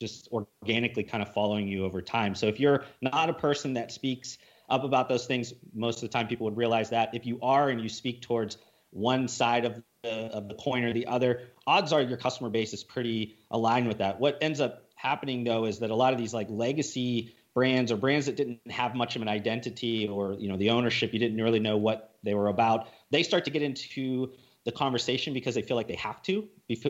just 0.04 0.28
organically 0.32 1.04
kind 1.04 1.24
of 1.24 1.34
following 1.34 1.68
you 1.68 1.86
over 1.86 2.01
time. 2.01 2.36
So 2.36 2.47
if 2.47 2.60
you're 2.60 2.84
not 3.01 3.30
a 3.30 3.34
person 3.34 3.74
that 3.76 3.91
speaks 3.91 4.38
up 4.70 4.84
about 4.84 5.08
those 5.08 5.26
things, 5.26 5.54
most 5.74 5.97
of 5.97 6.01
the 6.01 6.08
time 6.10 6.28
people 6.28 6.45
would 6.45 6.58
realize 6.58 6.89
that. 6.89 7.16
If 7.16 7.26
you 7.26 7.39
are 7.41 7.70
and 7.70 7.82
you 7.82 7.89
speak 7.89 8.22
towards 8.22 8.58
one 8.91 9.28
side 9.28 9.66
of 9.66 9.82
the, 10.04 10.10
of 10.10 10.49
the 10.49 10.56
coin 10.56 10.84
or 10.84 10.91
the 10.93 11.08
other, 11.08 11.43
odds 11.66 11.93
are 11.93 12.01
your 12.01 12.18
customer 12.18 12.49
base 12.49 12.74
is 12.74 12.84
pretty 12.84 13.38
aligned 13.49 13.88
with 13.88 13.99
that. 13.99 14.20
What 14.20 14.38
ends 14.41 14.60
up 14.60 14.84
happening 14.95 15.43
though 15.43 15.66
is 15.66 15.80
that 15.80 15.89
a 15.89 15.95
lot 15.95 16.14
of 16.14 16.20
these 16.20 16.34
like 16.34 16.47
legacy 16.49 17.34
brands 17.54 17.91
or 17.91 17.97
brands 17.97 18.26
that 18.26 18.36
didn't 18.36 18.60
have 18.70 18.95
much 18.95 19.16
of 19.16 19.22
an 19.22 19.28
identity 19.28 20.08
or 20.08 20.34
you 20.34 20.47
know 20.49 20.58
the 20.58 20.70
ownership 20.70 21.14
you 21.14 21.20
didn't 21.20 21.41
really 21.41 21.60
know 21.60 21.78
what 21.78 22.16
they 22.24 22.34
were 22.34 22.47
about 22.47 22.88
they 23.12 23.22
start 23.22 23.45
to 23.45 23.51
get 23.51 23.62
into 23.62 24.32
the 24.66 24.72
conversation 24.72 25.34
because 25.34 25.56
they 25.56 25.62
feel 25.62 25.76
like 25.76 25.88
they 25.88 25.95
have 25.95 26.22
to 26.24 26.47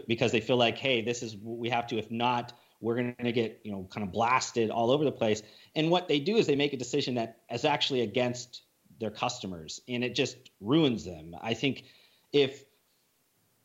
because 0.07 0.31
they 0.31 0.39
feel 0.39 0.57
like 0.57 0.77
hey 0.77 1.01
this 1.01 1.23
is 1.23 1.35
we 1.41 1.69
have 1.69 1.87
to 1.87 1.97
if 1.97 2.09
not 2.11 2.53
we're 2.83 2.95
going 2.95 3.15
to 3.23 3.31
get 3.31 3.59
you 3.63 3.71
know 3.71 3.87
kind 3.91 4.05
of 4.05 4.11
blasted 4.11 4.69
all 4.69 4.91
over 4.91 5.03
the 5.03 5.11
place 5.11 5.41
and 5.75 5.89
what 5.89 6.07
they 6.07 6.19
do 6.19 6.37
is 6.37 6.45
they 6.45 6.55
make 6.55 6.73
a 6.73 6.77
decision 6.77 7.15
that 7.15 7.37
is 7.51 7.65
actually 7.65 8.01
against 8.01 8.63
their 8.99 9.11
customers 9.11 9.81
and 9.87 10.03
it 10.03 10.13
just 10.15 10.37
ruins 10.61 11.03
them 11.03 11.35
i 11.41 11.53
think 11.53 11.85
if 12.31 12.65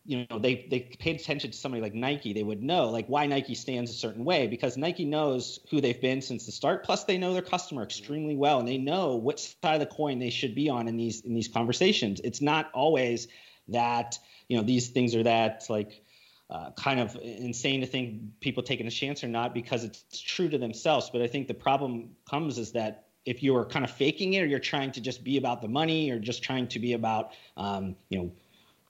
you 0.09 0.27
know 0.31 0.39
they 0.39 0.67
they 0.71 0.81
paid 0.99 1.21
attention 1.21 1.51
to 1.51 1.57
somebody 1.57 1.83
like 1.83 1.95
Nike, 1.95 2.33
they 2.33 2.43
would 2.43 2.63
know 2.63 2.89
like 2.89 3.07
why 3.09 3.27
Nike 3.27 3.55
stands 3.55 3.91
a 3.91 3.95
certain 3.95 4.25
way 4.25 4.47
because 4.47 4.79
Nike 4.79 5.05
knows 5.05 5.61
who 5.71 5.83
they've 5.83 6.01
been 6.01 6.23
since 6.23 6.47
the 6.47 6.53
start. 6.53 6.83
Plus, 6.83 7.05
they 7.05 7.19
know 7.19 7.35
their 7.35 7.43
customer 7.43 7.83
extremely 7.83 8.35
well, 8.35 8.59
and 8.59 8.67
they 8.67 8.79
know 8.79 9.17
what 9.17 9.39
side 9.39 9.75
of 9.75 9.81
the 9.81 9.95
coin 9.95 10.19
they 10.19 10.31
should 10.31 10.55
be 10.55 10.71
on 10.71 10.89
in 10.89 10.97
these 10.97 11.21
in 11.21 11.35
these 11.35 11.47
conversations. 11.47 12.23
It's 12.25 12.41
not 12.41 12.71
always 12.73 13.29
that 13.69 14.19
you 14.49 14.57
know 14.57 14.63
these 14.63 14.89
things 14.89 15.15
are 15.15 15.23
that 15.23 15.67
like. 15.69 16.03
Uh, 16.51 16.71
kind 16.71 16.99
of 16.99 17.15
insane 17.17 17.83
to 17.83 17.87
think 17.87 18.23
people 18.41 18.63
taking 18.63 18.87
a 18.87 18.91
chance 18.91 19.23
or 19.23 19.29
not 19.29 19.53
because 19.53 19.85
it's 19.85 20.19
true 20.19 20.49
to 20.49 20.57
themselves. 20.57 21.11
But 21.11 21.21
I 21.21 21.27
think 21.27 21.47
the 21.47 21.53
problem 21.53 22.17
comes 22.29 22.57
is 22.57 22.73
that 22.73 23.09
if 23.27 23.43
you're 23.43 23.67
kind 23.67 23.85
of 23.85 23.91
faking 23.91 24.33
it 24.33 24.41
or 24.41 24.47
you're 24.47 24.59
trying 24.59 24.91
to 24.93 25.03
just 25.03 25.23
be 25.23 25.37
about 25.37 25.61
the 25.61 25.69
money 25.69 26.11
or 26.11 26.19
just 26.19 26.43
trying 26.43 26.67
to 26.69 26.79
be 26.79 26.95
about 26.95 27.33
um, 27.59 27.97
you 28.09 28.19
know 28.19 28.33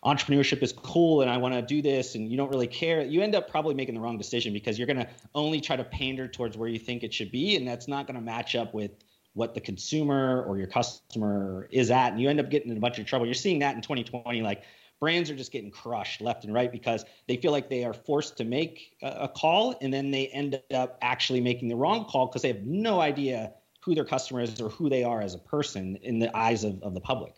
entrepreneurship 0.05 0.63
is 0.63 0.73
cool 0.73 1.23
and 1.23 1.31
I 1.31 1.39
want 1.39 1.55
to 1.55 1.63
do 1.63 1.83
this 1.83 2.15
and 2.15 2.31
you 2.31 2.37
don't 2.37 2.51
really 2.51 2.67
care, 2.67 3.03
you 3.03 3.23
end 3.23 3.35
up 3.35 3.51
probably 3.51 3.75
making 3.75 3.95
the 3.97 4.01
wrong 4.01 4.17
decision 4.17 4.53
because 4.53 4.79
you're 4.79 4.87
going 4.87 4.99
to 4.99 5.09
only 5.35 5.61
try 5.61 5.77
to 5.77 5.85
pander 5.85 6.29
towards 6.29 6.57
where 6.57 6.69
you 6.69 6.79
think 6.79 7.03
it 7.03 7.13
should 7.13 7.33
be. 7.33 7.57
And 7.57 7.67
that's 7.67 7.89
not 7.89 8.07
going 8.07 8.15
to 8.15 8.21
match 8.21 8.55
up 8.55 8.73
with 8.73 8.93
what 9.35 9.55
the 9.55 9.61
consumer 9.61 10.45
or 10.45 10.57
your 10.57 10.69
customer 10.69 11.69
is 11.71 11.91
at. 11.91 12.13
And 12.13 12.21
you 12.21 12.29
end 12.29 12.41
up 12.41 12.51
getting 12.51 12.71
in 12.71 12.77
a 12.77 12.81
bunch 12.81 12.99
of 12.99 13.07
trouble. 13.07 13.27
You're 13.27 13.35
seeing 13.35 13.59
that 13.61 13.75
in 13.75 13.83
2020. 13.83 14.43
Like 14.43 14.63
brands 15.01 15.31
are 15.31 15.37
just 15.37 15.53
getting 15.53 15.71
crushed 15.71 16.21
left 16.21 16.45
and 16.45 16.53
right 16.53 16.73
because 16.73 17.05
they 17.27 17.37
feel 17.37 17.53
like 17.53 17.69
they 17.69 17.85
are 17.85 17.93
forced 17.93 18.37
to 18.37 18.45
make 18.45 18.97
a, 19.03 19.29
call 19.29 19.77
and 19.81 19.93
then 19.93 20.11
they 20.11 20.29
end 20.29 20.61
up 20.75 20.99
actually 21.03 21.41
making 21.41 21.69
the 21.69 21.77
wrong 21.77 22.05
call 22.05 22.27
because 22.27 22.43
they 22.43 22.49
have 22.49 22.65
no 22.65 23.01
idea 23.01 23.53
who 23.81 23.95
their 23.95 24.05
customer 24.05 24.41
is 24.41 24.61
or 24.61 24.69
who 24.71 24.89
they 24.89 25.05
are 25.05 25.21
as 25.21 25.35
a 25.35 25.39
person 25.39 25.97
in 26.03 26.19
the 26.19 26.37
eyes 26.37 26.65
of, 26.65 26.83
of 26.83 26.95
the 26.95 27.01
public. 27.01 27.35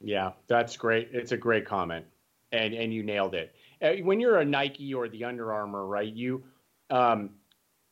Yeah, 0.00 0.32
that's 0.46 0.76
great. 0.76 1.10
It's 1.12 1.32
a 1.32 1.36
great 1.36 1.66
comment, 1.66 2.04
and 2.52 2.74
and 2.74 2.92
you 2.92 3.02
nailed 3.02 3.34
it. 3.34 3.54
Uh, 3.80 3.92
when 4.02 4.20
you're 4.20 4.38
a 4.38 4.44
Nike 4.44 4.92
or 4.92 5.08
the 5.08 5.24
Under 5.24 5.52
Armour, 5.52 5.86
right? 5.86 6.12
You, 6.12 6.44
um, 6.90 7.30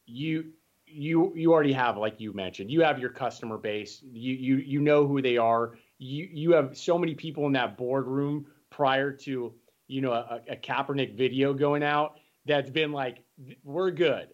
you 0.06 0.52
you 0.86 1.32
you 1.34 1.52
already 1.52 1.72
have 1.72 1.96
like 1.96 2.20
you 2.20 2.32
mentioned 2.32 2.70
you 2.70 2.82
have 2.82 3.00
your 3.00 3.10
customer 3.10 3.58
base 3.58 4.00
you 4.12 4.34
you 4.34 4.56
you 4.56 4.80
know 4.80 5.06
who 5.06 5.20
they 5.20 5.36
are 5.36 5.76
you 5.98 6.28
you 6.30 6.52
have 6.52 6.76
so 6.76 6.96
many 6.96 7.14
people 7.14 7.46
in 7.46 7.52
that 7.52 7.76
boardroom 7.76 8.46
prior 8.76 9.12
to 9.12 9.52
you 9.86 10.00
know 10.00 10.12
a, 10.12 10.40
a 10.48 10.56
Kaepernick 10.56 11.16
video 11.16 11.54
going 11.54 11.82
out 11.82 12.18
that's 12.46 12.70
been 12.70 12.92
like 12.92 13.22
we're 13.62 13.90
good 13.90 14.28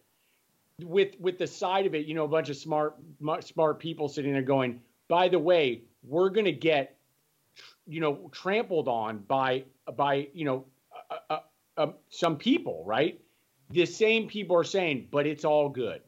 with 0.82 1.14
with 1.20 1.38
the 1.38 1.46
side 1.46 1.86
of 1.86 1.94
it 1.94 2.06
you 2.06 2.14
know 2.14 2.24
a 2.24 2.28
bunch 2.28 2.48
of 2.48 2.56
smart 2.56 2.96
smart 3.40 3.78
people 3.78 4.08
sitting 4.08 4.32
there 4.32 4.42
going 4.42 4.80
by 5.08 5.28
the 5.28 5.38
way 5.38 5.82
we're 6.02 6.30
going 6.30 6.46
to 6.46 6.52
get 6.52 6.96
you 7.86 8.00
know, 8.00 8.30
trampled 8.32 8.88
on 8.88 9.18
by 9.18 9.64
by 9.96 10.28
you 10.32 10.44
know 10.44 10.64
uh, 11.10 11.16
uh, 11.28 11.40
uh, 11.76 11.92
some 12.08 12.36
people, 12.36 12.84
right? 12.86 13.20
the 13.70 13.86
same 13.86 14.26
people 14.26 14.56
are 14.56 14.64
saying, 14.64 15.06
but 15.10 15.26
it's 15.26 15.44
all 15.44 15.68
good. 15.68 16.00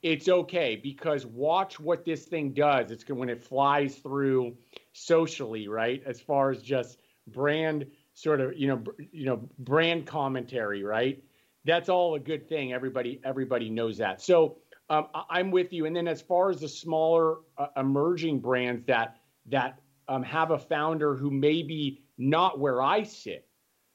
It's 0.00 0.28
okay 0.28 0.76
because 0.76 1.26
watch 1.26 1.78
what 1.78 2.04
this 2.04 2.24
thing 2.24 2.52
does. 2.52 2.90
It's 2.90 3.08
when 3.08 3.28
it 3.28 3.42
flies 3.42 3.96
through 3.96 4.56
socially, 4.92 5.68
right? 5.68 6.02
As 6.06 6.20
far 6.20 6.50
as 6.50 6.62
just 6.62 6.98
brand 7.28 7.86
sort 8.14 8.40
of, 8.40 8.56
you 8.56 8.68
know, 8.68 8.82
you 9.12 9.26
know, 9.26 9.48
brand 9.58 10.06
commentary, 10.06 10.82
right? 10.82 11.22
That's 11.64 11.88
all 11.88 12.14
a 12.14 12.20
good 12.20 12.48
thing. 12.48 12.72
Everybody, 12.72 13.20
everybody 13.24 13.70
knows 13.70 13.98
that. 13.98 14.20
So 14.20 14.58
um, 14.90 15.06
I, 15.14 15.40
am 15.40 15.50
with 15.50 15.72
you. 15.72 15.86
And 15.86 15.94
then 15.94 16.08
as 16.08 16.20
far 16.20 16.50
as 16.50 16.60
the 16.60 16.68
smaller 16.68 17.36
uh, 17.56 17.68
emerging 17.76 18.40
brands 18.40 18.84
that 18.86 19.16
that 19.46 19.80
um, 20.08 20.22
have 20.22 20.50
a 20.50 20.58
founder 20.58 21.16
who 21.16 21.30
may 21.30 21.62
be 21.62 22.02
not 22.18 22.58
where 22.58 22.82
I 22.82 23.02
sit, 23.02 23.46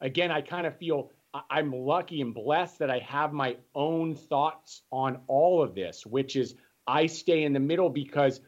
again, 0.01 0.32
I 0.32 0.41
kind 0.41 0.65
of 0.65 0.78
feel 0.78 1.11
I'm 1.49 1.71
lucky 1.71 2.21
and 2.21 2.34
blessed 2.34 2.80
that 2.80 2.89
I 2.89 2.99
have 2.99 3.34
my 3.34 3.57
own 3.75 4.15
thoughts 4.15 4.82
on 4.91 5.19
all 5.28 5.61
of 5.61 5.75
this, 5.75 6.05
which 6.05 6.36
is 6.36 6.55
I 6.88 7.05
stay 7.05 7.43
in 7.43 7.53
the 7.53 7.59
middle 7.59 7.89
because 7.89 8.41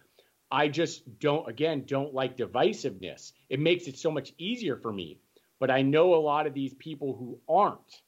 I 0.52 0.68
just 0.68 1.20
don't, 1.20 1.48
again, 1.48 1.84
don't 1.86 2.14
like 2.14 2.38
divisiveness. 2.38 3.34
It 3.50 3.60
makes 3.60 3.88
it 3.88 3.98
so 3.98 4.12
much 4.12 4.34
easier 4.38 4.78
for 4.78 4.92
me. 4.92 5.20
But 5.60 5.70
I 5.70 5.82
know 5.82 6.16
a 6.16 6.18
lot 6.18 6.48
of 6.48 6.54
these 6.54 6.74
people 6.74 7.16
who 7.16 7.40
aren't. 7.54 8.02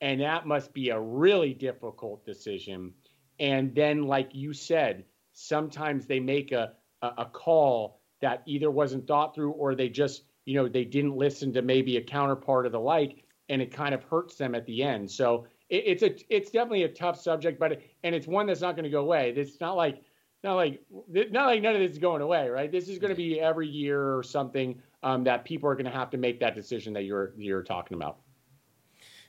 And 0.00 0.20
that 0.22 0.46
must 0.46 0.72
be 0.72 0.88
a 0.90 1.00
really 1.00 1.52
difficult 1.52 2.24
decision. 2.24 2.94
And 3.38 3.74
then, 3.74 4.04
like 4.04 4.34
you 4.34 4.52
said, 4.52 5.04
sometimes 5.32 6.06
they 6.06 6.20
make 6.20 6.52
a, 6.52 6.72
a, 7.02 7.12
a 7.18 7.24
call 7.26 8.00
that 8.20 8.42
either 8.46 8.70
wasn't 8.70 9.06
thought 9.06 9.34
through 9.34 9.52
or 9.52 9.74
they 9.74 9.88
just, 9.88 10.24
you 10.44 10.54
know, 10.54 10.68
they 10.68 10.84
didn't 10.84 11.16
listen 11.16 11.52
to 11.52 11.62
maybe 11.62 11.96
a 11.96 12.02
counterpart 12.02 12.66
of 12.66 12.72
the 12.72 12.80
like 12.80 13.24
and 13.50 13.60
it 13.60 13.72
kind 13.72 13.94
of 13.94 14.02
hurts 14.04 14.36
them 14.36 14.54
at 14.54 14.64
the 14.66 14.82
end. 14.82 15.10
So 15.10 15.46
it, 15.68 15.84
it's 15.86 16.02
a 16.02 16.34
it's 16.34 16.50
definitely 16.50 16.84
a 16.84 16.88
tough 16.88 17.20
subject, 17.20 17.58
but 17.58 17.80
and 18.02 18.14
it's 18.14 18.26
one 18.26 18.46
that's 18.46 18.60
not 18.60 18.76
going 18.76 18.84
to 18.84 18.90
go 18.90 19.00
away. 19.00 19.34
It's 19.36 19.60
not 19.60 19.76
like 19.76 20.02
not 20.42 20.54
like 20.54 20.80
not 21.06 21.46
like 21.46 21.62
none 21.62 21.74
of 21.74 21.80
this 21.80 21.92
is 21.92 21.98
going 21.98 22.22
away, 22.22 22.48
right? 22.48 22.70
This 22.70 22.88
is 22.88 22.98
going 22.98 23.10
to 23.10 23.16
be 23.16 23.40
every 23.40 23.68
year 23.68 24.16
or 24.16 24.22
something 24.22 24.80
um, 25.02 25.24
that 25.24 25.44
people 25.44 25.68
are 25.68 25.74
going 25.74 25.86
to 25.86 25.90
have 25.90 26.10
to 26.10 26.16
make 26.16 26.40
that 26.40 26.54
decision 26.54 26.92
that 26.94 27.04
you're 27.04 27.32
you're 27.36 27.62
talking 27.62 27.96
about. 27.96 28.18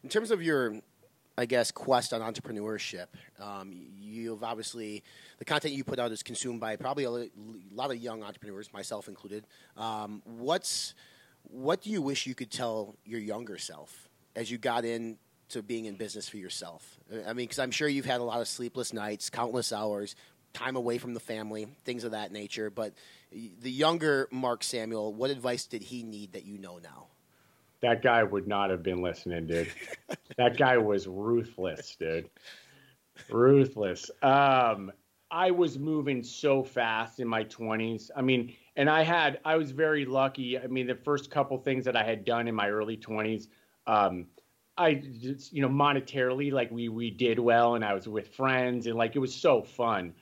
In 0.04 0.10
terms 0.10 0.32
of 0.32 0.42
your 0.42 0.82
I 1.38 1.46
guess, 1.46 1.72
quest 1.72 2.14
on 2.14 2.22
entrepreneurship. 2.22 3.08
Um, 3.40 3.72
you've 3.74 4.44
obviously 4.44 5.04
the 5.40 5.46
content 5.46 5.74
you 5.74 5.84
put 5.84 5.98
out 5.98 6.12
is 6.12 6.24
consumed 6.24 6.60
by 6.60 6.76
probably 6.76 7.06
a 7.06 7.10
lot 7.74 7.90
of 7.90 7.98
young 7.98 8.22
entrepreneurs, 8.22 8.72
myself 8.74 9.08
included. 9.08 9.46
Um, 9.78 10.22
what's 10.26 10.94
what 11.44 11.82
do 11.82 11.90
you 11.90 12.02
wish 12.02 12.28
you 12.28 12.36
could 12.36 12.52
tell 12.52 12.96
your 13.06 13.20
younger 13.20 13.58
self 13.58 14.10
as 14.36 14.52
you 14.52 14.58
got 14.58 14.86
into 14.86 15.64
being 15.66 15.86
in 15.86 15.96
business 15.96 16.30
for 16.30 16.38
yourself? 16.38 17.00
I 17.12 17.34
mean, 17.34 17.46
because 17.46 17.60
I'm 17.60 17.72
sure 17.72 17.88
you've 17.88 18.06
had 18.06 18.22
a 18.22 18.24
lot 18.24 18.42
of 18.42 18.48
sleepless 18.48 18.94
nights, 18.94 19.30
countless 19.30 19.74
hours, 19.74 20.16
time 20.54 20.76
away 20.76 20.98
from 20.98 21.14
the 21.14 21.20
family, 21.20 21.68
things 21.84 22.04
of 22.04 22.12
that 22.12 22.32
nature. 22.32 22.70
But 22.70 22.94
the 23.32 23.72
younger 23.72 24.28
Mark 24.32 24.64
Samuel, 24.64 25.14
what 25.14 25.30
advice 25.30 25.66
did 25.66 25.84
he 25.84 26.04
need 26.04 26.34
that 26.34 26.46
you 26.46 26.58
know 26.58 26.80
now? 26.84 27.08
That 27.82 28.04
guy 28.04 28.24
would 28.24 28.48
not 28.48 28.70
have 28.70 28.84
been 28.84 29.02
listening, 29.02 29.48
dude. 29.48 29.72
that 30.38 30.58
guy 30.58 30.78
was 30.78 31.08
ruthless, 31.08 31.96
dude. 31.96 32.30
Ruthless. 33.30 34.12
Um, 34.22 34.92
I 35.32 35.50
was 35.50 35.80
moving 35.80 36.24
so 36.24 36.64
fast 36.64 37.20
in 37.20 37.28
my 37.28 37.44
20s. 37.46 38.12
I 38.16 38.22
mean, 38.22 38.54
and 38.76 38.90
I 38.90 39.02
had, 39.02 39.40
I 39.46 39.56
was 39.56 39.72
very 39.72 40.06
lucky. 40.06 40.60
I 40.60 40.68
mean, 40.68 40.86
the 40.86 40.96
first 40.96 41.32
couple 41.32 41.58
things 41.58 41.86
that 41.86 41.96
I 41.96 42.04
had 42.04 42.24
done 42.24 42.48
in 42.48 42.54
my 42.54 42.70
early 42.70 42.98
20s, 42.98 43.48
um, 43.88 44.28
I 44.78 44.96
just, 44.96 45.54
you 45.54 45.62
know, 45.62 45.70
monetarily, 45.70 46.52
like 46.52 46.72
we 46.72 46.90
we 46.90 47.12
did 47.12 47.40
well, 47.40 47.76
and 47.76 47.84
I 47.84 47.94
was 47.94 48.08
with 48.08 48.30
friends, 48.30 48.88
and 48.88 48.96
like 48.96 49.16
it 49.16 49.20
was 49.20 49.34
so 49.34 49.62
fun. 49.62 50.14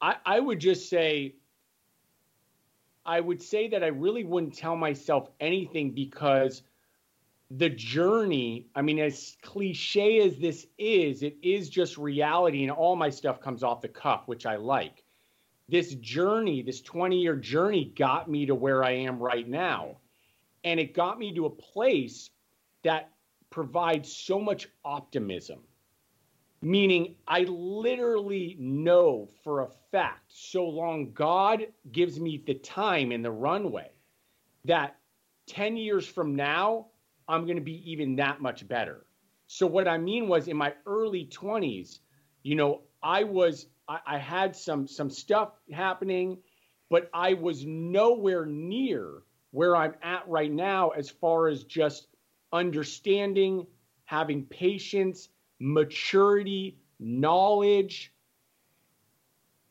I 0.00 0.16
I 0.24 0.40
would 0.40 0.60
just 0.60 0.88
say, 0.88 1.34
I 3.04 3.20
would 3.20 3.42
say 3.42 3.68
that 3.68 3.82
I 3.82 3.88
really 3.88 4.24
wouldn't 4.24 4.54
tell 4.54 4.76
myself 4.76 5.28
anything 5.40 5.92
because 5.92 6.62
the 7.50 7.70
journey. 7.70 8.66
I 8.74 8.82
mean, 8.82 8.98
as 8.98 9.36
cliche 9.42 10.20
as 10.20 10.36
this 10.36 10.66
is, 10.76 11.22
it 11.22 11.36
is 11.42 11.68
just 11.70 11.96
reality, 11.96 12.62
and 12.62 12.70
all 12.70 12.96
my 12.96 13.10
stuff 13.10 13.40
comes 13.40 13.62
off 13.62 13.80
the 13.80 13.88
cuff, 13.88 14.22
which 14.26 14.46
I 14.46 14.56
like. 14.56 15.02
This 15.68 15.94
journey, 15.96 16.62
this 16.62 16.80
20 16.80 17.18
year 17.18 17.36
journey, 17.36 17.92
got 17.96 18.30
me 18.30 18.46
to 18.46 18.54
where 18.54 18.84
I 18.84 18.92
am 18.92 19.18
right 19.18 19.46
now. 19.46 19.98
And 20.64 20.80
it 20.80 20.94
got 20.94 21.18
me 21.18 21.34
to 21.34 21.46
a 21.46 21.50
place 21.50 22.30
that 22.82 23.10
provides 23.50 24.14
so 24.14 24.40
much 24.40 24.68
optimism. 24.84 25.60
Meaning, 26.60 27.14
I 27.26 27.42
literally 27.42 28.56
know 28.58 29.28
for 29.44 29.60
a 29.60 29.68
fact, 29.92 30.24
so 30.28 30.66
long 30.66 31.12
God 31.12 31.68
gives 31.92 32.18
me 32.18 32.42
the 32.44 32.54
time 32.54 33.12
and 33.12 33.24
the 33.24 33.30
runway, 33.30 33.90
that 34.64 34.96
10 35.46 35.76
years 35.76 36.06
from 36.06 36.34
now, 36.34 36.86
I'm 37.28 37.44
going 37.44 37.58
to 37.58 37.62
be 37.62 37.90
even 37.90 38.16
that 38.16 38.40
much 38.40 38.66
better. 38.66 39.06
So, 39.46 39.66
what 39.66 39.86
I 39.86 39.98
mean 39.98 40.26
was 40.26 40.48
in 40.48 40.56
my 40.56 40.74
early 40.84 41.26
20s, 41.26 42.00
you 42.42 42.56
know, 42.56 42.82
I 43.02 43.22
was, 43.22 43.66
I, 43.88 44.00
I 44.06 44.18
had 44.18 44.56
some, 44.56 44.88
some 44.88 45.10
stuff 45.10 45.52
happening, 45.72 46.38
but 46.90 47.08
I 47.14 47.34
was 47.34 47.64
nowhere 47.64 48.46
near 48.46 49.22
where 49.52 49.76
I'm 49.76 49.94
at 50.02 50.28
right 50.28 50.52
now 50.52 50.90
as 50.90 51.08
far 51.08 51.48
as 51.48 51.64
just 51.64 52.08
understanding, 52.52 53.66
having 54.04 54.44
patience, 54.44 55.28
maturity, 55.58 56.78
knowledge. 56.98 58.12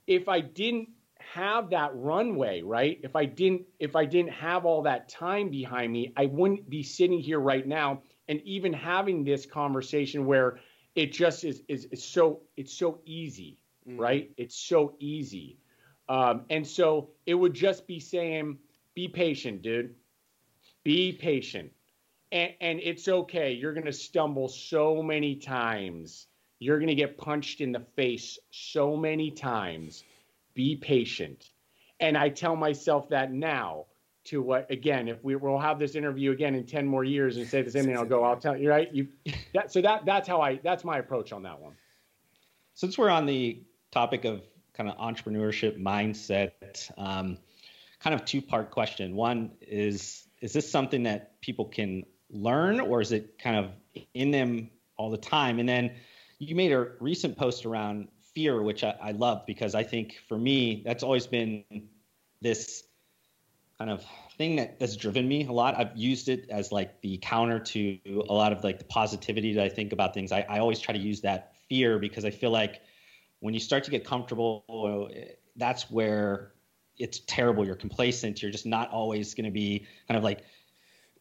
If 0.06 0.28
I 0.28 0.40
didn't 0.40 0.90
have 1.34 1.70
that 1.72 1.92
runway, 1.94 2.62
right? 2.62 3.00
If 3.04 3.16
I 3.16 3.26
didn't 3.26 3.64
if 3.80 3.96
I 3.96 4.06
didn't 4.06 4.32
have 4.32 4.66
all 4.66 4.82
that 4.84 5.10
time 5.10 5.50
behind 5.50 5.92
me, 5.92 6.14
I 6.16 6.26
wouldn't 6.26 6.70
be 6.70 6.84
sitting 6.84 7.20
here 7.20 7.40
right 7.40 7.68
now 7.68 8.02
and 8.28 8.42
even 8.42 8.74
having 8.74 9.24
this 9.24 9.46
conversation 9.46 10.26
where 10.26 10.60
it 10.96 11.12
just 11.12 11.44
is 11.44 11.62
is, 11.68 11.86
is 11.92 12.04
so 12.04 12.42
it's 12.56 12.74
so 12.74 13.00
easy, 13.06 13.60
mm. 13.88 14.00
right? 14.00 14.32
It's 14.38 14.56
so 14.56 14.96
easy. 15.00 15.58
Um, 16.10 16.46
and 16.50 16.66
so 16.66 17.10
it 17.26 17.34
would 17.34 17.54
just 17.54 17.86
be 17.86 18.00
saying, 18.00 18.58
be 18.94 19.10
patient, 19.10 19.62
dude. 19.62 19.94
Be 20.86 21.12
patient 21.12 21.72
and, 22.32 22.54
and 22.60 22.80
it's 22.82 23.08
okay. 23.08 23.54
You're 23.54 23.74
going 23.74 23.86
to 23.86 23.94
stumble 23.94 24.48
so 24.48 25.02
many 25.02 25.36
times. 25.36 26.28
You're 26.60 26.80
going 26.80 26.90
to 26.90 26.96
get 26.96 27.18
punched 27.18 27.62
in 27.62 27.72
the 27.72 27.86
face 27.96 28.40
so 28.52 28.96
many 28.98 29.32
times. 29.32 30.04
Be 30.54 30.76
patient. 30.76 31.50
And 32.00 32.18
I 32.18 32.30
tell 32.30 32.56
myself 32.56 33.10
that 33.10 33.32
now 33.32 33.86
to 34.26 34.42
what 34.42 34.70
again 34.70 35.08
if 35.08 35.24
we 35.24 35.38
will 35.38 35.58
have 35.58 35.80
this 35.80 35.96
interview 35.96 36.32
again 36.32 36.54
in 36.54 36.66
10 36.66 36.86
more 36.86 37.06
years 37.06 37.38
and 37.38 37.48
say 37.48 37.62
the 37.62 37.72
same 37.72 37.86
thing 37.86 37.98
i'll 37.98 38.04
go 38.04 38.26
i'll 38.26 38.36
tell 38.36 38.58
you 38.58 38.70
right 38.70 38.94
you 38.94 39.08
that 39.54 39.72
so 39.72 39.82
that 39.82 40.06
that's 40.06 40.28
how 40.28 40.42
i 40.42 40.60
that's 40.64 40.84
my 40.84 40.98
approach 40.98 41.32
on 41.32 41.44
that 41.44 41.58
one 41.62 41.72
since 42.74 42.98
we're 42.98 43.10
on 43.10 43.26
the 43.26 43.64
topic 43.90 44.26
of 44.26 44.42
kind 44.74 44.90
of 44.90 44.98
entrepreneurship 44.98 45.82
mindset 45.82 46.52
um, 46.98 47.38
kind 48.02 48.14
of 48.14 48.26
two 48.26 48.42
part 48.42 48.70
question 48.70 49.16
one 49.16 49.52
is 49.62 50.28
is 50.42 50.52
this 50.52 50.70
something 50.70 51.04
that 51.04 51.40
people 51.40 51.64
can 51.64 52.04
learn 52.30 52.80
or 52.80 53.02
is 53.02 53.12
it 53.12 53.40
kind 53.40 53.56
of 53.58 53.72
in 54.14 54.32
them 54.32 54.70
all 54.98 55.10
the 55.10 55.18
time? 55.18 55.60
And 55.60 55.68
then 55.68 55.92
you 56.40 56.56
made 56.56 56.72
a 56.72 56.92
recent 57.00 57.38
post 57.38 57.66
around 57.66 58.10
fear, 58.34 58.62
which 58.62 58.84
I, 58.84 58.96
I 59.02 59.12
love 59.12 59.46
because 59.46 59.76
I 59.76 59.84
think 59.84 60.20
for 60.28 60.38
me, 60.38 60.84
that's 60.86 61.04
always 61.04 61.28
been 61.28 61.64
this 62.42 62.84
kind 63.78 63.90
of 63.90 64.06
thing 64.38 64.56
that 64.58 64.80
that's 64.80 64.96
driven 64.96 65.28
me 65.28 65.46
a 65.46 65.52
lot. 65.52 65.76
I've 65.78 65.96
used 65.96 66.30
it 66.30 66.50
as 66.50 66.72
like 66.72 67.02
the 67.02 67.18
counter 67.22 67.60
to 67.60 68.00
a 68.30 68.34
lot 68.34 68.52
of 68.52 68.64
like 68.64 68.80
the 68.80 68.86
positivity 68.86 69.54
that 69.54 69.64
I 69.64 69.70
think 69.70 69.94
about 69.94 70.14
things. 70.14 70.32
I, 70.32 70.46
I 70.50 70.60
always 70.60 70.80
try 70.80 70.94
to 70.94 71.00
use 71.00 71.22
that 71.22 71.54
fear 71.68 72.00
because 72.00 72.26
I 72.26 72.32
feel 72.32 72.52
like 72.52 72.82
when 73.40 73.54
you 73.54 73.60
start 73.60 73.84
to 73.86 73.92
get 73.92 74.06
comfortable, 74.06 75.10
that's 75.56 75.90
where 75.92 76.54
it's 76.98 77.20
terrible. 77.28 77.66
You're 77.66 77.76
complacent. 77.76 78.42
You're 78.42 78.52
just 78.52 78.66
not 78.66 78.90
always 78.90 79.34
going 79.34 79.46
to 79.46 79.52
be 79.52 79.86
kind 80.08 80.18
of 80.18 80.24
like 80.24 80.44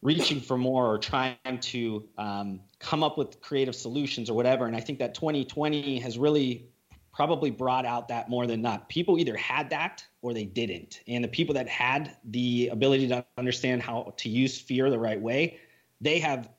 reaching 0.01 0.39
for 0.39 0.57
more 0.57 0.85
or 0.85 0.97
trying 0.97 1.59
to 1.59 2.07
um, 2.17 2.59
come 2.79 3.03
up 3.03 3.17
with 3.17 3.41
creative 3.41 3.75
solutions 3.75 4.29
or 4.29 4.35
whatever. 4.35 4.65
And 4.65 4.75
I 4.75 4.79
think 4.79 4.99
that 4.99 5.13
2020 5.15 5.99
has 5.99 6.17
really 6.17 6.67
probably 7.13 7.49
brought 7.49 7.85
out 7.85 8.07
that 8.09 8.29
more 8.29 8.45
than 8.45 8.61
not. 8.61 8.87
People 8.89 9.17
either 9.17 9.35
had 9.35 9.71
that 9.71 10.05
or 10.21 10.33
they 10.33 10.45
didn't. 10.45 11.01
And 11.07 11.23
the 11.23 11.27
people 11.27 11.55
that 11.55 11.67
had 11.67 12.15
the 12.25 12.69
ability 12.71 13.07
to 13.07 13.25
understand 13.37 13.81
how 13.81 14.13
to 14.17 14.29
use 14.29 14.59
fear 14.59 14.89
the 14.91 14.99
right 14.99 15.19
way, 15.19 15.57
they 15.99 16.19
have 16.19 16.49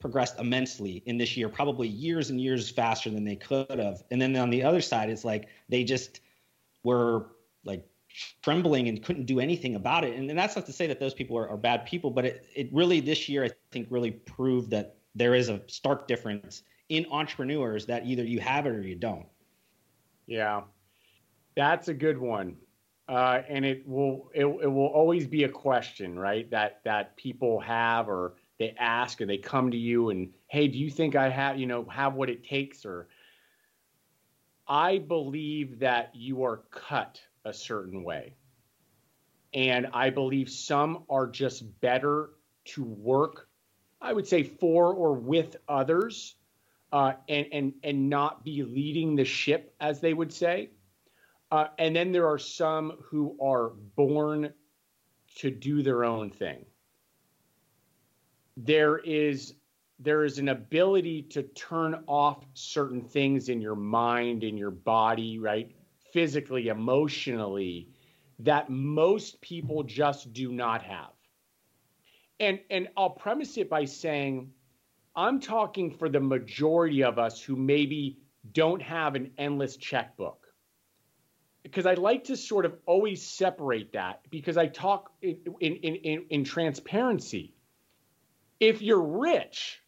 progressed 0.00 0.38
immensely 0.38 1.02
in 1.04 1.18
this 1.18 1.36
year, 1.36 1.50
probably 1.50 1.88
years 1.88 2.30
and 2.30 2.40
years 2.40 2.70
faster 2.70 3.10
than 3.10 3.24
they 3.24 3.36
could 3.36 3.78
have. 3.78 4.04
And 4.10 4.20
then 4.20 4.36
on 4.36 4.48
the 4.48 4.62
other 4.62 4.80
side, 4.80 5.10
it's 5.10 5.24
like 5.24 5.48
they 5.68 5.84
just 5.84 6.20
were 6.82 7.26
like 7.64 7.86
trembling 8.42 8.88
and 8.88 9.02
couldn't 9.02 9.26
do 9.26 9.40
anything 9.40 9.74
about 9.74 10.04
it. 10.04 10.16
And, 10.16 10.28
and 10.30 10.38
that's 10.38 10.56
not 10.56 10.66
to 10.66 10.72
say 10.72 10.86
that 10.86 11.00
those 11.00 11.14
people 11.14 11.36
are, 11.36 11.48
are 11.48 11.56
bad 11.56 11.86
people, 11.86 12.10
but 12.10 12.24
it, 12.24 12.46
it 12.54 12.68
really 12.72 13.00
this 13.00 13.28
year 13.28 13.44
I 13.44 13.50
think 13.70 13.88
really 13.90 14.10
proved 14.10 14.70
that 14.70 14.96
there 15.14 15.34
is 15.34 15.48
a 15.48 15.60
stark 15.66 16.06
difference 16.06 16.62
in 16.88 17.06
entrepreneurs 17.10 17.86
that 17.86 18.06
either 18.06 18.24
you 18.24 18.40
have 18.40 18.66
it 18.66 18.70
or 18.70 18.82
you 18.82 18.94
don't. 18.94 19.26
Yeah, 20.26 20.62
that's 21.56 21.88
a 21.88 21.94
good 21.94 22.18
one. 22.18 22.56
Uh, 23.08 23.42
and 23.48 23.64
it 23.64 23.86
will 23.86 24.30
it, 24.34 24.44
it 24.44 24.66
will 24.66 24.86
always 24.88 25.26
be 25.26 25.44
a 25.44 25.48
question, 25.48 26.18
right? 26.18 26.50
That 26.50 26.80
that 26.84 27.16
people 27.16 27.60
have 27.60 28.08
or 28.08 28.34
they 28.58 28.74
ask 28.78 29.20
or 29.20 29.26
they 29.26 29.36
come 29.36 29.70
to 29.70 29.76
you 29.76 30.10
and 30.10 30.32
hey, 30.48 30.66
do 30.66 30.78
you 30.78 30.90
think 30.90 31.14
I 31.14 31.28
have 31.28 31.56
you 31.58 31.66
know 31.66 31.84
have 31.84 32.14
what 32.14 32.28
it 32.28 32.42
takes 32.42 32.84
or 32.84 33.06
I 34.66 34.98
believe 34.98 35.78
that 35.78 36.10
you 36.14 36.42
are 36.42 36.62
cut 36.70 37.20
a 37.46 37.54
certain 37.54 38.02
way. 38.04 38.34
And 39.54 39.86
I 39.94 40.10
believe 40.10 40.50
some 40.50 41.04
are 41.08 41.26
just 41.26 41.80
better 41.80 42.30
to 42.66 42.82
work, 42.82 43.48
I 44.00 44.12
would 44.12 44.26
say, 44.26 44.42
for 44.42 44.92
or 44.92 45.14
with 45.14 45.56
others 45.68 46.34
uh, 46.92 47.12
and, 47.28 47.46
and, 47.52 47.72
and 47.82 48.10
not 48.10 48.44
be 48.44 48.62
leading 48.62 49.16
the 49.16 49.24
ship, 49.24 49.74
as 49.80 50.00
they 50.00 50.12
would 50.12 50.32
say. 50.32 50.70
Uh, 51.50 51.68
and 51.78 51.94
then 51.94 52.10
there 52.10 52.26
are 52.26 52.38
some 52.38 52.92
who 53.04 53.36
are 53.40 53.70
born 53.94 54.52
to 55.36 55.50
do 55.50 55.82
their 55.82 56.04
own 56.04 56.30
thing. 56.30 56.64
There 58.56 58.98
is 58.98 59.54
there 59.98 60.24
is 60.24 60.38
an 60.38 60.48
ability 60.48 61.22
to 61.22 61.42
turn 61.42 62.04
off 62.06 62.44
certain 62.52 63.02
things 63.02 63.48
in 63.48 63.60
your 63.62 63.74
mind, 63.74 64.44
in 64.44 64.56
your 64.58 64.70
body, 64.70 65.38
right? 65.38 65.74
Physically, 66.16 66.68
emotionally, 66.68 67.90
that 68.38 68.70
most 68.70 69.38
people 69.42 69.82
just 69.82 70.32
do 70.32 70.50
not 70.50 70.82
have. 70.82 71.12
And 72.40 72.58
and 72.70 72.88
I'll 72.96 73.10
premise 73.10 73.58
it 73.58 73.68
by 73.68 73.84
saying 73.84 74.50
I'm 75.14 75.40
talking 75.40 75.90
for 75.90 76.08
the 76.08 76.20
majority 76.20 77.04
of 77.04 77.18
us 77.18 77.42
who 77.42 77.54
maybe 77.54 78.16
don't 78.52 78.80
have 78.80 79.14
an 79.14 79.30
endless 79.36 79.76
checkbook. 79.76 80.46
Because 81.62 81.84
I 81.84 81.92
like 81.92 82.24
to 82.24 82.36
sort 82.38 82.64
of 82.64 82.78
always 82.86 83.22
separate 83.22 83.92
that 83.92 84.22
because 84.30 84.56
I 84.56 84.68
talk 84.68 85.12
in, 85.20 85.36
in, 85.60 85.74
in, 85.74 86.24
in 86.30 86.44
transparency. 86.44 87.54
If 88.58 88.80
you're 88.80 89.02
rich, 89.02 89.82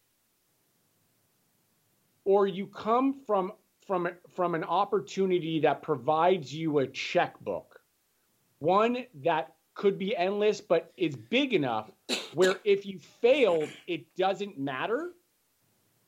or 2.23 2.45
you 2.45 2.67
come 2.67 3.15
from 3.25 3.53
from 3.89 4.07
from 4.35 4.53
an 4.53 4.63
opportunity 4.63 5.61
that 5.61 5.81
provides 5.81 6.53
you 6.53 6.77
a 6.77 6.85
checkbook. 6.85 7.81
One 8.59 9.05
that 9.23 9.55
could 9.73 9.97
be 9.97 10.15
endless 10.15 10.61
but 10.61 10.93
is 10.95 11.15
big 11.15 11.55
enough 11.55 11.89
where 12.35 12.57
if 12.63 12.85
you 12.85 12.99
fail, 12.99 13.67
it 13.87 14.15
doesn't 14.15 14.59
matter. 14.59 15.09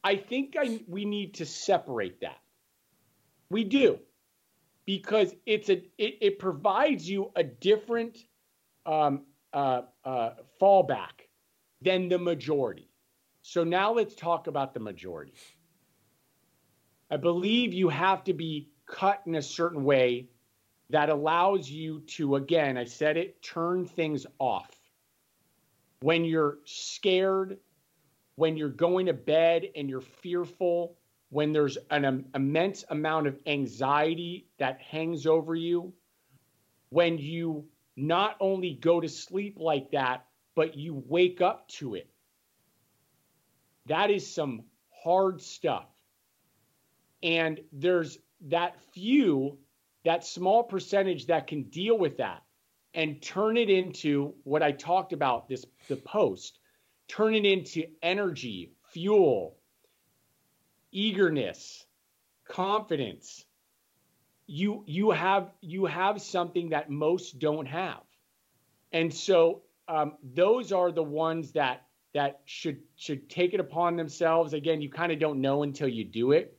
I 0.03 0.15
think 0.15 0.55
I, 0.59 0.81
we 0.87 1.05
need 1.05 1.33
to 1.35 1.45
separate 1.45 2.21
that. 2.21 2.37
We 3.49 3.63
do 3.63 3.97
because 4.85 5.33
it's 5.47 5.69
a 5.69 5.77
it, 5.97 6.17
it 6.21 6.37
provides 6.37 7.09
you 7.09 7.31
a 7.35 7.43
different 7.43 8.15
um, 8.85 9.23
uh, 9.53 9.81
uh, 10.05 10.29
fallback 10.61 11.29
than 11.81 12.09
the 12.09 12.19
majority. 12.19 12.91
So 13.41 13.63
now 13.63 13.91
let's 13.91 14.13
talk 14.13 14.45
about 14.45 14.75
the 14.75 14.79
majority 14.79 15.33
I 17.11 17.17
believe 17.17 17.73
you 17.73 17.89
have 17.89 18.23
to 18.23 18.33
be 18.33 18.69
cut 18.85 19.21
in 19.25 19.35
a 19.35 19.41
certain 19.41 19.83
way 19.83 20.29
that 20.89 21.09
allows 21.09 21.69
you 21.69 21.99
to, 22.01 22.37
again, 22.37 22.77
I 22.77 22.85
said 22.85 23.17
it, 23.17 23.41
turn 23.43 23.85
things 23.85 24.25
off. 24.39 24.71
When 25.99 26.23
you're 26.23 26.59
scared, 26.63 27.59
when 28.35 28.55
you're 28.55 28.69
going 28.69 29.07
to 29.07 29.13
bed 29.13 29.69
and 29.75 29.89
you're 29.89 29.99
fearful, 29.99 30.95
when 31.29 31.51
there's 31.51 31.77
an 31.89 32.05
um, 32.05 32.25
immense 32.33 32.85
amount 32.89 33.27
of 33.27 33.37
anxiety 33.45 34.47
that 34.57 34.79
hangs 34.81 35.25
over 35.27 35.53
you, 35.53 35.93
when 36.89 37.17
you 37.17 37.65
not 37.97 38.37
only 38.39 38.73
go 38.73 39.01
to 39.01 39.09
sleep 39.09 39.57
like 39.59 39.91
that, 39.91 40.25
but 40.55 40.77
you 40.77 41.03
wake 41.07 41.41
up 41.41 41.67
to 41.67 41.95
it. 41.95 42.09
That 43.87 44.09
is 44.11 44.33
some 44.33 44.63
hard 45.03 45.41
stuff. 45.41 45.90
And 47.23 47.59
there's 47.71 48.17
that 48.47 48.79
few, 48.93 49.57
that 50.05 50.25
small 50.25 50.63
percentage 50.63 51.27
that 51.27 51.47
can 51.47 51.63
deal 51.63 51.97
with 51.97 52.17
that 52.17 52.41
and 52.93 53.21
turn 53.21 53.57
it 53.57 53.69
into 53.69 54.33
what 54.43 54.63
I 54.63 54.71
talked 54.71 55.13
about 55.13 55.47
this 55.47 55.65
the 55.87 55.95
post, 55.95 56.59
turn 57.07 57.35
it 57.35 57.45
into 57.45 57.85
energy, 58.01 58.73
fuel, 58.91 59.57
eagerness, 60.91 61.85
confidence. 62.47 63.45
You 64.47 64.83
you 64.85 65.11
have 65.11 65.53
you 65.61 65.85
have 65.85 66.21
something 66.21 66.69
that 66.69 66.89
most 66.89 67.39
don't 67.39 67.67
have. 67.67 68.01
And 68.91 69.13
so 69.13 69.61
um, 69.87 70.17
those 70.23 70.71
are 70.71 70.91
the 70.91 71.03
ones 71.03 71.53
that 71.53 71.83
that 72.13 72.41
should 72.45 72.79
should 72.97 73.29
take 73.29 73.53
it 73.53 73.61
upon 73.61 73.95
themselves. 73.95 74.53
Again, 74.53 74.81
you 74.81 74.89
kind 74.89 75.11
of 75.13 75.19
don't 75.19 75.39
know 75.39 75.63
until 75.63 75.87
you 75.87 76.03
do 76.03 76.33
it 76.33 76.57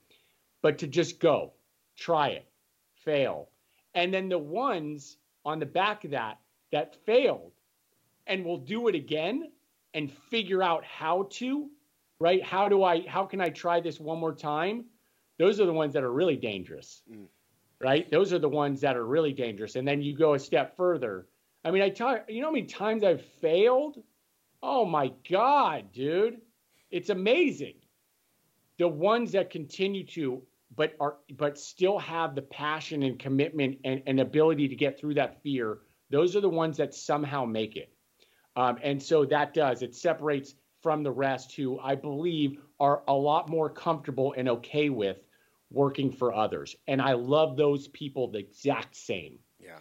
but 0.62 0.78
to 0.78 0.86
just 0.86 1.20
go, 1.20 1.52
try 1.96 2.28
it, 2.28 2.46
fail. 2.94 3.50
And 3.94 4.14
then 4.14 4.28
the 4.28 4.38
ones 4.38 5.18
on 5.44 5.58
the 5.58 5.66
back 5.66 6.04
of 6.04 6.12
that 6.12 6.38
that 6.70 6.96
failed 7.04 7.52
and 8.26 8.44
will 8.44 8.58
do 8.58 8.88
it 8.88 8.94
again 8.94 9.50
and 9.94 10.10
figure 10.10 10.62
out 10.62 10.84
how 10.84 11.28
to, 11.30 11.68
right? 12.18 12.42
How 12.42 12.68
do 12.68 12.82
I, 12.84 13.06
how 13.06 13.24
can 13.24 13.40
I 13.40 13.50
try 13.50 13.80
this 13.80 14.00
one 14.00 14.18
more 14.18 14.34
time? 14.34 14.84
Those 15.38 15.60
are 15.60 15.66
the 15.66 15.72
ones 15.72 15.92
that 15.92 16.04
are 16.04 16.12
really 16.12 16.36
dangerous, 16.36 17.02
mm. 17.12 17.26
right? 17.80 18.10
Those 18.10 18.32
are 18.32 18.38
the 18.38 18.48
ones 18.48 18.80
that 18.80 18.96
are 18.96 19.04
really 19.04 19.32
dangerous. 19.32 19.76
And 19.76 19.86
then 19.86 20.00
you 20.00 20.16
go 20.16 20.34
a 20.34 20.38
step 20.38 20.76
further. 20.76 21.26
I 21.64 21.70
mean, 21.70 21.82
I 21.82 21.90
talk, 21.90 22.24
you 22.28 22.40
know 22.40 22.48
how 22.48 22.52
many 22.52 22.66
times 22.66 23.04
I've 23.04 23.24
failed? 23.40 24.02
Oh 24.62 24.84
my 24.84 25.12
God, 25.28 25.92
dude. 25.92 26.40
It's 26.90 27.10
amazing. 27.10 27.74
The 28.78 28.88
ones 28.88 29.32
that 29.32 29.50
continue 29.50 30.06
to 30.08 30.42
but 30.76 30.94
are 31.00 31.16
but 31.36 31.58
still 31.58 31.98
have 31.98 32.34
the 32.34 32.42
passion 32.42 33.02
and 33.02 33.18
commitment 33.18 33.78
and, 33.84 34.02
and 34.06 34.20
ability 34.20 34.68
to 34.68 34.76
get 34.76 34.98
through 34.98 35.14
that 35.14 35.42
fear 35.42 35.80
those 36.12 36.36
are 36.36 36.40
the 36.40 36.48
ones 36.48 36.76
that 36.76 36.94
somehow 36.94 37.44
make 37.44 37.74
it. 37.74 37.90
Um, 38.54 38.78
and 38.82 39.02
so 39.02 39.24
that 39.24 39.54
does 39.54 39.82
it 39.82 39.96
separates 39.96 40.54
from 40.82 41.02
the 41.02 41.10
rest 41.10 41.54
who 41.54 41.78
i 41.80 41.94
believe 41.94 42.58
are 42.78 43.02
a 43.08 43.14
lot 43.14 43.48
more 43.48 43.70
comfortable 43.70 44.34
and 44.36 44.48
okay 44.48 44.90
with 44.90 45.16
working 45.70 46.12
for 46.12 46.34
others. 46.34 46.76
And 46.86 47.00
i 47.00 47.14
love 47.14 47.56
those 47.56 47.88
people 47.88 48.30
the 48.30 48.38
exact 48.38 48.94
same. 48.94 49.38
Yeah. 49.58 49.78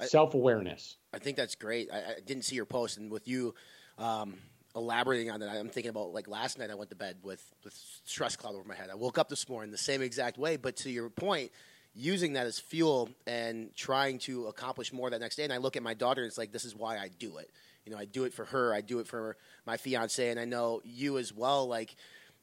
Self-awareness. 0.00 0.96
I 1.12 1.18
think 1.18 1.36
that's 1.36 1.54
great. 1.54 1.88
I, 1.92 1.98
I, 1.98 2.14
didn't 2.24 2.44
see 2.44 2.56
your 2.56 2.66
post 2.66 2.98
and 2.98 3.10
with 3.10 3.28
you 3.28 3.54
um, 3.98 4.34
elaborating 4.76 5.30
on 5.30 5.40
that, 5.40 5.48
I'm 5.48 5.70
thinking 5.70 5.90
about 5.90 6.12
like 6.12 6.28
last 6.28 6.58
night 6.58 6.70
I 6.70 6.74
went 6.74 6.90
to 6.90 6.96
bed 6.96 7.16
with 7.22 7.42
with 7.64 7.74
stress 8.04 8.36
cloud 8.36 8.54
over 8.54 8.68
my 8.68 8.74
head. 8.74 8.90
I 8.90 8.94
woke 8.94 9.18
up 9.18 9.28
this 9.28 9.48
morning 9.48 9.72
the 9.72 9.78
same 9.78 10.02
exact 10.02 10.38
way, 10.38 10.56
but 10.56 10.76
to 10.78 10.90
your 10.90 11.08
point, 11.08 11.50
using 11.94 12.34
that 12.34 12.46
as 12.46 12.58
fuel 12.58 13.08
and 13.26 13.74
trying 13.74 14.18
to 14.18 14.46
accomplish 14.46 14.92
more 14.92 15.08
that 15.10 15.20
next 15.20 15.36
day. 15.36 15.44
And 15.44 15.52
I 15.52 15.56
look 15.56 15.76
at 15.76 15.82
my 15.82 15.94
daughter 15.94 16.22
and 16.22 16.28
it's 16.28 16.38
like 16.38 16.52
this 16.52 16.66
is 16.66 16.76
why 16.76 16.98
I 16.98 17.08
do 17.18 17.38
it. 17.38 17.50
You 17.86 17.92
know, 17.92 17.98
I 17.98 18.04
do 18.04 18.24
it 18.24 18.34
for 18.34 18.44
her. 18.44 18.74
I 18.74 18.80
do 18.80 18.98
it 18.98 19.06
for 19.06 19.36
my 19.64 19.76
fiance, 19.76 20.28
and 20.28 20.38
I 20.40 20.44
know 20.44 20.82
you 20.84 21.18
as 21.18 21.32
well. 21.32 21.68
Like, 21.68 21.94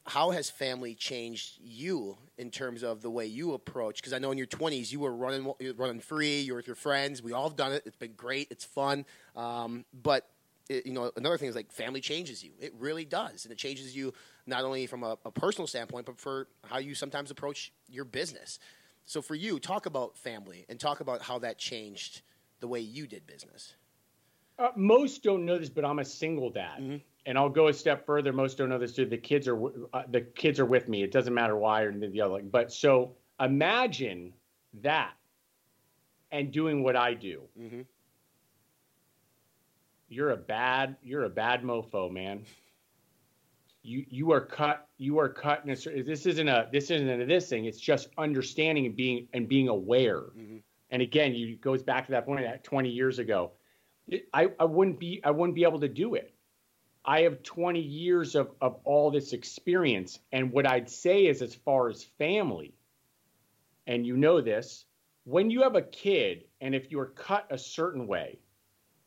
how 0.06 0.30
has 0.30 0.50
family 0.50 0.94
changed 0.94 1.58
you 1.62 2.16
in 2.38 2.50
terms 2.50 2.82
of 2.82 3.02
the 3.02 3.10
way 3.10 3.26
you 3.26 3.52
approach? 3.52 3.96
Because 3.96 4.14
I 4.14 4.18
know 4.18 4.32
in 4.32 4.38
your 4.38 4.46
20s 4.46 4.90
you 4.90 5.00
were 5.00 5.14
running 5.14 5.52
running 5.76 6.00
free. 6.00 6.40
You're 6.40 6.56
with 6.56 6.66
your 6.66 6.76
friends. 6.76 7.22
We 7.22 7.32
all 7.32 7.48
have 7.48 7.56
done 7.56 7.72
it. 7.72 7.82
It's 7.84 7.96
been 7.96 8.14
great. 8.14 8.48
It's 8.50 8.64
fun. 8.64 9.04
Um, 9.36 9.84
but 9.92 10.26
it, 10.68 10.86
you 10.86 10.92
know, 10.92 11.10
another 11.16 11.36
thing 11.36 11.48
is 11.48 11.54
like 11.54 11.70
family 11.70 12.00
changes 12.00 12.42
you. 12.42 12.52
It 12.58 12.72
really 12.78 13.04
does, 13.04 13.44
and 13.44 13.52
it 13.52 13.58
changes 13.58 13.94
you 13.94 14.12
not 14.46 14.64
only 14.64 14.86
from 14.86 15.02
a, 15.02 15.18
a, 15.24 15.30
personal 15.30 15.66
standpoint, 15.66 16.06
but 16.06 16.18
for 16.18 16.48
how 16.64 16.78
you 16.78 16.94
sometimes 16.94 17.30
approach 17.30 17.72
your 17.88 18.04
business. 18.04 18.58
So, 19.04 19.20
for 19.20 19.34
you, 19.34 19.58
talk 19.58 19.86
about 19.86 20.16
family 20.16 20.64
and 20.68 20.80
talk 20.80 21.00
about 21.00 21.22
how 21.22 21.38
that 21.40 21.58
changed 21.58 22.22
the 22.60 22.68
way 22.68 22.80
you 22.80 23.06
did 23.06 23.26
business. 23.26 23.74
Uh, 24.58 24.68
most 24.76 25.22
don't 25.22 25.44
know 25.44 25.58
this, 25.58 25.68
but 25.68 25.84
I'm 25.84 25.98
a 25.98 26.04
single 26.04 26.48
dad, 26.48 26.80
mm-hmm. 26.80 26.96
and 27.26 27.36
I'll 27.36 27.50
go 27.50 27.68
a 27.68 27.72
step 27.72 28.06
further. 28.06 28.32
Most 28.32 28.56
don't 28.56 28.70
know 28.70 28.78
this 28.78 28.94
too. 28.94 29.04
The 29.04 29.18
kids 29.18 29.48
are 29.48 29.60
uh, 29.92 30.04
the 30.10 30.22
kids 30.22 30.60
are 30.60 30.66
with 30.66 30.88
me. 30.88 31.02
It 31.02 31.12
doesn't 31.12 31.34
matter 31.34 31.56
why 31.56 31.82
or 31.82 31.92
the 31.92 32.20
other. 32.20 32.40
But 32.42 32.72
so 32.72 33.12
imagine 33.38 34.32
that, 34.82 35.12
and 36.32 36.50
doing 36.50 36.82
what 36.82 36.96
I 36.96 37.12
do. 37.12 37.42
Mm-hmm 37.60 37.82
you're 40.08 40.30
a 40.30 40.36
bad 40.36 40.96
you're 41.02 41.24
a 41.24 41.30
bad 41.30 41.62
mofo, 41.62 42.10
man. 42.10 42.44
You 43.82 44.04
you 44.08 44.32
are 44.32 44.40
cut 44.40 44.88
you 44.98 45.18
are 45.18 45.28
cut 45.28 45.64
in 45.64 45.70
a, 45.70 46.02
this 46.02 46.26
isn't 46.26 46.48
a 46.48 46.68
this 46.72 46.90
isn't 46.90 47.08
a 47.08 47.26
this 47.26 47.48
thing. 47.48 47.64
It's 47.64 47.80
just 47.80 48.08
understanding 48.18 48.86
and 48.86 48.96
being 48.96 49.28
and 49.32 49.48
being 49.48 49.68
aware. 49.68 50.20
Mm-hmm. 50.20 50.58
And 50.90 51.02
again, 51.02 51.34
you 51.34 51.56
goes 51.56 51.82
back 51.82 52.06
to 52.06 52.12
that 52.12 52.24
point 52.24 52.42
that 52.42 52.64
20 52.64 52.88
years 52.88 53.18
ago. 53.18 53.52
I, 54.34 54.50
I 54.60 54.64
wouldn't 54.64 55.00
be 55.00 55.20
I 55.24 55.30
wouldn't 55.30 55.54
be 55.54 55.64
able 55.64 55.80
to 55.80 55.88
do 55.88 56.14
it. 56.14 56.34
I 57.06 57.22
have 57.22 57.42
20 57.42 57.80
years 57.80 58.34
of, 58.34 58.52
of 58.62 58.80
all 58.84 59.10
this 59.10 59.34
experience. 59.34 60.20
And 60.32 60.52
what 60.52 60.66
I'd 60.66 60.88
say 60.88 61.26
is, 61.26 61.42
as 61.42 61.54
far 61.54 61.90
as 61.90 62.02
family, 62.02 62.74
and 63.86 64.06
you 64.06 64.16
know 64.16 64.40
this, 64.40 64.86
when 65.24 65.50
you 65.50 65.62
have 65.62 65.76
a 65.76 65.82
kid 65.82 66.44
and 66.60 66.74
if 66.74 66.90
you're 66.90 67.06
cut 67.06 67.46
a 67.50 67.58
certain 67.58 68.06
way 68.06 68.38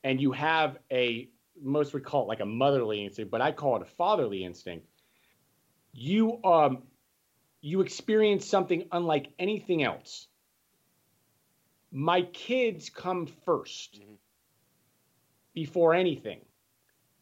and 0.07 0.21
you 0.21 0.31
have 0.31 0.77
a, 0.89 1.27
most 1.61 1.93
would 1.93 2.05
call 2.05 2.23
it 2.23 2.27
like 2.27 2.39
a 2.39 2.45
motherly 2.45 3.03
instinct, 3.03 3.29
but 3.29 3.41
I 3.41 3.51
call 3.51 3.75
it 3.75 3.81
a 3.81 3.91
fatherly 3.97 4.45
instinct, 4.45 4.87
you, 5.91 6.41
um, 6.45 6.83
you 7.59 7.81
experience 7.81 8.45
something 8.45 8.87
unlike 8.93 9.27
anything 9.37 9.83
else. 9.83 10.27
My 11.91 12.21
kids 12.21 12.89
come 12.89 13.27
1st 13.45 13.99
mm-hmm. 13.99 14.13
before 15.53 15.93
anything. 15.93 16.39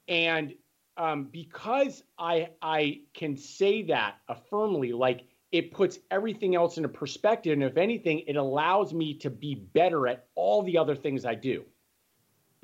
And 0.07 0.53
um, 0.95 1.29
because 1.31 2.03
I 2.19 2.49
I 2.61 3.01
can 3.15 3.35
say 3.35 3.83
that 3.87 4.17
affirmly, 4.29 4.93
like 4.93 5.21
it 5.51 5.71
puts 5.71 5.97
everything 6.11 6.55
else 6.55 6.77
into 6.77 6.89
perspective, 6.89 7.53
and 7.53 7.63
if 7.63 7.77
anything, 7.77 8.19
it 8.27 8.35
allows 8.35 8.93
me 8.93 9.15
to 9.19 9.31
be 9.31 9.55
better 9.55 10.07
at 10.07 10.27
all 10.35 10.61
the 10.61 10.77
other 10.77 10.95
things 10.95 11.25
I 11.25 11.33
do. 11.33 11.65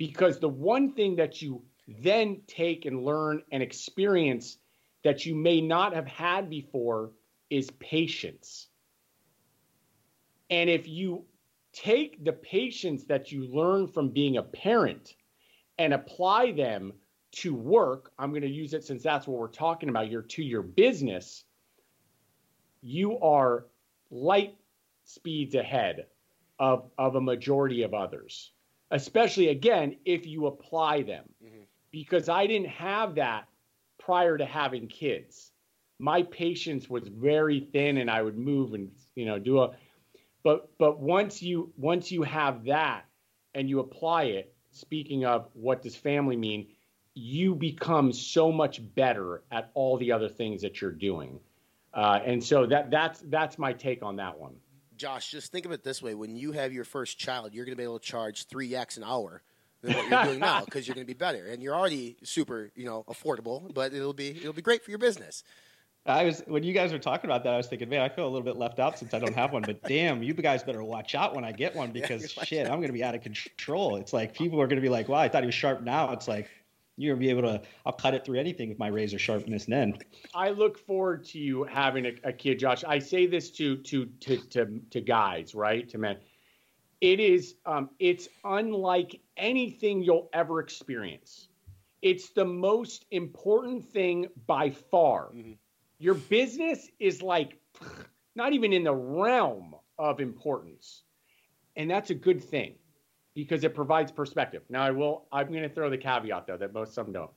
Because 0.02 0.40
the 0.40 0.50
one 0.50 0.94
thing 0.94 1.18
that 1.18 1.44
you 1.44 1.62
then 1.88 2.42
take 2.48 2.88
and 2.88 3.06
learn 3.06 3.44
and 3.52 3.62
experience 3.62 4.58
that 5.04 5.28
you 5.28 5.36
may 5.36 5.62
not 5.62 5.94
have 5.94 6.08
had 6.08 6.50
before 6.50 7.12
is 7.52 7.70
patience. 7.80 8.70
And 10.50 10.72
if 10.72 10.88
you 10.88 11.26
take 11.72 12.26
the 12.26 12.34
patience 12.34 13.04
that 13.04 13.32
you 13.32 13.46
learn 13.46 13.88
from 13.88 14.10
being 14.10 14.38
a 14.38 14.42
parent 14.42 15.14
and 15.78 15.94
apply 15.94 16.54
them 16.54 16.94
to 17.34 17.54
work, 17.54 18.12
I'm 18.18 18.32
going 18.32 18.42
to 18.42 18.50
use 18.50 18.74
it 18.74 18.84
since 18.84 19.04
that's 19.04 19.28
what 19.28 19.38
we're 19.38 19.50
talking 19.50 19.88
about 19.88 20.08
here, 20.08 20.24
to 20.24 20.42
your 20.42 20.64
business, 20.64 21.44
you 22.82 23.20
are 23.20 23.68
light 24.10 24.56
speeds 25.06 25.54
ahead 25.54 26.08
of, 26.58 26.90
of 26.98 27.14
a 27.14 27.22
majority 27.22 27.84
of 27.84 27.94
others, 27.94 28.52
especially 28.92 29.50
again, 29.50 29.96
if 30.06 30.28
you 30.28 30.48
apply 30.48 31.02
them. 31.02 31.26
Mm-hmm. 31.44 31.64
Because 31.92 32.30
I 32.30 32.48
didn't 32.48 32.70
have 32.70 33.16
that 33.16 33.48
prior 34.00 34.38
to 34.38 34.46
having 34.46 34.88
kids. 34.88 35.52
My 36.00 36.24
patience 36.24 36.90
was 36.90 37.08
very 37.08 37.68
thin 37.74 37.98
and 37.98 38.10
I 38.10 38.22
would 38.22 38.38
move 38.38 38.74
and, 38.74 38.92
you 39.16 39.26
know, 39.26 39.40
do 39.40 39.60
a, 39.60 39.72
but, 40.44 40.70
but 40.78 41.00
once 41.00 41.42
you, 41.42 41.72
once 41.78 42.12
you 42.12 42.24
have 42.24 42.66
that 42.66 43.06
and 43.54 43.70
you 43.70 43.80
apply 43.80 44.24
it, 44.24 44.54
speaking 44.72 45.26
of 45.26 45.50
what 45.54 45.82
does 45.82 45.96
family 45.96 46.38
mean, 46.38 46.68
you 47.14 47.54
become 47.54 48.14
so 48.14 48.52
much 48.52 48.82
better 48.96 49.44
at 49.52 49.70
all 49.74 49.98
the 49.98 50.12
other 50.12 50.30
things 50.30 50.62
that 50.62 50.82
you're 50.82 50.92
doing. 50.92 51.40
Uh, 51.94 52.20
and 52.26 52.42
so 52.42 52.66
that 52.66 52.90
that's 52.90 53.20
that's 53.28 53.58
my 53.58 53.74
take 53.74 54.02
on 54.02 54.16
that 54.16 54.40
one. 54.40 54.56
Josh, 55.02 55.32
just 55.32 55.52
think 55.52 55.66
of 55.66 55.72
it 55.72 55.84
this 55.84 56.00
way: 56.00 56.14
when 56.14 56.36
you 56.36 56.52
have 56.52 56.72
your 56.72 56.84
first 56.84 57.18
child, 57.18 57.56
you're 57.56 57.66
going 57.66 57.74
to 57.74 57.78
be 57.78 57.84
able 57.84 57.98
to 57.98 58.06
charge 58.06 58.46
three 58.46 58.76
x 58.76 58.98
an 58.98 59.04
hour 59.04 59.42
than 59.82 59.96
what 59.96 60.08
you're 60.08 60.24
doing 60.26 60.40
now 60.52 60.64
because 60.64 60.88
you're 60.88 60.94
going 60.94 61.08
to 61.08 61.12
be 61.12 61.18
better, 61.18 61.48
and 61.48 61.64
you're 61.64 61.74
already 61.74 62.18
super, 62.22 62.72
you 62.76 62.86
know, 62.86 63.04
affordable. 63.10 63.74
But 63.74 63.96
it'll 63.96 64.14
be 64.14 64.30
it'll 64.30 64.54
be 64.54 64.62
great 64.62 64.84
for 64.84 64.92
your 64.92 65.00
business. 65.00 65.44
I 66.06 66.26
was 66.26 66.44
when 66.46 66.62
you 66.62 66.72
guys 66.72 66.92
were 66.92 67.00
talking 67.00 67.32
about 67.32 67.44
that, 67.46 67.54
I 67.54 67.58
was 67.58 67.66
thinking, 67.66 67.90
man, 67.90 68.02
I 68.02 68.10
feel 68.10 68.26
a 68.26 68.30
little 68.30 68.46
bit 68.46 68.58
left 68.58 68.80
out 68.80 69.00
since 69.00 69.16
I 69.16 69.18
don't 69.18 69.34
have 69.34 69.52
one. 69.52 69.64
But 69.64 69.82
damn, 69.82 70.22
you 70.22 70.36
guys 70.36 70.62
better 70.62 70.84
watch 70.84 71.16
out 71.16 71.34
when 71.34 71.44
I 71.44 71.52
get 71.52 71.76
one 71.76 71.92
because 71.94 72.38
yeah, 72.38 72.44
shit, 72.44 72.68
I'm 72.68 72.78
going 72.78 72.88
to 72.88 72.94
be 72.94 73.04
out 73.04 73.16
of 73.16 73.24
control. 73.24 73.96
It's 73.96 74.14
like 74.14 74.36
people 74.36 74.62
are 74.62 74.68
going 74.68 74.78
to 74.78 74.84
be 74.84 74.90
like, 74.90 75.10
"Wow, 75.10 75.18
I 75.18 75.30
thought 75.30 75.42
he 75.42 75.48
was 75.48 75.56
sharp." 75.56 75.82
Now 75.82 76.12
it's 76.12 76.28
like, 76.28 76.48
you're 76.98 77.16
gonna 77.16 77.26
be 77.26 77.30
able 77.30 77.44
to. 77.44 77.62
I'll 77.86 77.94
cut 77.94 78.14
it 78.14 78.26
through 78.26 78.40
anything 78.40 78.70
with 78.70 78.80
my 78.80 78.88
razor 78.88 79.20
sharpness. 79.20 79.66
Then 79.66 79.98
I 80.36 80.50
look 80.50 80.78
forward 80.78 81.24
to 81.26 81.40
you 81.40 81.64
having 81.64 82.06
a, 82.06 82.14
a 82.24 82.34
kid, 82.34 82.60
Josh. 82.60 82.84
I 82.84 83.00
say 83.00 83.26
this 83.26 83.50
to 83.52 83.78
to 83.78 84.06
to 84.06 84.38
to 84.50 84.80
to 84.90 85.02
guys, 85.02 85.56
right? 85.56 85.88
To 85.90 85.98
men. 85.98 86.18
It 87.00 87.20
is 87.20 87.56
um, 87.66 87.90
it's 88.00 88.28
unlike 88.44 89.20
anything 89.38 90.04
you'll 90.04 90.30
ever 90.34 90.60
experience. 90.60 91.48
It's 92.02 92.30
the 92.30 92.46
most 92.46 93.06
important 93.12 93.86
thing 93.92 94.28
by 94.48 94.72
far. 94.72 95.30
Mm-hmm. 95.30 95.54
Your 96.00 96.16
business 96.16 96.90
is 97.00 97.22
like 97.22 97.60
not 98.36 98.54
even 98.54 98.74
in 98.74 98.84
the 98.84 98.94
realm 98.94 99.76
of 99.98 100.20
importance, 100.20 101.04
and 101.76 101.90
that's 101.90 102.10
a 102.10 102.16
good 102.16 102.44
thing 102.44 102.76
because 103.44 103.64
it 103.64 103.76
provides 103.76 104.12
perspective. 104.12 104.64
Now, 104.70 104.84
I 104.84 104.92
will. 104.92 105.28
I'm 105.32 105.48
going 105.48 105.64
to 105.64 105.70
throw 105.70 105.90
the 105.90 105.98
caveat 105.98 106.48
though 106.48 106.58
that 106.58 106.74
most 106.74 106.94
some 106.94 107.12
don't. 107.12 107.32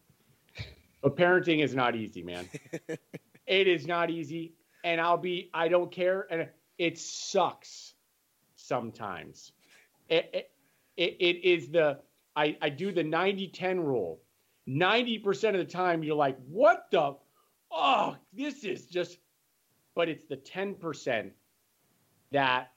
But 1.02 1.16
parenting 1.16 1.62
is 1.62 1.74
not 1.74 1.94
easy, 1.94 2.22
man. 2.22 2.48
it 3.46 3.68
is 3.68 3.86
not 3.86 4.10
easy, 4.10 4.54
and 4.84 5.00
I'll 5.00 5.18
be. 5.18 5.50
I 5.52 5.68
don't 5.68 5.92
care, 5.92 6.26
and 6.30 6.48
it 6.78 6.98
sucks 6.98 7.94
sometimes. 8.56 9.52
It 10.08 10.30
it, 10.32 10.50
it, 10.96 11.16
it 11.20 11.44
is 11.44 11.68
the. 11.68 12.00
I, 12.36 12.56
I 12.60 12.68
do 12.68 12.90
the 12.90 13.04
90-10 13.04 13.76
rule. 13.76 14.20
90% 14.68 15.50
of 15.50 15.54
the 15.54 15.64
time 15.64 16.02
you're 16.02 16.16
like, 16.16 16.36
what 16.48 16.86
the 16.90 17.14
oh, 17.70 18.16
this 18.32 18.64
is 18.64 18.86
just 18.86 19.18
but 19.94 20.08
it's 20.08 20.24
the 20.26 20.36
10% 20.36 21.30
that 22.32 22.72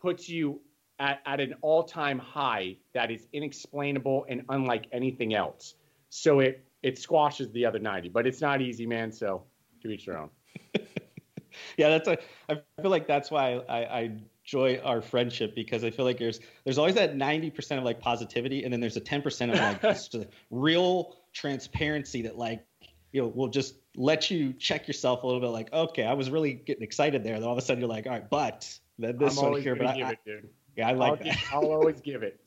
puts 0.00 0.28
you 0.28 0.60
at, 0.98 1.20
at 1.26 1.40
an 1.40 1.54
all 1.60 1.84
time 1.84 2.18
high 2.18 2.76
that 2.94 3.10
is 3.10 3.26
inexplainable 3.32 4.26
and 4.28 4.42
unlike 4.48 4.86
anything 4.92 5.34
else. 5.34 5.74
So 6.10 6.40
it, 6.40 6.64
it 6.82 6.98
squashes 6.98 7.50
the 7.52 7.66
other 7.66 7.78
90, 7.78 8.08
but 8.08 8.26
it's 8.26 8.40
not 8.40 8.60
easy, 8.60 8.86
man. 8.86 9.12
So 9.12 9.44
to 9.82 9.90
each 9.90 10.06
their 10.06 10.18
own. 10.18 10.30
yeah, 11.76 11.90
that's 11.90 12.08
a, 12.08 12.18
I 12.48 12.60
feel 12.80 12.90
like 12.90 13.06
that's 13.06 13.30
why 13.30 13.54
I, 13.68 13.84
I 13.84 14.10
enjoy 14.44 14.80
our 14.84 15.00
friendship 15.00 15.54
because 15.54 15.84
I 15.84 15.90
feel 15.90 16.04
like 16.04 16.18
there's 16.18 16.40
there's 16.64 16.78
always 16.78 16.94
that 16.94 17.16
90% 17.16 17.78
of 17.78 17.84
like 17.84 18.00
positivity 18.00 18.64
and 18.64 18.72
then 18.72 18.80
there's 18.80 18.96
a 18.96 19.00
10% 19.00 19.52
of 19.52 19.58
like 19.58 19.82
just 20.00 20.16
real 20.50 21.16
transparency 21.32 22.22
that 22.22 22.36
like 22.38 22.64
you 23.12 23.22
know 23.22 23.28
will 23.28 23.48
just 23.48 23.74
let 23.96 24.30
you 24.30 24.52
check 24.54 24.86
yourself 24.86 25.22
a 25.22 25.26
little 25.26 25.40
bit 25.40 25.48
like 25.48 25.72
okay 25.72 26.04
I 26.04 26.14
was 26.14 26.30
really 26.30 26.54
getting 26.54 26.82
excited 26.82 27.24
there 27.24 27.38
then 27.38 27.44
all 27.44 27.52
of 27.52 27.58
a 27.58 27.62
sudden 27.62 27.80
you're 27.80 27.88
like 27.88 28.06
all 28.06 28.12
right 28.12 28.30
but 28.30 28.78
then 28.98 29.18
this 29.18 29.38
I'm 29.38 29.52
one 29.52 29.62
here 29.62 29.76
but 29.76 29.86
I, 29.86 30.16
it, 30.24 30.50
yeah, 30.78 30.88
I 30.88 30.92
like 30.92 31.10
I'll, 31.10 31.16
that. 31.16 31.38
I'll 31.52 31.72
always 31.72 32.00
give 32.00 32.22
it. 32.22 32.40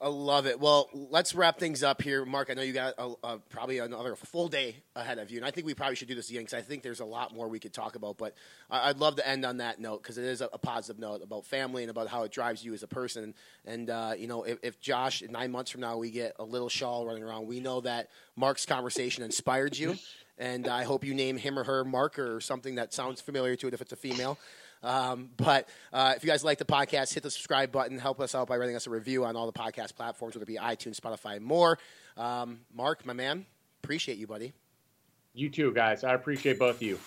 I 0.00 0.08
love 0.08 0.44
it. 0.44 0.60
Well, 0.60 0.90
let's 0.92 1.34
wrap 1.34 1.58
things 1.58 1.82
up 1.82 2.02
here, 2.02 2.26
Mark. 2.26 2.50
I 2.50 2.54
know 2.54 2.60
you 2.60 2.74
got 2.74 2.92
a, 2.98 3.12
a, 3.22 3.38
probably 3.38 3.78
another 3.78 4.16
full 4.16 4.48
day 4.48 4.76
ahead 4.94 5.18
of 5.18 5.30
you, 5.30 5.38
and 5.38 5.46
I 5.46 5.50
think 5.50 5.66
we 5.66 5.72
probably 5.72 5.96
should 5.96 6.08
do 6.08 6.14
this 6.14 6.28
again 6.28 6.42
because 6.42 6.52
I 6.52 6.60
think 6.60 6.82
there's 6.82 7.00
a 7.00 7.06
lot 7.06 7.34
more 7.34 7.48
we 7.48 7.58
could 7.58 7.72
talk 7.72 7.94
about. 7.94 8.18
But 8.18 8.34
I'd 8.68 8.98
love 8.98 9.16
to 9.16 9.26
end 9.26 9.46
on 9.46 9.58
that 9.58 9.80
note 9.80 10.02
because 10.02 10.18
it 10.18 10.24
is 10.24 10.42
a, 10.42 10.50
a, 10.52 10.58
positive 10.58 11.00
note 11.00 11.22
about 11.22 11.46
family 11.46 11.84
and 11.84 11.90
about 11.90 12.08
how 12.08 12.24
it 12.24 12.32
drives 12.32 12.62
you 12.62 12.74
as 12.74 12.82
a 12.82 12.86
person. 12.86 13.32
And 13.64 13.88
uh, 13.88 14.12
you 14.18 14.26
know, 14.26 14.42
if, 14.42 14.58
if, 14.62 14.78
Josh 14.78 15.22
nine 15.22 15.50
months 15.52 15.70
from 15.70 15.80
now 15.80 15.96
we 15.96 16.10
get 16.10 16.36
a 16.38 16.44
little 16.44 16.68
shawl 16.68 17.06
running 17.06 17.22
around, 17.22 17.46
we 17.46 17.60
know 17.60 17.80
that 17.82 18.10
Mark's 18.36 18.66
conversation 18.66 19.22
inspired 19.22 19.78
you, 19.78 19.96
and 20.38 20.68
I 20.68 20.82
hope 20.82 21.04
you 21.04 21.14
name 21.14 21.38
him 21.38 21.58
or 21.58 21.64
her 21.64 21.82
Mark 21.82 22.18
or 22.18 22.42
something 22.42 22.74
that 22.74 22.92
sounds 22.92 23.22
familiar 23.22 23.56
to 23.56 23.68
it 23.68 23.74
if 23.74 23.80
it's 23.80 23.92
a 23.92 23.96
female. 23.96 24.38
Um, 24.84 25.30
but 25.36 25.68
uh, 25.92 26.14
if 26.16 26.22
you 26.22 26.30
guys 26.30 26.44
like 26.44 26.58
the 26.58 26.64
podcast, 26.64 27.14
hit 27.14 27.22
the 27.22 27.30
subscribe 27.30 27.72
button. 27.72 27.98
Help 27.98 28.20
us 28.20 28.34
out 28.34 28.46
by 28.46 28.56
writing 28.56 28.76
us 28.76 28.86
a 28.86 28.90
review 28.90 29.24
on 29.24 29.34
all 29.34 29.46
the 29.46 29.52
podcast 29.52 29.96
platforms, 29.96 30.34
whether 30.34 30.44
it 30.44 30.46
be 30.46 30.56
iTunes, 30.56 31.00
Spotify, 31.00 31.36
and 31.36 31.44
more. 31.44 31.78
Um, 32.16 32.60
Mark, 32.72 33.04
my 33.06 33.14
man, 33.14 33.46
appreciate 33.82 34.18
you, 34.18 34.26
buddy. 34.26 34.52
You 35.32 35.48
too, 35.50 35.72
guys. 35.72 36.04
I 36.04 36.14
appreciate 36.14 36.58
both 36.58 36.76
of 36.76 36.82
you. 36.82 37.00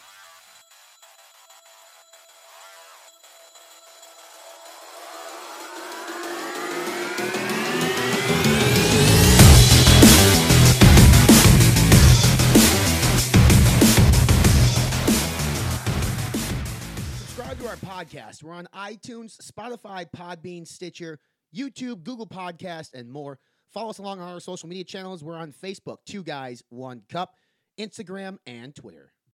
Podcast. 17.98 18.43
We're 18.43 18.54
on 18.54 18.68
iTunes, 18.76 19.38
Spotify, 19.38 20.06
Podbean, 20.16 20.68
Stitcher, 20.68 21.20
YouTube, 21.56 22.04
Google 22.04 22.28
Podcast, 22.28 22.93
and 22.93 23.10
more. 23.10 23.39
Follow 23.74 23.89
us 23.89 23.98
along 23.98 24.20
on 24.20 24.34
our 24.34 24.39
social 24.39 24.70
media 24.70 24.84
channels. 24.84 25.24
We're 25.24 25.36
on 25.36 25.52
Facebook, 25.52 25.98
Two 26.06 26.24
Guys, 26.24 26.62
One 26.70 27.02
Cup, 27.10 27.34
Instagram, 27.80 28.38
and 28.45 28.76
Twitter. 28.76 29.14